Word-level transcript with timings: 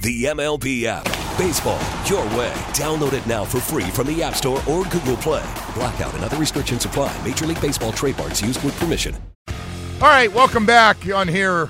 The 0.00 0.26
MLB 0.26 0.84
app. 0.84 1.02
Baseball, 1.36 1.80
your 2.06 2.22
way. 2.38 2.52
Download 2.70 3.12
it 3.14 3.26
now 3.26 3.44
for 3.44 3.58
free 3.58 3.90
from 3.90 4.06
the 4.06 4.22
App 4.22 4.36
Store 4.36 4.62
or 4.68 4.84
Google 4.84 5.16
Play. 5.16 5.44
Blackout 5.74 6.14
and 6.14 6.22
other 6.22 6.36
restrictions 6.36 6.84
apply. 6.84 7.16
Major 7.26 7.46
League 7.46 7.60
Baseball 7.60 7.90
trademarks 7.90 8.40
used 8.40 8.62
with 8.62 8.78
permission. 8.78 9.16
All 9.48 10.06
right, 10.06 10.32
welcome 10.32 10.64
back 10.64 10.98
on 11.12 11.26
here 11.26 11.68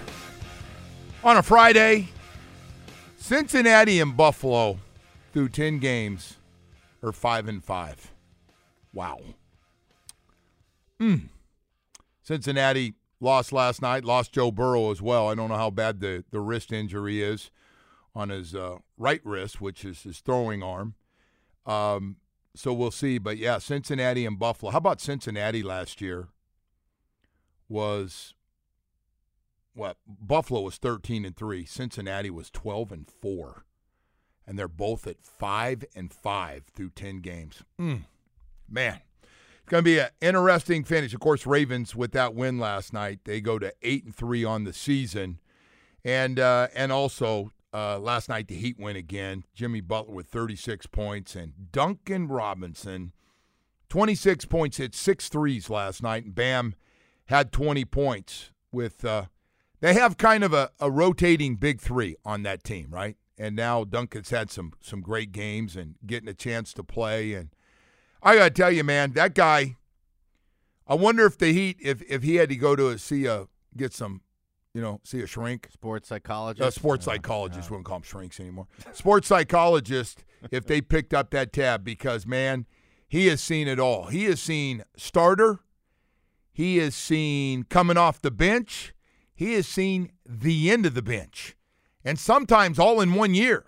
on 1.24 1.38
a 1.38 1.42
Friday. 1.42 2.08
Cincinnati 3.16 3.98
and 3.98 4.14
Buffalo 4.14 4.78
through 5.32 5.48
10 5.48 5.78
games 5.78 6.36
are 7.02 7.12
5 7.12 7.48
and 7.48 7.64
5. 7.64 8.12
Wow. 8.92 9.20
Mm. 11.00 11.30
Cincinnati 12.22 12.92
lost 13.20 13.54
last 13.54 13.80
night, 13.80 14.04
lost 14.04 14.32
Joe 14.32 14.50
Burrow 14.50 14.90
as 14.90 15.00
well. 15.00 15.30
I 15.30 15.34
don't 15.34 15.48
know 15.48 15.56
how 15.56 15.70
bad 15.70 16.00
the, 16.00 16.24
the 16.30 16.40
wrist 16.40 16.72
injury 16.72 17.22
is 17.22 17.50
on 18.18 18.30
his 18.30 18.54
uh, 18.54 18.78
right 18.96 19.20
wrist, 19.24 19.60
which 19.60 19.84
is 19.84 20.02
his 20.02 20.18
throwing 20.20 20.62
arm. 20.62 20.94
Um, 21.66 22.16
so 22.54 22.72
we'll 22.72 22.90
see. 22.90 23.18
But 23.18 23.38
yeah, 23.38 23.58
Cincinnati 23.58 24.26
and 24.26 24.38
Buffalo. 24.38 24.72
How 24.72 24.78
about 24.78 25.00
Cincinnati 25.00 25.62
last 25.62 26.00
year? 26.00 26.28
Was 27.68 28.34
what 29.78 29.96
Buffalo 30.06 30.62
was 30.62 30.76
13 30.76 31.24
and 31.24 31.36
3, 31.36 31.64
Cincinnati 31.64 32.30
was 32.30 32.50
12 32.50 32.92
and 32.92 33.08
4. 33.22 33.64
And 34.46 34.58
they're 34.58 34.66
both 34.66 35.06
at 35.06 35.22
5 35.22 35.84
and 35.94 36.12
5 36.12 36.64
through 36.74 36.90
10 36.90 37.18
games. 37.20 37.62
Mm, 37.80 38.04
man. 38.68 39.00
It's 39.22 39.70
going 39.70 39.84
to 39.84 39.90
be 39.90 39.98
an 39.98 40.08
interesting 40.20 40.82
finish. 40.82 41.14
Of 41.14 41.20
course, 41.20 41.46
Ravens 41.46 41.94
with 41.94 42.12
that 42.12 42.34
win 42.34 42.58
last 42.58 42.92
night, 42.92 43.20
they 43.24 43.40
go 43.40 43.58
to 43.58 43.72
8 43.82 44.04
and 44.06 44.14
3 44.14 44.44
on 44.44 44.64
the 44.64 44.72
season. 44.72 45.38
And 46.04 46.40
uh, 46.40 46.68
and 46.74 46.90
also 46.90 47.52
uh, 47.72 47.98
last 47.98 48.28
night 48.28 48.48
the 48.48 48.56
Heat 48.56 48.78
win 48.78 48.96
again. 48.96 49.44
Jimmy 49.54 49.80
Butler 49.80 50.14
with 50.14 50.26
36 50.26 50.86
points 50.86 51.34
and 51.34 51.52
Duncan 51.72 52.28
Robinson 52.28 53.12
26 53.88 54.44
points, 54.44 54.76
hit 54.76 54.94
six 54.94 55.28
threes 55.28 55.70
last 55.70 56.02
night, 56.02 56.24
and 56.24 56.34
Bam 56.34 56.74
had 57.26 57.52
20 57.52 57.84
points 57.86 58.50
with 58.70 59.04
uh, 59.04 59.26
they 59.80 59.94
have 59.94 60.18
kind 60.18 60.44
of 60.44 60.52
a, 60.52 60.70
a 60.80 60.90
rotating 60.90 61.56
big 61.56 61.80
three 61.80 62.16
on 62.24 62.42
that 62.42 62.64
team, 62.64 62.88
right? 62.90 63.16
And 63.38 63.54
now 63.54 63.84
Duncan's 63.84 64.30
had 64.30 64.50
some 64.50 64.72
some 64.80 65.00
great 65.00 65.32
games 65.32 65.76
and 65.76 65.94
getting 66.04 66.28
a 66.28 66.34
chance 66.34 66.72
to 66.74 66.82
play. 66.82 67.34
And 67.34 67.50
I 68.22 68.36
gotta 68.36 68.50
tell 68.50 68.70
you, 68.70 68.84
man, 68.84 69.12
that 69.12 69.34
guy. 69.34 69.76
I 70.90 70.94
wonder 70.94 71.26
if 71.26 71.36
the 71.36 71.52
Heat, 71.52 71.76
if 71.80 72.02
if 72.02 72.22
he 72.22 72.36
had 72.36 72.48
to 72.48 72.56
go 72.56 72.74
to 72.74 72.88
a, 72.88 72.98
see 72.98 73.26
a 73.26 73.46
get 73.76 73.92
some, 73.94 74.22
you 74.74 74.80
know, 74.82 75.00
see 75.04 75.20
a 75.20 75.26
shrink, 75.26 75.68
Sports 75.72 76.08
psychologist. 76.08 76.68
a 76.68 76.72
sports 76.72 77.06
Yeah, 77.06 77.14
psychologist. 77.14 77.64
yeah. 77.66 77.70
We 77.70 77.74
wouldn't 77.74 77.86
call 77.86 77.96
them 77.98 78.02
shrinks 78.04 78.38
anymore. 78.40 78.66
Sports 78.92 79.28
psychologist. 79.28 80.24
if 80.52 80.66
they 80.66 80.80
picked 80.80 81.12
up 81.14 81.30
that 81.30 81.52
tab, 81.52 81.82
because 81.84 82.26
man, 82.26 82.66
he 83.08 83.26
has 83.26 83.40
seen 83.42 83.66
it 83.66 83.80
all. 83.80 84.06
He 84.06 84.24
has 84.24 84.40
seen 84.40 84.84
starter. 84.96 85.60
He 86.52 86.76
has 86.78 86.94
seen 86.94 87.64
coming 87.64 87.96
off 87.96 88.20
the 88.20 88.30
bench. 88.30 88.92
He 89.34 89.54
has 89.54 89.66
seen 89.66 90.12
the 90.26 90.70
end 90.70 90.84
of 90.86 90.94
the 90.94 91.02
bench, 91.02 91.56
and 92.04 92.18
sometimes 92.18 92.78
all 92.78 93.00
in 93.00 93.14
one 93.14 93.34
year. 93.34 93.64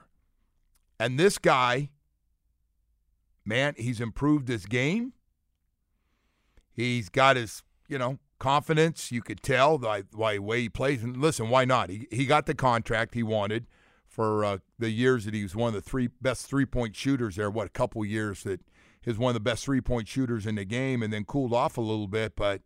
And 0.99 1.19
this 1.19 1.39
guy, 1.39 1.91
man, 3.45 3.75
he's 3.77 4.01
improved 4.01 4.49
his 4.49 4.67
game. 4.67 5.13
He's 6.73 7.09
got 7.09 7.37
his, 7.37 7.63
you 7.89 7.99
know, 7.99 8.19
confidence. 8.41 9.13
You 9.13 9.23
could 9.23 9.43
tell 9.43 9.79
by 9.79 10.03
by 10.03 10.35
the 10.35 10.43
way 10.43 10.63
he 10.63 10.69
plays. 10.69 11.05
And 11.05 11.17
listen, 11.17 11.49
why 11.49 11.65
not? 11.65 11.91
He 11.91 12.09
he 12.11 12.27
got 12.27 12.47
the 12.47 12.55
contract 12.55 13.15
he 13.15 13.23
wanted 13.23 13.67
for 14.09 14.45
uh, 14.45 14.59
the 14.79 14.91
years 14.91 15.25
that 15.27 15.35
he 15.35 15.45
was 15.45 15.55
one 15.55 15.69
of 15.69 15.75
the 15.75 15.89
three 15.89 16.09
best 16.21 16.47
three 16.47 16.67
point 16.67 16.97
shooters 16.97 17.37
there. 17.37 17.49
What 17.51 17.69
a 17.69 17.71
couple 17.71 18.05
years 18.05 18.43
that 18.43 18.61
he 19.01 19.11
was 19.11 19.19
one 19.19 19.31
of 19.31 19.35
the 19.35 19.41
best 19.41 19.65
three 19.65 19.81
point 19.81 20.09
shooters 20.09 20.47
in 20.47 20.57
the 20.57 20.65
game, 20.65 21.03
and 21.03 21.13
then 21.13 21.25
cooled 21.25 21.53
off 21.53 21.77
a 21.77 21.81
little 21.81 22.09
bit. 22.09 22.35
But 22.35 22.63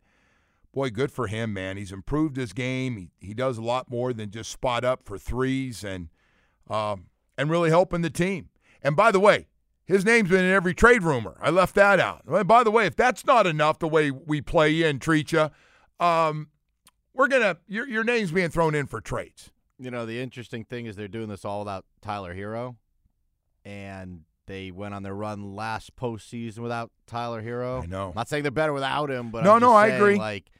boy, 0.72 0.88
good 0.90 1.12
for 1.12 1.26
him, 1.26 1.52
man. 1.52 1.76
He's 1.76 1.92
improved 1.92 2.36
his 2.36 2.54
game. 2.54 2.96
He 2.96 3.10
he 3.20 3.34
does 3.34 3.58
a 3.58 3.62
lot 3.62 3.90
more 3.90 4.14
than 4.14 4.30
just 4.30 4.50
spot 4.50 4.84
up 4.84 5.04
for 5.04 5.18
threes 5.18 5.84
and 5.84 6.08
um, 6.70 7.06
and 7.36 7.50
really 7.50 7.70
helping 7.70 8.00
the 8.00 8.10
team. 8.10 8.48
And 8.82 8.96
by 8.96 9.10
the 9.10 9.20
way, 9.20 9.48
his 9.86 10.04
name's 10.04 10.30
been 10.30 10.44
in 10.44 10.50
every 10.50 10.74
trade 10.74 11.02
rumor. 11.02 11.36
I 11.40 11.50
left 11.50 11.74
that 11.74 12.00
out. 12.00 12.22
And 12.26 12.48
by 12.48 12.64
the 12.64 12.70
way, 12.70 12.86
if 12.86 12.96
that's 12.96 13.26
not 13.26 13.46
enough, 13.46 13.78
the 13.78 13.88
way 13.88 14.10
we 14.10 14.40
play 14.40 14.70
you 14.70 14.86
and 14.86 15.00
treat 15.00 15.32
you, 15.32 15.50
um, 16.00 16.48
we're 17.12 17.28
gonna 17.28 17.58
your 17.66 17.88
your 17.88 18.04
name's 18.04 18.32
being 18.32 18.50
thrown 18.50 18.74
in 18.74 18.86
for 18.86 19.00
trades. 19.00 19.50
You 19.78 19.90
know, 19.90 20.06
the 20.06 20.20
interesting 20.20 20.64
thing 20.64 20.86
is 20.86 20.96
they're 20.96 21.08
doing 21.08 21.28
this 21.28 21.44
all 21.44 21.60
without 21.60 21.84
Tyler 22.00 22.34
Herro, 22.34 22.76
and 23.64 24.22
they 24.46 24.70
went 24.70 24.94
on 24.94 25.02
their 25.02 25.14
run 25.14 25.54
last 25.56 25.96
postseason 25.96 26.58
without 26.58 26.90
Tyler 27.06 27.42
Herro. 27.42 27.82
I 27.82 27.86
know. 27.86 28.08
I'm 28.08 28.14
not 28.14 28.28
saying 28.28 28.42
they're 28.42 28.52
better 28.52 28.72
without 28.72 29.10
him, 29.10 29.30
but 29.30 29.42
No, 29.44 29.54
I'm 29.54 29.60
no, 29.60 29.72
I 29.74 29.88
saying, 29.88 30.00
agree. 30.00 30.16
Like, 30.16 30.50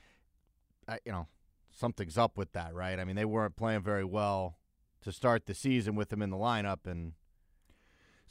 I, 0.89 0.99
you 1.05 1.13
know, 1.13 1.29
something's 1.71 2.19
up 2.19 2.37
with 2.37 2.53
that, 2.53 2.75
right? 2.75 2.99
I 2.99 3.05
mean, 3.05 3.15
they 3.17 3.25
weren't 3.25 3.57
playing 3.57 3.83
very 3.83 4.05
well 4.05 4.59
to 5.03 5.13
start 5.13 5.47
the 5.47 5.55
season 5.55 5.95
with 5.95 6.13
him 6.13 6.23
in 6.23 6.31
the 6.31 6.37
lineup, 6.37 6.87
and 6.87 7.13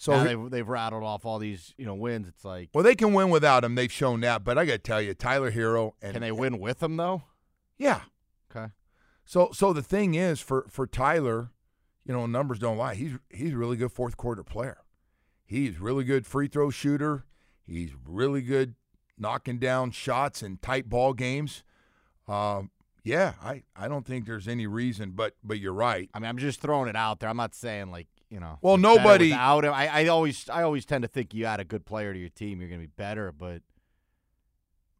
So 0.03 0.17
now 0.17 0.23
they've, 0.25 0.51
they've 0.51 0.67
rattled 0.67 1.01
off 1.01 1.25
all 1.25 1.39
these, 1.39 1.73
you 1.77 1.85
know, 1.85 1.95
wins. 1.95 2.27
It's 2.27 2.43
like, 2.43 2.71
well, 2.73 2.83
they 2.83 2.93
can 2.93 3.13
win 3.13 3.29
without 3.29 3.63
him. 3.63 3.75
They've 3.75 3.89
shown 3.89 4.19
that. 4.19 4.43
But 4.43 4.57
I 4.57 4.65
got 4.65 4.73
to 4.73 4.77
tell 4.79 5.01
you, 5.01 5.13
Tyler 5.13 5.49
Herro 5.49 5.93
and 6.01 6.11
can 6.11 6.21
they 6.21 6.33
win 6.33 6.59
with 6.59 6.83
him 6.83 6.97
though? 6.97 7.23
Yeah. 7.77 8.01
Okay. 8.51 8.73
So 9.23 9.51
so 9.53 9.71
the 9.71 9.81
thing 9.81 10.15
is 10.15 10.41
for 10.41 10.65
for 10.69 10.85
Tyler, 10.85 11.51
you 12.05 12.13
know, 12.13 12.25
numbers 12.25 12.59
don't 12.59 12.75
lie. 12.75 12.95
He's 12.95 13.13
he's 13.29 13.53
a 13.53 13.57
really 13.57 13.77
good 13.77 13.93
fourth 13.93 14.17
quarter 14.17 14.43
player. 14.43 14.79
He's 15.45 15.79
really 15.79 16.03
good 16.03 16.27
free 16.27 16.49
throw 16.49 16.69
shooter. 16.69 17.23
He's 17.65 17.91
really 18.05 18.41
good 18.41 18.75
knocking 19.17 19.57
down 19.57 19.91
shots 19.91 20.43
in 20.43 20.57
tight 20.57 20.89
ball 20.89 21.13
games. 21.13 21.63
Um, 22.27 22.71
yeah, 23.05 23.35
I, 23.41 23.63
I 23.73 23.87
don't 23.87 24.05
think 24.05 24.25
there's 24.25 24.49
any 24.49 24.67
reason, 24.67 25.11
but 25.11 25.35
but 25.45 25.59
you're 25.59 25.71
right. 25.71 26.09
I 26.13 26.19
mean, 26.19 26.27
I'm 26.27 26.39
just 26.39 26.59
throwing 26.59 26.89
it 26.89 26.97
out 26.97 27.21
there. 27.21 27.29
I'm 27.29 27.37
not 27.37 27.55
saying 27.55 27.89
like 27.89 28.07
you 28.33 28.39
know. 28.39 28.57
Well, 28.61 28.77
nobody-. 28.77 29.31
I, 29.31 30.01
I 30.01 30.07
always 30.07 30.49
I 30.49 30.63
always 30.63 30.85
tend 30.85 31.03
to 31.03 31.07
think 31.07 31.35
you 31.35 31.45
add 31.45 31.59
a 31.59 31.63
good 31.63 31.85
player 31.85 32.11
to 32.11 32.19
your 32.19 32.29
team, 32.29 32.59
you're 32.59 32.69
going 32.69 32.81
to 32.81 32.87
be 32.87 32.93
better. 32.97 33.31
But 33.31 33.61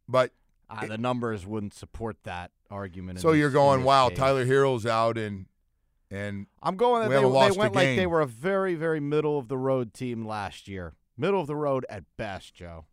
But 0.07 0.31
uh, 0.69 0.85
the 0.85 0.99
numbers 0.99 1.45
wouldn't 1.45 1.73
support 1.73 2.17
that 2.23 2.51
argument. 2.69 3.19
so 3.19 3.31
you're 3.31 3.49
going, 3.49 3.83
wow, 3.83 4.09
case. 4.09 4.19
Tyler 4.19 4.45
Herro's 4.45 4.85
out 4.85 5.17
and 5.17 5.47
and 6.11 6.45
I'm 6.61 6.75
going. 6.77 7.09
we 7.09 7.16
That 7.16 7.21
they, 7.21 7.49
they 7.49 7.57
went 7.57 7.75
like 7.75 7.95
they 7.95 8.05
were 8.05 8.21
a 8.21 8.27
very 8.27 8.75
very 8.75 8.99
middle 8.99 9.39
of 9.39 9.47
the 9.47 9.57
road 9.57 9.95
team 9.95 10.27
last 10.27 10.67
year. 10.67 10.94
Middle 11.17 11.41
of 11.41 11.47
the 11.47 11.55
road 11.55 11.85
at 11.89 12.03
best, 12.17 12.53
Joe. 12.53 12.85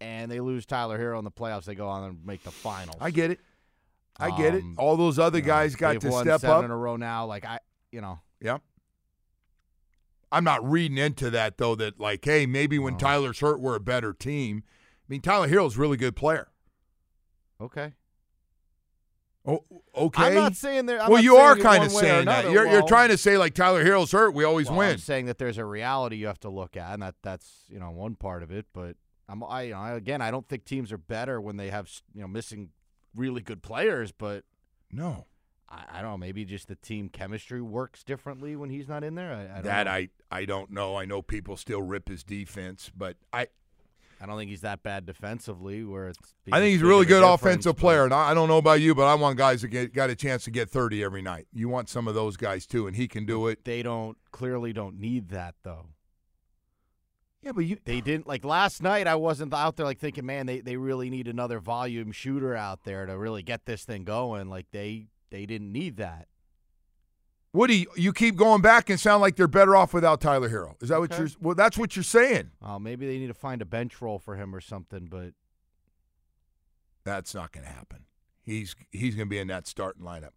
And 0.00 0.30
they 0.30 0.40
lose 0.40 0.64
Tyler 0.64 0.98
Herro 0.98 1.18
in 1.18 1.24
the 1.24 1.30
playoffs. 1.30 1.64
They 1.64 1.74
go 1.74 1.88
on 1.88 2.04
and 2.04 2.24
make 2.24 2.44
the 2.44 2.52
finals. 2.52 2.96
I 3.00 3.10
get 3.10 3.30
it. 3.32 3.40
I 4.16 4.36
get 4.36 4.54
it. 4.54 4.62
Um, 4.62 4.74
All 4.78 4.96
those 4.96 5.18
other 5.18 5.38
You 5.38 5.42
know, 5.42 5.48
guys 5.48 5.76
got 5.76 6.00
to 6.00 6.08
won 6.08 6.24
step 6.24 6.40
seven 6.40 6.56
up. 6.58 6.64
in 6.64 6.70
a 6.70 6.76
row 6.76 6.96
now. 6.96 7.26
Like 7.26 7.44
I, 7.44 7.58
you 7.90 8.00
know, 8.00 8.20
Yep. 8.40 8.62
I'm 10.30 10.44
not 10.44 10.68
reading 10.68 10.98
into 10.98 11.30
that 11.30 11.58
though. 11.58 11.74
That 11.74 11.98
like, 11.98 12.24
hey, 12.24 12.46
maybe 12.46 12.78
when 12.78 12.94
No. 12.94 12.98
Tyler's 12.98 13.40
hurt, 13.40 13.60
we're 13.60 13.76
a 13.76 13.80
better 13.80 14.12
team. 14.12 14.62
I 14.66 15.06
mean, 15.08 15.20
Tyler 15.20 15.48
Herro's 15.48 15.76
a 15.76 15.80
really 15.80 15.96
good 15.96 16.16
player. 16.16 16.48
okay. 17.60 17.94
Oh, 19.46 19.64
okay. 19.96 20.24
I'm 20.24 20.34
not 20.34 20.56
saying 20.56 20.84
there. 20.84 21.00
I'm 21.00 21.10
well, 21.10 21.22
you 21.22 21.36
are 21.36 21.56
kind 21.56 21.82
of 21.82 21.90
saying 21.90 22.26
that. 22.26 22.50
You're, 22.50 22.66
you're 22.66 22.86
trying 22.86 23.08
to 23.08 23.16
say 23.16 23.38
like 23.38 23.54
Tyler 23.54 23.82
Herro's 23.82 24.12
hurt, 24.12 24.34
we 24.34 24.44
always 24.44 24.68
well, 24.68 24.80
win. 24.80 24.90
I'm 24.90 24.98
saying 24.98 25.24
that 25.26 25.38
there's 25.38 25.56
a 25.56 25.64
reality 25.64 26.16
you 26.16 26.26
have 26.26 26.40
to 26.40 26.50
look 26.50 26.76
at, 26.76 26.92
and 26.92 27.02
that 27.02 27.14
that's 27.22 27.64
you 27.70 27.78
know 27.78 27.90
one 27.90 28.14
part 28.14 28.42
of 28.42 28.50
it. 28.50 28.66
But 28.74 28.96
I'm 29.26 29.42
I, 29.42 29.62
you 29.62 29.72
know, 29.72 29.78
I 29.78 29.92
again 29.92 30.20
I 30.20 30.30
don't 30.30 30.46
think 30.46 30.66
teams 30.66 30.92
are 30.92 30.98
better 30.98 31.40
when 31.40 31.56
they 31.56 31.70
have 31.70 31.90
you 32.14 32.20
know 32.20 32.28
missing 32.28 32.70
really 33.14 33.40
good 33.40 33.62
players, 33.62 34.12
but 34.12 34.44
no, 34.92 35.24
I, 35.70 35.84
I 35.90 36.02
don't 36.02 36.12
know. 36.12 36.16
Maybe 36.18 36.44
just 36.44 36.68
the 36.68 36.76
team 36.76 37.08
chemistry 37.08 37.60
works 37.60 38.02
differently 38.04 38.56
when 38.56 38.70
he's 38.70 38.88
not 38.88 39.04
in 39.04 39.14
there. 39.14 39.32
I, 39.32 39.42
I 39.42 39.54
don't 39.54 39.64
that 39.64 39.86
know. 39.86 39.92
I 39.92 40.08
I 40.30 40.44
don't 40.44 40.70
know. 40.70 40.96
I 40.96 41.04
know 41.04 41.22
people 41.22 41.56
still 41.56 41.82
rip 41.82 42.08
his 42.08 42.22
defense, 42.22 42.90
but 42.96 43.16
I 43.32 43.48
I 44.20 44.26
don't 44.26 44.36
think 44.36 44.50
he's 44.50 44.62
that 44.62 44.82
bad 44.82 45.06
defensively. 45.06 45.84
Where 45.84 46.08
it's 46.08 46.34
I 46.50 46.58
think 46.58 46.72
he's 46.72 46.82
a 46.82 46.86
really 46.86 47.06
good 47.06 47.22
offensive 47.22 47.76
player. 47.76 48.04
And 48.04 48.12
I, 48.12 48.30
I 48.30 48.34
don't 48.34 48.48
know 48.48 48.58
about 48.58 48.80
you, 48.80 48.94
but 48.94 49.04
I 49.04 49.14
want 49.14 49.36
guys 49.36 49.62
that 49.62 49.68
get 49.68 49.92
got 49.92 50.10
a 50.10 50.16
chance 50.16 50.44
to 50.44 50.50
get 50.50 50.70
30 50.70 51.04
every 51.04 51.22
night. 51.22 51.46
You 51.52 51.68
want 51.68 51.88
some 51.88 52.08
of 52.08 52.14
those 52.14 52.36
guys 52.36 52.66
too, 52.66 52.86
and 52.86 52.96
he 52.96 53.06
can 53.06 53.26
do 53.26 53.46
it. 53.46 53.64
They 53.64 53.82
don't 53.82 54.16
clearly 54.30 54.72
don't 54.72 54.98
need 54.98 55.28
that 55.30 55.54
though. 55.62 55.86
Yeah, 57.42 57.52
but 57.52 57.64
you 57.64 57.78
They 57.84 58.00
didn't 58.00 58.26
like 58.26 58.44
last 58.44 58.82
night. 58.82 59.06
I 59.06 59.14
wasn't 59.14 59.54
out 59.54 59.76
there 59.76 59.86
like 59.86 60.00
thinking, 60.00 60.26
man, 60.26 60.46
they, 60.46 60.60
they 60.60 60.76
really 60.76 61.08
need 61.08 61.28
another 61.28 61.60
volume 61.60 62.10
shooter 62.10 62.56
out 62.56 62.82
there 62.82 63.06
to 63.06 63.16
really 63.16 63.42
get 63.42 63.64
this 63.64 63.84
thing 63.84 64.02
going. 64.04 64.48
Like 64.48 64.66
they 64.72 65.06
they 65.30 65.46
didn't 65.46 65.72
need 65.72 65.96
that. 65.98 66.28
Woody, 67.52 67.86
you 67.96 68.12
keep 68.12 68.36
going 68.36 68.60
back 68.60 68.90
and 68.90 69.00
sound 69.00 69.22
like 69.22 69.36
they're 69.36 69.48
better 69.48 69.74
off 69.74 69.94
without 69.94 70.20
Tyler 70.20 70.50
Herro. 70.50 70.80
Is 70.82 70.90
that 70.90 71.00
what 71.00 71.16
you're? 71.18 71.28
Well, 71.40 71.54
that's 71.54 71.78
what 71.78 71.96
you're 71.96 72.02
saying. 72.02 72.50
Uh, 72.62 72.78
maybe 72.78 73.06
they 73.06 73.18
need 73.18 73.28
to 73.28 73.34
find 73.34 73.62
a 73.62 73.64
bench 73.64 74.02
role 74.02 74.18
for 74.18 74.36
him 74.36 74.54
or 74.54 74.60
something. 74.60 75.06
But 75.10 75.32
That's 77.04 77.34
not 77.34 77.52
going 77.52 77.64
to 77.64 77.72
happen. 77.72 78.04
He's 78.42 78.76
he's 78.90 79.14
going 79.14 79.28
to 79.28 79.30
be 79.30 79.38
in 79.38 79.48
that 79.48 79.66
starting 79.66 80.02
lineup. 80.02 80.32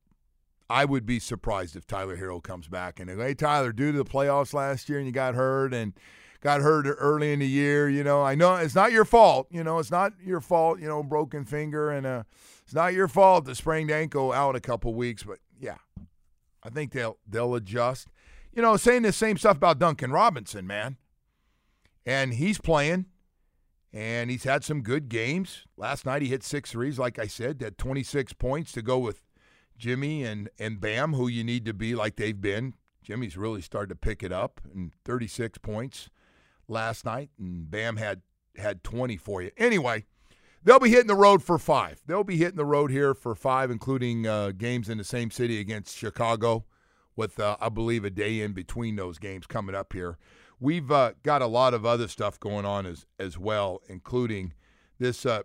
I 0.69 0.85
would 0.85 1.05
be 1.05 1.19
surprised 1.19 1.75
if 1.75 1.85
Tyler 1.85 2.15
Herro 2.15 2.41
comes 2.41 2.69
back 2.69 2.99
and 2.99 3.09
hey 3.09 3.33
Tyler, 3.33 3.73
due 3.73 3.91
to 3.91 3.97
the 3.97 4.05
playoffs 4.05 4.53
last 4.53 4.88
year 4.88 4.97
and 4.97 5.05
you 5.05 5.11
got 5.11 5.35
hurt 5.35 5.73
and 5.73 5.93
got 6.39 6.61
hurt 6.61 6.85
early 6.88 7.33
in 7.33 7.39
the 7.39 7.47
year, 7.47 7.89
you 7.89 8.05
know, 8.05 8.23
I 8.23 8.35
know 8.35 8.55
it's 8.55 8.73
not 8.73 8.93
your 8.93 9.03
fault, 9.03 9.47
you 9.51 9.65
know, 9.65 9.79
it's 9.79 9.91
not 9.91 10.13
your 10.23 10.39
fault, 10.39 10.79
you 10.79 10.88
know, 10.88 11.03
broken 11.03 11.43
finger 11.43 11.91
and 11.91 12.05
uh 12.05 12.23
it's 12.71 12.75
not 12.77 12.94
your 12.94 13.09
fault 13.09 13.44
the 13.44 13.53
sprained 13.53 13.91
ankle 13.91 14.31
out 14.31 14.56
a 14.56 14.62
couple 14.62 14.94
weeks, 14.94 15.23
but 15.23 15.39
yeah. 15.59 15.75
I 16.63 16.69
think 16.69 16.94
they'll 16.94 17.18
they'll 17.27 17.53
adjust. 17.53 18.07
You 18.53 18.62
know, 18.62 18.77
saying 18.77 19.01
the 19.01 19.12
same 19.12 19.35
stuff 19.35 19.57
about 19.57 19.77
Duncan 19.77 20.09
Robinson, 20.09 20.65
man. 20.65 20.95
And 22.06 22.33
he's 22.33 22.59
playing 22.59 23.07
and 23.91 24.31
he's 24.31 24.45
had 24.45 24.63
some 24.63 24.83
good 24.83 25.09
games. 25.09 25.65
Last 25.75 26.06
night 26.06 26.21
he 26.21 26.29
hit 26.29 26.44
six 26.44 26.71
threes, 26.71 26.97
like 26.97 27.19
I 27.19 27.27
said, 27.27 27.62
had 27.62 27.77
26 27.77 28.31
points 28.33 28.71
to 28.71 28.81
go 28.81 29.00
with 29.00 29.21
Jimmy 29.77 30.24
and, 30.24 30.50
and 30.57 30.79
Bam, 30.79 31.15
who 31.15 31.27
you 31.27 31.44
need 31.44 31.65
to 31.65 31.74
be 31.74 31.94
like 31.94 32.15
they've 32.15 32.39
been. 32.39 32.75
Jimmy's 33.03 33.35
really 33.35 33.62
started 33.62 33.89
to 33.89 33.95
pick 33.95 34.24
it 34.24 34.31
up, 34.31 34.62
and 34.74 34.94
36 35.03 35.57
points 35.57 36.09
last 36.69 37.03
night, 37.03 37.31
and 37.38 37.69
Bam 37.69 37.97
had 37.97 38.21
had 38.56 38.81
20 38.81 39.17
for 39.17 39.41
you. 39.41 39.51
Anyway, 39.57 40.06
they'll 40.63 40.80
be 40.80 40.90
hitting 40.90 41.08
the 41.08 41.16
road 41.16 41.44
for 41.44 41.58
five. 41.58 42.02
They'll 42.06 42.24
be 42.24 42.38
hitting 42.38 42.58
the 42.58 42.66
road 42.66 42.92
here 42.92 43.13
for 43.13 43.36
five, 43.36 43.72
including 43.72 44.28
uh, 44.28 44.52
games 44.52 44.90
in 44.90 44.98
the 44.98 45.04
same 45.04 45.31
city 45.31 45.60
against 45.60 45.98
Chicago, 45.98 46.66
with 47.16 47.40
uh, 47.40 47.58
I 47.60 47.69
believe 47.69 48.06
a 48.06 48.10
day 48.10 48.42
in 48.42 48.54
between 48.54 48.96
those 48.96 49.19
games 49.19 49.48
coming 49.48 49.75
up 49.75 49.94
here. 49.94 50.18
We've 50.60 50.92
uh, 50.92 51.13
got 51.24 51.42
a 51.42 51.48
lot 51.48 51.74
of 51.74 51.86
other 51.86 52.08
stuff 52.08 52.40
going 52.40 52.66
on 52.66 52.86
as 52.86 53.06
as 53.19 53.38
well, 53.38 53.81
including 53.90 54.54
this 55.00 55.25
uh, 55.25 55.42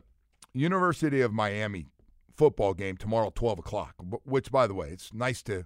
University 0.52 1.22
of 1.22 1.32
Miami 1.32 1.86
football 2.34 2.74
game 2.74 2.96
tomorrow, 2.96 3.32
twelve 3.34 3.58
o'clock. 3.58 3.94
Which, 4.24 4.50
by 4.50 4.66
the 4.66 4.74
way, 4.74 4.88
it's 4.90 5.12
nice 5.14 5.42
to. 5.44 5.64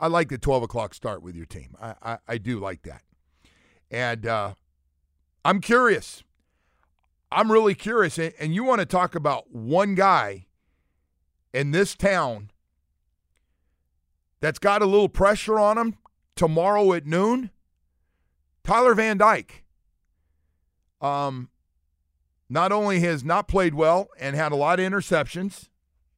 I 0.00 0.06
like 0.06 0.28
the 0.28 0.38
twelve 0.38 0.62
o'clock 0.62 0.94
start 0.94 1.22
with 1.22 1.34
your 1.34 1.46
team. 1.46 1.76
I 1.80 1.94
I, 2.02 2.18
I 2.28 2.38
do 2.38 2.60
like 2.60 2.82
that, 2.82 3.02
and 3.90 4.26
uh, 4.26 4.54
I'm 5.44 5.60
curious. 5.60 6.22
I'm 7.30 7.52
really 7.52 7.74
curious, 7.74 8.18
and, 8.18 8.54
you 8.54 8.64
want 8.64 8.80
to 8.80 8.86
talk 8.86 9.14
about 9.14 9.52
one 9.54 9.94
guy 9.94 10.46
in 11.52 11.72
this 11.72 11.94
town 11.94 12.50
that's 14.40 14.58
got 14.58 14.82
a 14.82 14.86
little 14.86 15.08
pressure 15.08 15.58
on 15.58 15.76
him 15.76 15.96
tomorrow 16.36 16.92
at 16.94 17.06
noon. 17.06 17.50
Tyler 18.64 18.94
Van 18.94 19.18
Dyke. 19.18 19.64
Um, 21.00 21.50
not 22.48 22.72
only 22.72 23.00
has 23.00 23.22
not 23.22 23.46
played 23.46 23.74
well 23.74 24.08
and 24.18 24.34
had 24.34 24.52
a 24.52 24.56
lot 24.56 24.80
of 24.80 24.90
interceptions. 24.90 25.68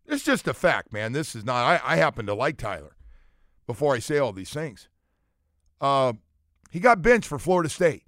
It's 0.06 0.24
just 0.24 0.48
a 0.48 0.54
fact, 0.54 0.92
man. 0.92 1.12
This 1.12 1.34
is 1.34 1.44
not. 1.44 1.64
I, 1.64 1.94
I 1.94 1.96
happen 1.96 2.26
to 2.26 2.34
like 2.34 2.56
Tyler. 2.56 2.96
Before 3.66 3.94
I 3.94 4.00
say 4.00 4.18
all 4.18 4.32
these 4.32 4.50
things, 4.50 4.88
uh, 5.80 6.14
he 6.72 6.80
got 6.80 7.02
benched 7.02 7.28
for 7.28 7.38
Florida 7.38 7.68
State 7.68 8.02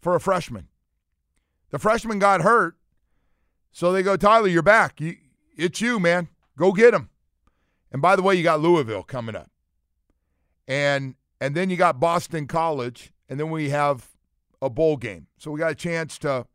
for 0.00 0.14
a 0.14 0.20
freshman. 0.20 0.68
The 1.70 1.78
freshman 1.78 2.18
got 2.18 2.42
hurt, 2.42 2.76
so 3.72 3.92
they 3.92 4.02
go, 4.02 4.16
Tyler, 4.16 4.48
you're 4.48 4.62
back. 4.62 5.00
You, 5.00 5.16
it's 5.56 5.80
you, 5.80 6.00
man. 6.00 6.28
Go 6.56 6.72
get 6.72 6.94
him. 6.94 7.10
And 7.92 8.02
by 8.02 8.16
the 8.16 8.22
way, 8.22 8.34
you 8.34 8.42
got 8.42 8.60
Louisville 8.60 9.02
coming 9.02 9.36
up, 9.36 9.50
and 10.68 11.14
and 11.40 11.54
then 11.54 11.70
you 11.70 11.76
got 11.76 11.98
Boston 11.98 12.46
College, 12.46 13.12
and 13.28 13.40
then 13.40 13.50
we 13.50 13.70
have 13.70 14.08
a 14.62 14.70
bowl 14.70 14.96
game. 14.96 15.26
So 15.38 15.50
we 15.50 15.58
got 15.58 15.72
a 15.72 15.76
chance 15.76 16.18
to 16.18 16.46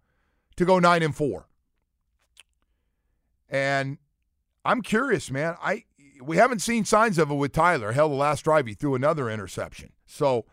to 0.56 0.66
go 0.66 0.80
nine 0.80 1.04
and 1.04 1.16
four. 1.16 1.48
And 3.50 3.98
I'm 4.64 4.82
curious, 4.82 5.30
man. 5.30 5.56
I 5.62 5.84
we 6.22 6.38
haven't 6.38 6.60
seen 6.60 6.86
signs 6.86 7.18
of 7.18 7.30
it 7.30 7.36
with 7.36 7.52
Tyler. 7.52 7.92
Hell, 7.92 8.10
the 8.10 8.16
last 8.16 8.44
drive 8.44 8.68
he 8.68 8.74
threw 8.74 8.96
another 8.96 9.30
interception. 9.30 9.92
So 10.06 10.46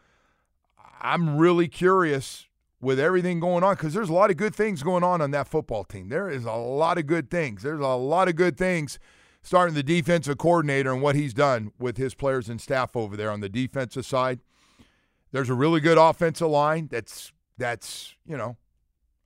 I'm 1.00 1.36
really 1.36 1.68
curious 1.68 2.46
with 2.82 2.98
everything 2.98 3.40
going 3.40 3.62
on 3.64 3.74
because 3.76 3.94
there's 3.94 4.08
a 4.10 4.12
lot 4.12 4.30
of 4.30 4.36
good 4.36 4.54
things 4.54 4.82
going 4.82 5.04
on 5.04 5.22
on 5.22 5.30
that 5.30 5.48
football 5.48 5.84
team. 5.84 6.08
There 6.08 6.28
is 6.28 6.44
a 6.44 6.52
lot 6.52 6.98
of 6.98 7.06
good 7.06 7.30
things. 7.30 7.62
There's 7.62 7.80
a 7.80 7.86
lot 7.86 8.28
of 8.28 8.36
good 8.36 8.58
things 8.58 8.98
starting 9.42 9.74
the 9.74 9.82
defensive 9.82 10.36
coordinator 10.36 10.92
and 10.92 11.00
what 11.00 11.14
he's 11.14 11.32
done 11.32 11.72
with 11.78 11.96
his 11.96 12.14
players 12.14 12.48
and 12.48 12.60
staff 12.60 12.94
over 12.96 13.16
there 13.16 13.30
on 13.30 13.40
the 13.40 13.48
defensive 13.48 14.04
side. 14.04 14.40
There's 15.30 15.48
a 15.48 15.54
really 15.54 15.80
good 15.80 15.96
offensive 15.96 16.48
line 16.48 16.88
that's 16.90 17.32
that's, 17.56 18.14
you 18.26 18.36
know, 18.36 18.56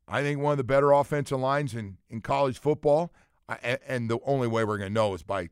I 0.06 0.20
think 0.22 0.40
one 0.40 0.52
of 0.52 0.58
the 0.58 0.64
better 0.64 0.92
offensive 0.92 1.40
lines 1.40 1.74
in, 1.74 1.96
in 2.10 2.20
college 2.20 2.58
football. 2.60 3.12
I, 3.48 3.78
and- 3.86 4.10
the 4.10 4.18
only 4.24 4.48
way 4.48 4.64
we're 4.64 4.78
going 4.78 4.90
to 4.90 4.94
know 4.94 5.14
is 5.14 5.22
by 5.22 5.48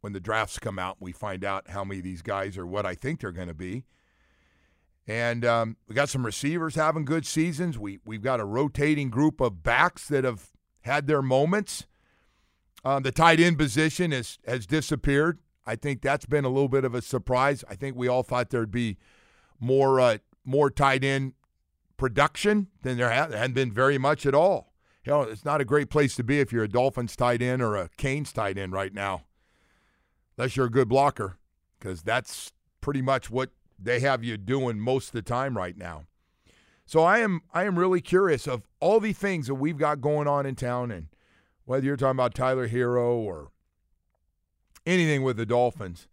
when 0.00 0.12
the 0.12 0.20
drafts 0.20 0.58
come 0.58 0.78
out 0.78 0.96
and 1.00 1.06
we 1.06 1.12
find 1.12 1.44
out 1.44 1.70
how 1.70 1.84
many 1.84 1.98
of 1.98 2.04
these 2.04 2.22
guys 2.22 2.58
are 2.58 2.66
what 2.66 2.84
I 2.84 2.94
think 2.94 3.20
they're 3.20 3.32
going 3.32 3.48
to 3.48 3.54
be. 3.54 3.84
And 5.06 5.44
um, 5.44 5.76
we 5.88 5.94
got 5.94 6.08
some 6.08 6.24
receivers 6.24 6.76
having 6.76 7.04
good 7.04 7.26
seasons. 7.26 7.78
We 7.78 7.98
we've 8.04 8.22
got 8.22 8.40
a 8.40 8.44
rotating 8.44 9.10
group 9.10 9.40
of 9.40 9.62
backs 9.62 10.06
that 10.08 10.24
have 10.24 10.50
had 10.82 11.06
their 11.06 11.22
moments. 11.22 11.86
Um, 12.84 13.02
the 13.02 13.12
tight 13.12 13.40
end 13.40 13.58
position 13.58 14.12
has 14.12 14.38
has 14.46 14.66
disappeared. 14.66 15.40
I 15.66 15.76
think 15.76 16.02
that's 16.02 16.26
been 16.26 16.44
a 16.44 16.48
little 16.48 16.68
bit 16.68 16.84
of 16.84 16.94
a 16.94 17.02
surprise. 17.02 17.64
I 17.68 17.74
think 17.74 17.96
we 17.96 18.08
all 18.08 18.22
thought 18.22 18.50
there'd 18.50 18.70
be 18.70 18.96
more 19.58 19.98
uh, 20.00 20.18
more 20.44 20.70
tight 20.70 21.04
end 21.04 21.34
production 21.96 22.66
than 22.82 22.96
there, 22.96 23.12
ha- 23.12 23.26
there 23.26 23.38
hadn't 23.38 23.54
been 23.54 23.70
very 23.70 23.98
much 23.98 24.26
at 24.26 24.34
all. 24.34 24.72
You 25.04 25.12
know, 25.12 25.22
it's 25.22 25.44
not 25.44 25.60
a 25.60 25.64
great 25.64 25.90
place 25.90 26.16
to 26.16 26.24
be 26.24 26.40
if 26.40 26.52
you're 26.52 26.64
a 26.64 26.68
Dolphins 26.68 27.14
tight 27.16 27.42
end 27.42 27.62
or 27.62 27.76
a 27.76 27.90
Canes 27.96 28.32
tight 28.32 28.58
end 28.58 28.72
right 28.72 28.92
now, 28.92 29.22
unless 30.36 30.56
you're 30.56 30.66
a 30.66 30.70
good 30.70 30.88
blocker, 30.88 31.38
because 31.78 32.02
that's 32.02 32.52
pretty 32.80 33.02
much 33.02 33.30
what 33.30 33.50
they 33.82 34.00
have 34.00 34.22
you 34.24 34.36
doing 34.36 34.78
most 34.78 35.08
of 35.08 35.12
the 35.12 35.22
time 35.22 35.56
right 35.56 35.76
now. 35.76 36.04
So 36.86 37.02
I 37.02 37.18
am 37.18 37.42
I 37.52 37.64
am 37.64 37.78
really 37.78 38.00
curious 38.00 38.46
of 38.46 38.62
all 38.80 39.00
the 39.00 39.12
things 39.12 39.46
that 39.46 39.54
we've 39.54 39.78
got 39.78 40.00
going 40.00 40.28
on 40.28 40.46
in 40.46 40.54
town, 40.54 40.90
and 40.90 41.08
whether 41.64 41.84
you're 41.84 41.96
talking 41.96 42.18
about 42.18 42.34
Tyler 42.34 42.68
Herro 42.68 43.14
or 43.16 43.50
anything 44.84 45.22
with 45.22 45.36
the 45.36 45.46
Dolphins, 45.46 46.08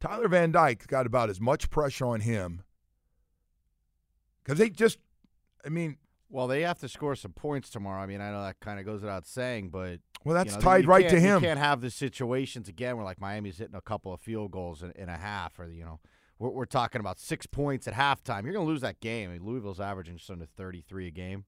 Tyler 0.00 0.28
Van 0.28 0.52
Dyke's 0.52 0.86
got 0.86 1.06
about 1.06 1.30
as 1.30 1.40
much 1.40 1.70
pressure 1.70 2.06
on 2.06 2.20
him 2.20 2.62
because 4.42 4.58
they 4.58 4.68
just, 4.68 4.98
I 5.64 5.70
mean, 5.70 5.96
well, 6.28 6.46
they 6.46 6.62
have 6.62 6.78
to 6.80 6.88
score 6.88 7.16
some 7.16 7.32
points 7.32 7.70
tomorrow. 7.70 8.02
I 8.02 8.06
mean, 8.06 8.20
I 8.20 8.30
know 8.30 8.42
that 8.42 8.60
kind 8.60 8.78
of 8.78 8.84
goes 8.84 9.00
without 9.00 9.26
saying, 9.26 9.70
but 9.70 10.00
well, 10.24 10.34
that's 10.34 10.52
you 10.52 10.58
know, 10.58 10.62
tied 10.62 10.86
right 10.86 11.08
to 11.08 11.18
him. 11.18 11.42
You 11.42 11.48
can't 11.48 11.58
have 11.58 11.80
the 11.80 11.90
situations 11.90 12.68
again 12.68 12.96
where 12.96 13.04
like 13.04 13.20
Miami's 13.20 13.58
hitting 13.58 13.74
a 13.74 13.80
couple 13.80 14.12
of 14.12 14.20
field 14.20 14.50
goals 14.50 14.82
in, 14.82 14.90
in 14.92 15.08
a 15.08 15.16
half, 15.16 15.58
or 15.58 15.70
you 15.70 15.84
know, 15.84 16.00
we're, 16.38 16.50
we're 16.50 16.64
talking 16.64 17.00
about 17.00 17.18
six 17.18 17.46
points 17.46 17.86
at 17.88 17.94
halftime. 17.94 18.44
You're 18.44 18.52
going 18.52 18.66
to 18.66 18.70
lose 18.72 18.80
that 18.82 19.00
game. 19.00 19.30
I 19.30 19.34
mean, 19.34 19.44
Louisville's 19.44 19.80
averaging 19.80 20.16
just 20.16 20.30
under 20.30 20.46
33 20.46 21.06
a 21.08 21.10
game. 21.10 21.44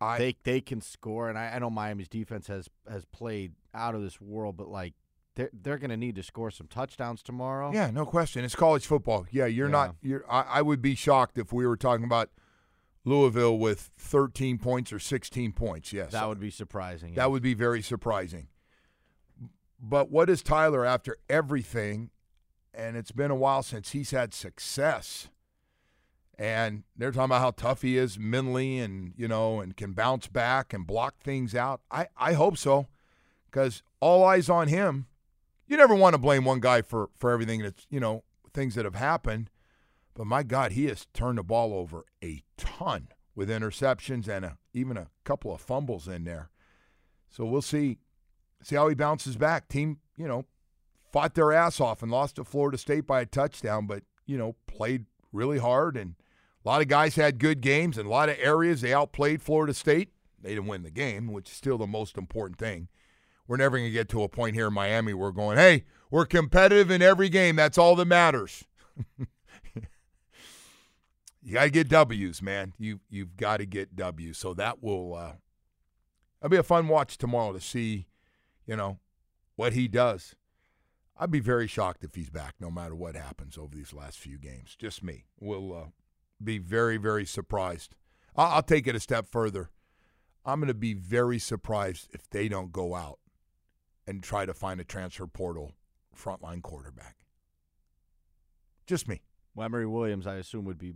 I, 0.00 0.18
they 0.18 0.36
they 0.44 0.60
can 0.60 0.82
score, 0.82 1.30
and 1.30 1.38
I, 1.38 1.52
I 1.54 1.58
know 1.58 1.70
Miami's 1.70 2.08
defense 2.08 2.48
has 2.48 2.68
has 2.90 3.06
played 3.06 3.52
out 3.74 3.94
of 3.94 4.02
this 4.02 4.20
world, 4.20 4.56
but 4.58 4.68
like 4.68 4.92
they're 5.36 5.48
they're 5.54 5.78
going 5.78 5.88
to 5.90 5.96
need 5.96 6.16
to 6.16 6.22
score 6.22 6.50
some 6.50 6.66
touchdowns 6.66 7.22
tomorrow. 7.22 7.72
yeah, 7.72 7.90
no 7.90 8.04
question. 8.04 8.44
It's 8.44 8.54
college 8.54 8.84
football. 8.86 9.26
Yeah, 9.30 9.46
you're 9.46 9.68
Yeah. 9.68 9.72
not. 9.72 9.96
You're. 10.02 10.24
I, 10.30 10.42
I 10.42 10.62
would 10.62 10.82
be 10.82 10.94
shocked 10.94 11.38
if 11.38 11.50
we 11.50 11.66
were 11.66 11.78
talking 11.78 12.04
about 12.04 12.28
Louisville 13.06 13.56
with 13.56 13.90
13 13.96 14.58
points 14.58 14.92
or 14.92 14.98
16 14.98 15.52
points. 15.52 15.94
Yes, 15.94 16.12
that 16.12 16.28
would 16.28 16.40
be 16.40 16.50
surprising. 16.50 17.14
That 17.14 17.30
would 17.30 17.42
be 17.42 17.54
very 17.54 17.80
surprising. 17.80 18.48
But 19.80 20.10
what 20.10 20.28
is 20.28 20.42
Tyler 20.42 20.84
after 20.84 21.16
everything? 21.30 22.10
And 22.76 22.96
it's 22.96 23.12
been 23.12 23.30
a 23.30 23.36
while 23.36 23.62
since 23.62 23.92
he's 23.92 24.10
had 24.10 24.34
success. 24.34 25.28
And 26.38 26.82
they're 26.94 27.10
talking 27.10 27.24
about 27.24 27.40
how 27.40 27.52
tough 27.52 27.80
he 27.80 27.96
is 27.96 28.18
mentally 28.18 28.78
and, 28.78 29.14
you 29.16 29.26
know, 29.26 29.60
and 29.60 29.74
can 29.74 29.92
bounce 29.92 30.26
back 30.26 30.74
and 30.74 30.86
block 30.86 31.18
things 31.18 31.54
out. 31.54 31.80
I, 31.90 32.08
I 32.16 32.34
hope 32.34 32.58
so 32.58 32.88
because 33.50 33.82
all 34.00 34.24
eyes 34.24 34.50
on 34.50 34.68
him. 34.68 35.06
You 35.66 35.76
never 35.76 35.94
want 35.94 36.14
to 36.14 36.18
blame 36.18 36.44
one 36.44 36.60
guy 36.60 36.82
for, 36.82 37.08
for 37.16 37.30
everything 37.32 37.62
that's, 37.62 37.86
you 37.90 37.98
know, 37.98 38.22
things 38.52 38.74
that 38.74 38.84
have 38.84 38.94
happened. 38.94 39.50
But 40.14 40.26
my 40.26 40.42
God, 40.42 40.72
he 40.72 40.86
has 40.86 41.06
turned 41.12 41.38
the 41.38 41.42
ball 41.42 41.72
over 41.72 42.04
a 42.22 42.42
ton 42.56 43.08
with 43.34 43.48
interceptions 43.48 44.28
and 44.28 44.44
a, 44.44 44.58
even 44.72 44.96
a 44.96 45.08
couple 45.24 45.54
of 45.54 45.60
fumbles 45.60 46.06
in 46.06 46.24
there. 46.24 46.50
So 47.30 47.44
we'll 47.44 47.62
see 47.62 47.98
see 48.62 48.76
how 48.76 48.88
he 48.88 48.94
bounces 48.94 49.36
back. 49.36 49.68
Team, 49.68 49.98
you 50.16 50.26
know, 50.26 50.44
fought 51.16 51.32
their 51.32 51.50
ass 51.50 51.80
off 51.80 52.02
and 52.02 52.12
lost 52.12 52.36
to 52.36 52.44
Florida 52.44 52.76
State 52.76 53.06
by 53.06 53.22
a 53.22 53.26
touchdown, 53.26 53.86
but 53.86 54.02
you 54.26 54.36
know, 54.36 54.54
played 54.66 55.06
really 55.32 55.56
hard 55.56 55.96
and 55.96 56.14
A 56.62 56.68
lot 56.68 56.82
of 56.82 56.88
guys 56.88 57.16
had 57.16 57.38
good 57.38 57.62
games 57.62 57.96
and 57.96 58.06
a 58.06 58.10
lot 58.10 58.28
of 58.28 58.36
areas. 58.38 58.82
They 58.82 58.92
outplayed 58.92 59.40
Florida 59.40 59.72
State. 59.72 60.10
They 60.42 60.50
didn't 60.50 60.66
win 60.66 60.82
the 60.82 60.90
game, 60.90 61.32
which 61.32 61.48
is 61.48 61.56
still 61.56 61.78
the 61.78 61.86
most 61.86 62.18
important 62.18 62.58
thing. 62.58 62.88
We're 63.48 63.56
never 63.56 63.78
going 63.78 63.88
to 63.88 63.94
get 63.94 64.10
to 64.10 64.24
a 64.24 64.28
point 64.28 64.56
here 64.56 64.66
in 64.66 64.74
Miami 64.74 65.14
where 65.14 65.28
we're 65.28 65.32
going, 65.32 65.56
hey, 65.56 65.84
we're 66.10 66.26
competitive 66.26 66.90
in 66.90 67.00
every 67.00 67.30
game. 67.30 67.56
That's 67.56 67.78
all 67.78 67.96
that 67.96 68.04
matters. 68.04 68.64
you 71.42 71.54
got 71.54 71.64
to 71.64 71.70
get 71.70 71.88
W's, 71.88 72.42
man. 72.42 72.74
You 72.78 73.00
you've 73.08 73.38
got 73.38 73.56
to 73.56 73.64
get 73.64 73.96
W's. 73.96 74.36
So 74.36 74.52
that 74.52 74.82
will 74.82 75.14
uh, 75.14 75.32
that'll 76.42 76.50
be 76.50 76.58
a 76.58 76.62
fun 76.62 76.88
watch 76.88 77.16
tomorrow 77.16 77.54
to 77.54 77.60
see, 77.60 78.06
you 78.66 78.76
know, 78.76 78.98
what 79.54 79.72
he 79.72 79.88
does. 79.88 80.34
I'd 81.18 81.30
be 81.30 81.40
very 81.40 81.66
shocked 81.66 82.04
if 82.04 82.14
he's 82.14 82.30
back, 82.30 82.54
no 82.60 82.70
matter 82.70 82.94
what 82.94 83.16
happens 83.16 83.56
over 83.56 83.74
these 83.74 83.94
last 83.94 84.18
few 84.18 84.38
games. 84.38 84.76
Just 84.78 85.02
me. 85.02 85.24
We'll 85.40 85.74
uh, 85.74 85.86
be 86.42 86.58
very 86.58 86.96
very 86.96 87.24
surprised. 87.24 87.94
I'll, 88.36 88.56
I'll 88.56 88.62
take 88.62 88.86
it 88.86 88.96
a 88.96 89.00
step 89.00 89.26
further. 89.30 89.70
I'm 90.44 90.60
going 90.60 90.68
to 90.68 90.74
be 90.74 90.94
very 90.94 91.38
surprised 91.38 92.08
if 92.12 92.28
they 92.30 92.48
don't 92.48 92.70
go 92.72 92.94
out 92.94 93.18
and 94.06 94.22
try 94.22 94.46
to 94.46 94.54
find 94.54 94.80
a 94.80 94.84
transfer 94.84 95.26
portal 95.26 95.72
frontline 96.16 96.62
quarterback. 96.62 97.16
Just 98.86 99.08
me. 99.08 99.22
Well, 99.54 99.64
Emory 99.64 99.86
Williams, 99.86 100.26
I 100.26 100.36
assume, 100.36 100.64
would 100.66 100.78
be 100.78 100.94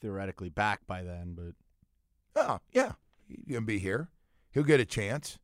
theoretically 0.00 0.48
back 0.48 0.86
by 0.86 1.02
then, 1.04 1.36
but 1.36 1.54
Oh, 2.38 2.60
yeah. 2.72 2.92
He's 3.26 3.44
going 3.48 3.62
to 3.62 3.66
be 3.66 3.78
here. 3.78 4.08
He'll 4.52 4.62
get 4.62 4.80
a 4.80 4.84
chance. 4.86 5.38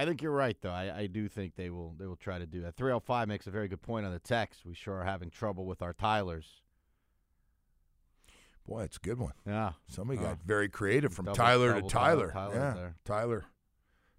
I 0.00 0.06
think 0.06 0.22
you're 0.22 0.32
right, 0.32 0.56
though. 0.60 0.70
I, 0.70 1.00
I 1.00 1.06
do 1.06 1.28
think 1.28 1.56
they 1.56 1.68
will 1.70 1.94
they 1.98 2.06
will 2.06 2.16
try 2.16 2.38
to 2.38 2.46
do 2.46 2.62
that. 2.62 2.76
305 2.76 3.28
makes 3.28 3.46
a 3.46 3.50
very 3.50 3.68
good 3.68 3.82
point 3.82 4.06
on 4.06 4.12
the 4.12 4.18
text. 4.18 4.64
We 4.64 4.74
sure 4.74 4.94
are 5.00 5.04
having 5.04 5.30
trouble 5.30 5.66
with 5.66 5.82
our 5.82 5.92
Tylers. 5.92 6.62
Boy, 8.66 8.84
it's 8.84 8.96
a 8.96 9.00
good 9.00 9.18
one. 9.18 9.32
Yeah. 9.46 9.72
Somebody 9.88 10.20
Oh. 10.20 10.22
got 10.22 10.42
very 10.44 10.68
creative 10.68 11.12
from 11.12 11.24
Double- 11.26 11.36
Tyler 11.36 11.68
to 11.68 11.74
double 11.80 11.90
Tyler. 11.90 12.30
Tyler 12.32 12.54
yeah. 12.54 12.72
there. 12.74 12.94
Tyler. 13.04 13.44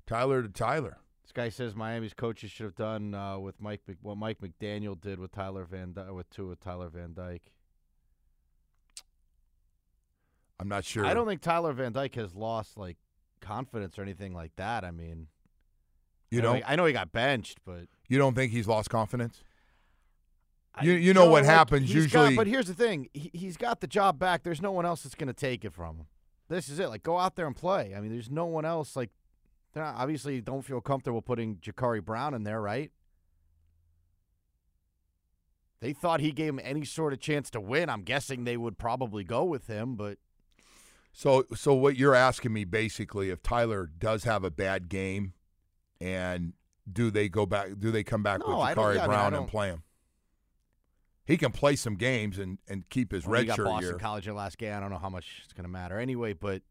Tyler 0.06 0.42
to 0.44 0.50
Tyler. 0.50 0.98
This 1.24 1.32
guy 1.32 1.50
says 1.50 1.76
Miami's 1.76 2.14
coaches 2.14 2.52
should 2.52 2.66
have 2.66 2.76
done 2.76 3.14
uh, 3.14 3.40
with 3.40 3.62
Mike 3.62 3.82
what 4.02 4.18
Mike 4.18 4.40
McDaniel 4.40 5.00
did 5.00 5.20
with 5.20 5.32
Tyler 5.32 5.64
Van 5.66 5.94
Dy- 5.94 6.12
with 6.12 6.30
two 6.30 6.48
with 6.48 6.60
Tyler 6.60 6.90
Van 6.90 7.14
Dyke. 7.14 7.52
I'm 10.60 10.68
not 10.68 10.86
sure. 10.86 11.06
I 11.06 11.14
don't 11.14 11.26
think 11.28 11.42
Tyler 11.42 11.74
Van 11.74 11.92
Dyke 11.92 12.16
has 12.16 12.36
lost 12.36 12.78
like 12.78 12.98
confidence 13.40 13.98
or 13.98 14.04
anything 14.04 14.34
like 14.34 14.56
that. 14.58 14.84
I 14.84 14.92
mean, 14.92 15.28
you 16.32 16.40
I 16.40 16.42
know 16.42 16.48
don't 16.50 16.56
he- 16.58 16.64
I 16.64 16.76
know 16.76 16.86
he 16.86 16.94
got 16.94 17.12
benched, 17.12 17.60
but 17.66 17.88
you 18.08 18.18
don't 18.18 18.34
think 18.34 18.52
he's 18.52 18.68
lost 18.68 18.90
confidence? 18.90 19.44
I- 20.74 20.86
You- 20.86 20.94
you 20.94 21.14
know 21.14 21.30
what 21.30 21.44
happens 21.46 21.90
he's 21.92 22.08
got- 22.12 22.20
usually- 22.22 22.36
but 22.38 22.48
here's 22.48 22.68
the 22.68 22.74
thing: 22.74 23.10
he, 23.14 23.30
he's 23.34 23.58
got 23.58 23.82
the 23.82 23.88
job 23.88 24.18
back. 24.18 24.44
There's 24.44 24.62
no 24.62 24.72
one 24.72 24.86
else 24.86 25.04
that's 25.04 25.16
going 25.16 25.28
to 25.28 25.34
take 25.34 25.64
it 25.66 25.74
from 25.74 25.98
him. 25.98 26.06
This 26.48 26.68
is 26.70 26.80
it. 26.80 26.88
Like, 26.88 27.04
go 27.04 27.18
out 27.20 27.36
there 27.36 27.48
and 27.48 27.56
play. 27.56 27.94
I 27.96 28.02
mean, 28.02 28.12
there's 28.12 28.30
no 28.30 28.46
one 28.46 28.66
else. 28.66 28.96
Like, 28.96 29.10
they're 29.74 29.84
not, 29.84 29.96
obviously 29.96 30.42
don't 30.42 30.64
feel 30.64 30.82
comfortable 30.82 31.22
putting 31.22 31.58
Jacurri 31.58 32.04
Brown 32.04 32.34
in 32.34 32.44
there, 32.44 32.60
right? 32.62 32.92
They 35.80 35.94
thought 35.94 36.20
he 36.20 36.32
gave 36.32 36.50
him 36.54 36.60
any 36.64 36.86
sort 36.86 37.12
of 37.14 37.20
chance 37.20 37.50
to 37.52 37.60
win. 37.62 37.90
I'm 37.90 38.04
guessing 38.04 38.44
they 38.44 38.58
would 38.58 38.78
probably 38.78 39.24
go 39.24 39.44
with 39.44 39.68
him, 39.68 39.96
but 39.96 40.20
So 41.14 41.46
so 41.56 41.74
what 41.74 41.98
you're 41.98 42.16
asking 42.16 42.54
me 42.54 42.66
basically 42.66 43.30
if 43.30 43.42
Tyler 43.42 43.88
does 43.98 44.24
have 44.26 44.44
a 44.44 44.52
bad 44.52 44.90
game 44.90 45.34
and 46.02 46.54
do 46.92 47.12
they 47.12 47.30
go 47.30 47.46
back 47.46 47.70
do 47.80 47.92
they 47.92 48.04
come 48.04 48.24
back 48.24 48.40
No, 48.40 48.48
with 48.48 48.58
Jacurri 48.58 48.96
yeah, 48.96 49.04
I 49.04 49.08
mean, 49.08 49.16
I 49.16 49.30
Brown 49.30 49.34
and 49.34 49.48
play 49.48 49.68
him? 49.68 49.84
He 51.24 51.38
can 51.38 51.52
play 51.52 51.76
some 51.76 51.96
games 51.96 52.40
and, 52.40 52.58
and 52.68 52.90
keep 52.90 53.12
his 53.12 53.26
Well, 53.26 53.34
red 53.34 53.42
he 53.42 53.48
got 53.48 53.56
shirt 53.56 53.66
Boston 53.68 53.90
year. 53.92 54.00
College 54.00 54.28
in 54.28 54.36
last 54.36 54.58
game. 54.58 54.76
I 54.76 54.80
don't 54.80 54.90
know 54.90 54.98
how 54.98 55.10
much 55.10 55.42
it's 55.44 55.54
going 55.54 55.64
to 55.64 55.70
matter 55.70 55.98
anyway, 55.98 56.34
but 56.34 56.64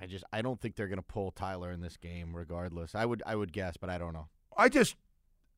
I 0.00 0.06
just 0.06 0.24
I 0.32 0.42
don't 0.42 0.60
think 0.60 0.74
they're 0.74 0.88
going 0.88 0.96
to 0.96 1.02
pull 1.02 1.30
Tyler 1.30 1.70
in 1.70 1.80
this 1.80 1.96
game, 1.96 2.34
regardless. 2.34 2.94
I 2.94 3.04
would 3.04 3.22
I 3.24 3.36
would 3.36 3.52
guess, 3.52 3.76
but 3.76 3.90
I 3.90 3.98
don't 3.98 4.14
know. 4.14 4.28
I 4.56 4.68
just 4.68 4.96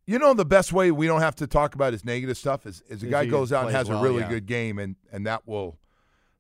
you 0.07 0.19
know 0.19 0.35
the 0.35 0.45
best 0.45 0.73
way 0.73 0.91
we 0.91 1.07
don't 1.07 1.23
have 1.23 1.37
to 1.37 1.47
talk 1.47 1.75
about 1.75 1.93
his 1.93 2.05
negative 2.05 2.37
stuff 2.37 2.67
is, 2.67 2.83
is 2.89 3.03
a 3.03 3.07
guy 3.07 3.25
goes 3.25 3.53
out 3.53 3.67
and 3.67 3.75
has 3.75 3.89
well, 3.89 4.01
a 4.01 4.03
really 4.03 4.21
yeah. 4.21 4.29
good 4.29 4.47
game 4.47 4.79
and, 4.79 4.97
and 5.11 5.27
that 5.27 5.47
will 5.47 5.79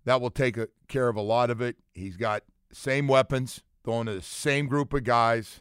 that 0.04 0.20
will 0.20 0.30
take 0.30 0.58
a, 0.58 0.68
care 0.86 1.08
of 1.08 1.16
a 1.16 1.22
lot 1.22 1.48
of 1.48 1.62
it. 1.62 1.76
He's 1.94 2.18
got 2.18 2.42
same 2.72 3.08
weapons, 3.08 3.62
throwing 3.84 4.06
to 4.06 4.14
the 4.14 4.22
same 4.22 4.66
group 4.66 4.92
of 4.94 5.04
guys, 5.04 5.60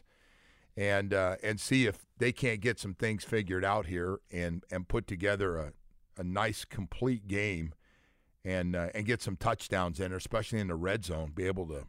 and 0.76 1.12
uh, 1.14 1.36
and 1.42 1.60
see 1.60 1.86
if 1.86 2.04
they 2.18 2.32
can't 2.32 2.60
get 2.60 2.78
some 2.78 2.94
things 2.94 3.24
figured 3.24 3.64
out 3.64 3.86
here 3.86 4.18
and 4.32 4.64
and 4.70 4.88
put 4.88 5.06
together 5.06 5.56
a, 5.56 5.72
a 6.18 6.24
nice 6.24 6.64
complete 6.64 7.28
game, 7.28 7.74
and 8.44 8.74
uh, 8.74 8.88
and 8.94 9.06
get 9.06 9.22
some 9.22 9.36
touchdowns 9.36 10.00
in, 10.00 10.12
especially 10.12 10.60
in 10.60 10.68
the 10.68 10.74
red 10.74 11.04
zone. 11.04 11.32
Be 11.34 11.46
able 11.46 11.66
to 11.68 11.84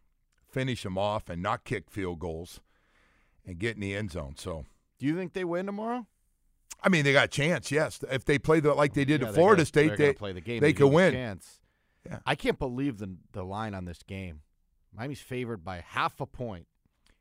finish 0.51 0.83
them 0.83 0.97
off 0.97 1.29
and 1.29 1.41
not 1.41 1.63
kick 1.63 1.89
field 1.89 2.19
goals, 2.19 2.59
and 3.45 3.57
get 3.59 3.75
in 3.75 3.81
the 3.81 3.95
end 3.95 4.11
zone. 4.11 4.35
So. 4.37 4.65
Do 4.97 5.05
you 5.05 5.17
think 5.17 5.33
they 5.33 5.43
win 5.43 5.65
tomorrow? 5.65 6.07
I 6.81 6.87
mean, 6.87 7.03
they 7.03 7.11
got 7.11 7.25
a 7.25 7.27
chance. 7.27 7.69
Yes, 7.69 7.99
if 8.09 8.23
they 8.23 8.39
play 8.39 8.61
the 8.61 8.73
like 8.73 8.93
they 8.93 9.03
did 9.03 9.19
Yeah, 9.19 9.27
to 9.27 9.33
Florida 9.33 9.59
gonna- 9.59 9.65
State, 9.65 9.97
they're 9.97 10.13
play 10.13 10.31
the 10.31 10.39
game. 10.39 10.61
they 10.61 10.71
to 10.71 10.73
could 10.73 10.83
give 10.85 10.87
'em 10.87 10.93
a 10.93 10.95
win. 10.95 11.13
Chance. 11.13 11.59
Yeah. 12.05 12.19
I 12.25 12.35
can't 12.35 12.57
believe 12.57 12.97
the 12.99 13.17
the 13.33 13.43
line 13.43 13.73
on 13.73 13.83
this 13.83 14.01
game. 14.03 14.41
Miami's 14.97 15.21
favored 15.21 15.63
by 15.63 15.83
half 15.87 16.19
a 16.21 16.25
point. 16.25 16.67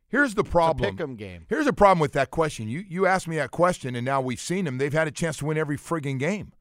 Here's 0.08 0.34
the 0.34 0.44
problem. 0.44 0.96
pick'em 0.96 1.16
game. 1.16 1.46
Here's 1.48 1.64
the 1.66 1.72
problem 1.72 1.98
with 1.98 2.12
that 2.12 2.30
question. 2.30 2.68
You 2.68 2.84
you 2.86 3.06
asked 3.06 3.26
me 3.26 3.36
that 3.36 3.50
question, 3.50 3.96
and 3.96 4.04
now 4.04 4.20
we've 4.20 4.40
seen 4.40 4.64
them. 4.64 4.78
They've 4.78 4.92
had 4.92 5.08
a 5.08 5.10
chance 5.10 5.38
to 5.38 5.46
win 5.46 5.58
every 5.58 5.76
friggin' 5.76 6.18
game. 6.18 6.52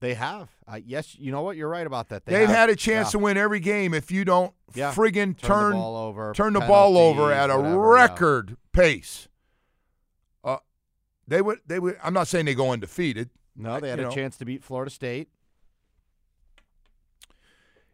They 0.00 0.14
have. 0.14 0.50
Uh, 0.66 0.78
yes, 0.84 1.16
you 1.18 1.32
know 1.32 1.42
what? 1.42 1.56
You're 1.56 1.68
right 1.68 1.86
about 1.86 2.08
that. 2.10 2.24
They 2.24 2.40
have 2.42 2.50
had 2.50 2.70
a 2.70 2.76
chance 2.76 3.08
Yeah. 3.08 3.12
to 3.12 3.18
win 3.20 3.36
every 3.36 3.58
game 3.58 3.94
if 3.94 4.10
you 4.12 4.24
don't 4.24 4.54
Yeah. 4.74 4.92
friggin' 4.92 5.36
turn, 5.36 5.38
turn 5.38 5.70
the 5.72 5.76
ball 5.78 5.96
over. 5.96 6.32
turn 6.34 6.52
the 6.52 6.60
ball 6.60 6.96
over 6.98 7.32
at 7.32 7.50
a 7.50 7.56
whatever, 7.56 7.74
yeah. 7.74 8.02
record 8.02 8.56
pace. 8.72 9.28
Uh, 10.44 10.58
they 11.26 11.42
would 11.42 11.60
they 11.66 11.80
would. 11.80 11.96
I'm 12.02 12.14
not 12.14 12.28
saying 12.28 12.44
they 12.44 12.54
go 12.54 12.70
undefeated. 12.70 13.30
No, 13.56 13.80
they 13.80 13.88
had 13.88 13.98
a 13.98 14.02
know. 14.02 14.10
chance 14.10 14.36
to 14.36 14.44
beat 14.44 14.62
Florida 14.62 14.90
State. 14.90 15.30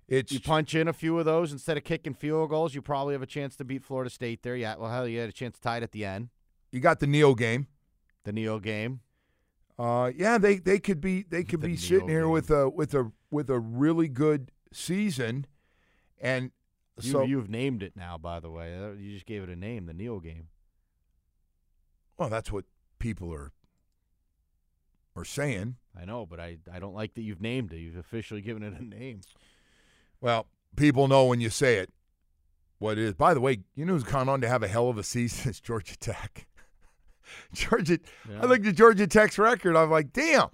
It's 0.07 0.33
You 0.33 0.41
punch 0.41 0.75
in 0.75 0.87
a 0.89 0.93
few 0.93 1.19
of 1.19 1.25
those 1.25 1.51
instead 1.53 1.77
of 1.77 1.85
kicking 1.85 2.15
field 2.15 2.51
goals, 2.51 2.75
you 2.75 2.83
probably 2.83 3.15
have 3.15 3.23
a 3.23 3.27
chance 3.27 3.57
to 3.57 3.65
beat 3.65 3.83
Florida 3.83 4.11
State 4.11 4.43
there. 4.43 4.55
Yeah, 4.57 4.77
well, 4.77 4.91
hell, 4.91 5.09
you 5.09 5.19
had 5.21 5.29
a 5.29 5.33
chance 5.33 5.57
to 5.57 5.61
tie 5.63 5.79
it 5.79 5.83
at 5.83 5.93
the 5.93 6.05
end. 6.05 6.29
you 6.73 6.81
got 6.81 7.01
the 7.01 7.07
Neo 7.07 7.35
game. 7.35 7.69
The 8.25 8.33
Neo 8.33 8.59
game. 8.59 9.01
Uh, 9.79 10.11
yeah, 10.15 10.39
they 10.39 10.57
they 10.59 10.79
could 10.79 11.01
be 11.01 11.23
they 11.23 11.43
could 11.43 11.61
The 11.61 11.67
be 11.69 11.73
Neo 11.73 11.81
sitting 11.81 12.09
here 12.09 12.23
game. 12.23 12.31
with 12.31 12.51
a 12.51 12.69
with 12.69 12.95
a 12.95 13.11
with 13.31 13.49
a 13.51 13.59
really 13.59 14.09
good 14.09 14.53
season, 14.73 15.47
and 16.21 16.53
You, 17.01 17.11
so 17.11 17.23
you've 17.25 17.49
named 17.51 17.83
it 17.83 17.97
now, 17.97 18.17
by 18.19 18.41
the 18.41 18.51
way. 18.51 18.77
Uh, 18.79 18.93
You 18.93 19.13
just 19.15 19.27
gave 19.27 19.43
it 19.43 19.49
a 19.49 19.57
name, 19.57 19.87
the 19.87 19.95
Neo 19.95 20.21
game. 20.21 20.49
well, 22.19 22.29
that's 22.29 22.53
what 22.53 22.67
people 22.99 23.33
are 23.35 23.53
are 25.17 25.25
saying. 25.25 25.77
I 25.99 26.05
know, 26.05 26.27
but 26.27 26.41
I, 26.41 26.59
I 26.73 26.79
don't 26.79 26.95
like 26.95 27.15
that 27.15 27.23
you've 27.23 27.41
named 27.41 27.73
it. 27.73 27.79
You've 27.79 27.97
officially 27.97 28.41
given 28.41 28.63
it 28.63 28.75
a 28.79 28.85
name. 28.85 29.21
Well, 30.25 30.47
people 30.75 31.07
know 31.07 31.27
when 31.27 31.43
you 31.43 31.51
say 31.51 31.77
it 31.77 31.91
what 32.79 32.97
it 32.97 33.05
is. 33.05 33.13
By 33.13 33.35
the 33.35 33.43
way, 33.43 33.59
you 33.75 33.85
know 33.85 33.93
who's 33.93 34.05
gone 34.05 34.27
on 34.27 34.41
to 34.41 34.49
have 34.49 34.63
a 34.63 34.69
hell 34.69 34.89
of 34.89 34.97
a 34.97 35.03
season? 35.03 35.51
It's 35.51 35.61
Georgia 35.61 35.99
Tech. 35.99 36.47
Georgia, 37.53 37.99
Yeah. 38.31 38.41
I 38.41 38.47
looked 38.47 38.67
at 38.67 38.75
Georgia 38.75 39.07
Tech's 39.07 39.37
record. 39.37 39.77
I'm 39.77 39.91
like, 39.91 40.15
damn. 40.15 40.49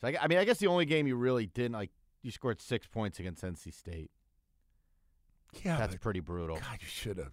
So 0.00 0.06
I, 0.06 0.16
I 0.22 0.28
mean, 0.28 0.38
I 0.38 0.44
guess 0.44 0.58
the 0.58 0.68
only 0.68 0.84
game 0.84 1.08
you 1.08 1.16
really 1.16 1.46
didn't 1.46 1.72
like, 1.72 1.90
you 2.22 2.30
scored 2.30 2.60
six 2.60 2.86
points 2.86 3.18
against 3.18 3.42
NC 3.42 3.74
State. 3.74 4.12
Yeah, 5.64 5.76
That's 5.76 5.96
pretty 5.96 6.20
brutal. 6.20 6.58
God, 6.58 6.78
you 6.80 6.86
should 6.86 7.18
have. 7.18 7.32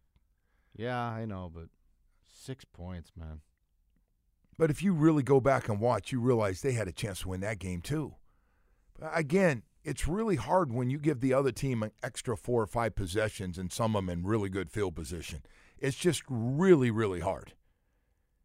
Yeah, 0.75 0.99
I 0.99 1.25
know, 1.25 1.51
but 1.53 1.65
six 2.33 2.65
points, 2.65 3.11
man. 3.15 3.41
But 4.57 4.71
if 4.71 4.81
you 4.81 4.93
really 4.93 5.21
go 5.21 5.39
back 5.39 5.69
and 5.69 5.79
watch, 5.79 6.11
you 6.11 6.19
realize 6.19 6.61
they 6.63 6.73
had 6.73 6.87
a 6.87 6.91
chance 6.91 7.19
to 7.21 7.29
win 7.29 7.41
that 7.41 7.59
game 7.59 7.81
too. 7.81 8.15
But 8.99 9.11
again, 9.13 9.61
it's 9.89 10.07
really 10.07 10.35
hard 10.35 10.71
when 10.71 10.91
you 10.91 10.99
give 10.99 11.19
the 11.19 11.33
other 11.33 11.51
team 11.51 11.81
an 11.81 11.89
extra 12.03 12.37
four 12.37 12.61
or 12.61 12.67
five 12.67 12.95
possessions 12.95 13.57
and 13.57 13.73
some 13.73 13.95
of 13.95 14.05
them 14.05 14.09
in 14.19 14.23
really 14.23 14.47
good 14.47 14.69
field 14.69 14.95
position. 14.95 15.41
It's 15.79 15.97
just 15.97 16.21
really, 16.29 16.91
really 16.91 17.21
hard. 17.21 17.53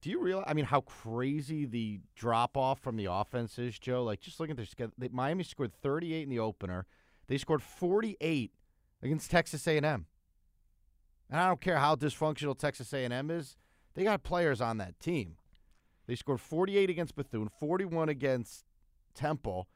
Do 0.01 0.09
you 0.09 0.23
realize? 0.23 0.47
I 0.49 0.55
mean, 0.55 0.65
how 0.65 0.81
crazy 0.81 1.67
the 1.67 2.01
drop 2.15 2.57
off 2.57 2.81
from 2.81 2.97
the 2.97 3.13
offense 3.13 3.59
is, 3.59 3.79
Joe? 3.79 4.05
Like, 4.05 4.21
just 4.21 4.41
look 4.41 4.49
at 4.49 4.57
their 4.57 4.65
schedule. 4.65 4.95
Miami 5.13 5.45
scored 5.45 5.75
38 5.75 6.23
in 6.23 6.31
the 6.31 6.39
opener. 6.39 6.87
They 7.27 7.37
scored 7.37 7.63
48 7.63 8.51
against 9.03 9.31
Texas 9.31 9.67
A&M. 9.67 9.85
And 9.85 10.07
I 11.41 11.47
don't 11.47 11.61
care 11.61 11.77
how 11.77 11.95
dysfunctional 11.95 12.59
Texas 12.59 12.91
A&M 12.95 13.31
is. 13.31 13.59
They 13.95 14.05
got 14.05 14.23
players 14.23 14.63
on 14.63 14.79
that 14.79 14.99
team. 14.99 15.37
They 16.07 16.15
scored 16.15 16.41
48 16.41 16.89
against 16.89 17.15
Bethune, 17.15 17.51
41 17.61 18.09
against 18.09 18.65
Temple. 19.15 19.69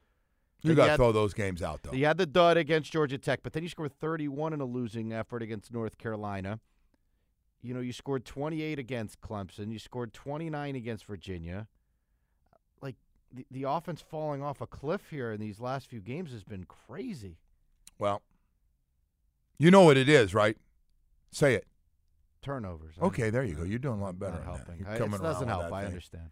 You 0.61 0.75
got 0.75 0.87
to 0.87 0.95
throw 0.97 1.11
those 1.11 1.33
games 1.33 1.61
out 1.61 1.83
though. 1.83 1.93
You 1.93 2.05
had 2.05 2.17
the 2.17 2.25
dud 2.25 2.57
against 2.57 2.91
Georgia 2.91 3.17
Tech, 3.17 3.39
but 3.43 3.53
then 3.53 3.63
you 3.63 3.69
scored 3.69 3.93
31 3.99 4.53
in 4.53 4.61
a 4.61 4.65
losing 4.65 5.13
effort 5.13 5.41
against 5.41 5.71
North 5.71 5.97
Carolina. 5.97 6.59
You 7.61 7.73
know, 7.73 7.79
you 7.81 7.91
scored 7.93 8.25
28 8.25 8.79
against 8.79 9.21
Clemson. 9.21 9.71
You 9.71 9.79
scored 9.79 10.13
29 10.13 10.75
against 10.75 11.05
Virginia. 11.05 11.67
Like, 12.81 12.95
the, 13.33 13.45
the 13.51 13.63
offense 13.63 14.01
falling 14.01 14.41
off 14.41 14.61
a 14.61 14.67
cliff 14.67 15.09
here 15.09 15.31
in 15.31 15.39
these 15.41 15.59
last 15.59 15.87
few 15.89 15.99
games 15.99 16.31
has 16.31 16.43
been 16.43 16.65
crazy. 16.65 17.37
Well, 17.97 18.21
you 19.57 19.71
know 19.71 19.83
what 19.83 19.97
it 19.97 20.07
is, 20.07 20.33
right? 20.33 20.57
Say 21.31 21.53
it. 21.55 21.67
Turnovers. 22.41 22.95
I- 23.01 23.05
Okay, 23.05 23.29
there 23.29 23.43
you 23.43 23.55
go. 23.55 23.63
You're 23.63 23.79
doing 23.79 23.99
a 23.99 24.03
lot 24.03 24.17
better. 24.17 24.35
Not 24.37 24.43
helping. 24.43 24.85
I- 24.87 24.95
it 24.95 25.21
doesn't 25.21 25.47
help. 25.47 25.65
I 25.65 25.81
thing. 25.81 25.87
understand. 25.87 26.31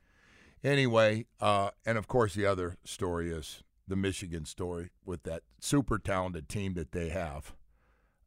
Anyway, 0.64 1.26
uh, 1.40 1.72
and 1.86 1.98
of 1.98 2.08
course, 2.08 2.34
the 2.34 2.46
other 2.46 2.78
story 2.86 3.30
is 3.32 3.64
the 3.88 3.96
Michigan 3.96 4.46
story 4.46 4.90
with 5.06 5.24
that 5.24 5.44
super 5.60 5.98
talented 5.98 6.50
team 6.50 6.74
that 6.74 6.92
they 6.92 7.10
have. 7.10 7.54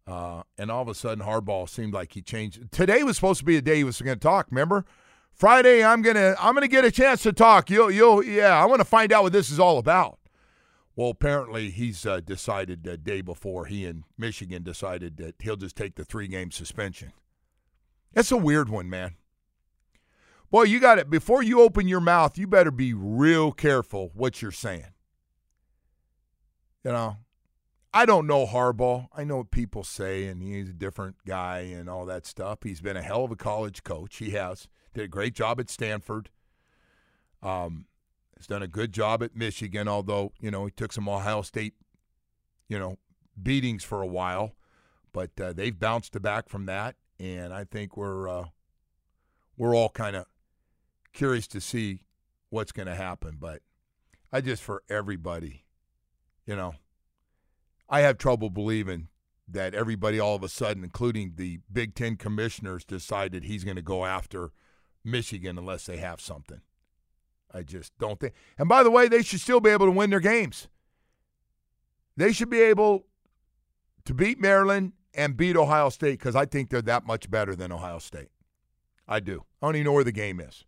Uh, 0.06 0.42
and 0.58 0.70
all 0.70 0.82
of 0.82 0.88
a 0.88 0.94
sudden, 0.94 1.24
Harbaugh 1.24 1.68
seemed 1.68 1.92
like 1.92 2.12
he 2.14 2.22
changed. 2.22 2.72
Today 2.72 3.02
was 3.02 3.16
supposed 3.16 3.40
to 3.40 3.44
be 3.44 3.56
a 3.56 3.62
day 3.62 3.76
he 3.76 3.84
was 3.84 4.00
going 4.00 4.18
to 4.18 4.20
talk. 4.20 4.48
Remember, 4.50 4.84
Friday, 5.32 5.84
I'm 5.84 6.02
gonna 6.02 6.34
I'm 6.38 6.54
gonna 6.54 6.68
get 6.68 6.84
a 6.84 6.90
chance 6.90 7.22
to 7.22 7.32
talk. 7.32 7.70
You'll 7.70 7.90
you'll 7.90 8.22
yeah, 8.22 8.60
I 8.60 8.64
want 8.66 8.80
to 8.80 8.84
find 8.84 9.12
out 9.12 9.22
what 9.22 9.32
this 9.32 9.50
is 9.50 9.60
all 9.60 9.78
about. 9.78 10.18
Well, 10.96 11.10
apparently, 11.10 11.70
he's 11.70 12.04
uh, 12.04 12.20
decided 12.20 12.82
the 12.82 12.96
day 12.96 13.20
before 13.20 13.66
he 13.66 13.86
and 13.86 14.04
Michigan 14.18 14.62
decided 14.62 15.16
that 15.18 15.36
he'll 15.38 15.56
just 15.56 15.76
take 15.76 15.94
the 15.94 16.04
three 16.04 16.28
game 16.28 16.50
suspension. 16.50 17.12
That's 18.12 18.32
a 18.32 18.36
weird 18.36 18.68
one, 18.68 18.90
man. 18.90 19.14
Boy, 20.50 20.64
you 20.64 20.80
got 20.80 20.98
it. 20.98 21.08
Before 21.08 21.42
you 21.42 21.60
open 21.60 21.86
your 21.86 22.00
mouth, 22.00 22.36
you 22.36 22.48
better 22.48 22.72
be 22.72 22.92
real 22.92 23.52
careful 23.52 24.10
what 24.14 24.42
you're 24.42 24.50
saying. 24.50 24.92
You 26.84 26.92
know, 26.92 27.16
I 27.92 28.06
don't 28.06 28.26
know 28.26 28.46
Harbaugh. 28.46 29.08
I 29.14 29.24
know 29.24 29.38
what 29.38 29.50
people 29.50 29.84
say, 29.84 30.26
and 30.26 30.42
he's 30.42 30.70
a 30.70 30.74
different 30.74 31.16
guy 31.26 31.60
and 31.60 31.90
all 31.90 32.06
that 32.06 32.24
stuff. 32.24 32.60
He's 32.62 32.80
been 32.80 32.96
a 32.96 33.02
hell 33.02 33.24
of 33.24 33.32
a 33.32 33.36
college 33.36 33.82
coach. 33.82 34.16
He 34.16 34.30
has. 34.30 34.68
Did 34.94 35.04
a 35.04 35.08
great 35.08 35.34
job 35.34 35.60
at 35.60 35.68
Stanford. 35.68 36.30
Um, 37.42 37.86
has 38.36 38.46
done 38.46 38.62
a 38.62 38.68
good 38.68 38.92
job 38.92 39.22
at 39.22 39.36
Michigan, 39.36 39.88
although, 39.88 40.32
you 40.40 40.50
know, 40.50 40.64
he 40.64 40.70
took 40.70 40.92
some 40.92 41.08
Ohio 41.08 41.42
State, 41.42 41.74
you 42.68 42.78
know, 42.78 42.96
beatings 43.40 43.84
for 43.84 44.02
a 44.02 44.06
while. 44.06 44.54
But 45.12 45.38
uh, 45.40 45.52
they've 45.52 45.78
bounced 45.78 46.20
back 46.22 46.48
from 46.48 46.66
that, 46.66 46.94
and 47.18 47.52
I 47.52 47.64
think 47.64 47.96
we're 47.96 48.28
uh, 48.28 48.46
we're 49.56 49.74
all 49.74 49.88
kind 49.90 50.16
of 50.16 50.26
curious 51.12 51.46
to 51.48 51.60
see 51.60 52.00
what's 52.48 52.72
going 52.72 52.86
to 52.86 52.94
happen. 52.94 53.36
But 53.40 53.62
I 54.32 54.40
just, 54.40 54.62
for 54.62 54.82
everybody, 54.88 55.64
you 56.46 56.56
know, 56.56 56.74
I 57.88 58.00
have 58.00 58.18
trouble 58.18 58.50
believing 58.50 59.08
that 59.48 59.74
everybody 59.74 60.20
all 60.20 60.36
of 60.36 60.44
a 60.44 60.48
sudden, 60.48 60.84
including 60.84 61.32
the 61.36 61.60
Big 61.72 61.94
Ten 61.94 62.16
commissioners, 62.16 62.84
decided 62.84 63.44
he's 63.44 63.64
going 63.64 63.76
to 63.76 63.82
go 63.82 64.04
after 64.04 64.52
Michigan 65.04 65.58
unless 65.58 65.86
they 65.86 65.96
have 65.96 66.20
something. 66.20 66.60
I 67.52 67.62
just 67.62 67.96
don't 67.98 68.20
think. 68.20 68.34
And 68.58 68.68
by 68.68 68.82
the 68.82 68.90
way, 68.90 69.08
they 69.08 69.22
should 69.22 69.40
still 69.40 69.60
be 69.60 69.70
able 69.70 69.86
to 69.86 69.92
win 69.92 70.10
their 70.10 70.20
games. 70.20 70.68
They 72.16 72.32
should 72.32 72.50
be 72.50 72.60
able 72.60 73.06
to 74.04 74.14
beat 74.14 74.40
Maryland 74.40 74.92
and 75.14 75.36
beat 75.36 75.56
Ohio 75.56 75.88
State 75.88 76.18
because 76.18 76.36
I 76.36 76.44
think 76.44 76.70
they're 76.70 76.82
that 76.82 77.06
much 77.06 77.30
better 77.30 77.56
than 77.56 77.72
Ohio 77.72 77.98
State. 77.98 78.28
I 79.08 79.18
do. 79.18 79.44
I 79.60 79.66
don't 79.66 79.76
even 79.76 79.86
know 79.86 79.92
where 79.92 80.04
the 80.04 80.12
game 80.12 80.38
is. 80.38 80.64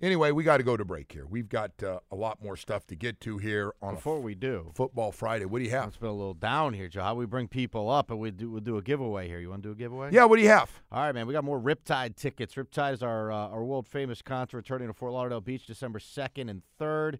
Anyway, 0.00 0.30
we 0.30 0.44
got 0.44 0.58
to 0.58 0.62
go 0.62 0.76
to 0.76 0.84
break 0.84 1.10
here. 1.10 1.26
We've 1.26 1.48
got 1.48 1.82
uh, 1.82 1.98
a 2.12 2.16
lot 2.16 2.42
more 2.42 2.56
stuff 2.56 2.86
to 2.86 2.94
get 2.94 3.20
to 3.22 3.38
here 3.38 3.74
on 3.82 3.96
Before 3.96 4.20
we 4.20 4.36
do, 4.36 4.70
football 4.74 5.10
Friday. 5.10 5.44
What 5.44 5.58
do 5.58 5.64
you 5.64 5.70
have? 5.70 5.88
it's 5.88 5.96
been 5.96 6.08
a 6.08 6.12
little 6.12 6.34
down 6.34 6.72
here, 6.72 6.88
Joe. 6.88 7.02
How 7.02 7.14
do 7.14 7.18
we 7.18 7.26
bring 7.26 7.48
people 7.48 7.90
up 7.90 8.10
and 8.10 8.20
we 8.20 8.30
do 8.30 8.50
we'll 8.50 8.60
do 8.60 8.76
a 8.76 8.82
giveaway 8.82 9.26
here. 9.26 9.40
You 9.40 9.50
want 9.50 9.62
to 9.64 9.68
do 9.68 9.72
a 9.72 9.76
giveaway? 9.76 10.10
Yeah, 10.12 10.24
what 10.24 10.36
do 10.36 10.42
you 10.42 10.48
have? 10.48 10.70
All 10.92 11.02
right, 11.02 11.12
man. 11.12 11.26
We 11.26 11.32
got 11.32 11.42
more 11.44 11.60
Riptide 11.60 12.14
tickets. 12.14 12.54
Riptide 12.54 12.94
is 12.94 13.02
our 13.02 13.32
uh, 13.32 13.48
our 13.48 13.64
world 13.64 13.88
famous 13.88 14.22
concert 14.22 14.58
returning 14.58 14.86
to 14.86 14.94
Fort 14.94 15.12
Lauderdale 15.12 15.40
Beach 15.40 15.66
December 15.66 15.98
second 15.98 16.48
and 16.48 16.62
third. 16.78 17.18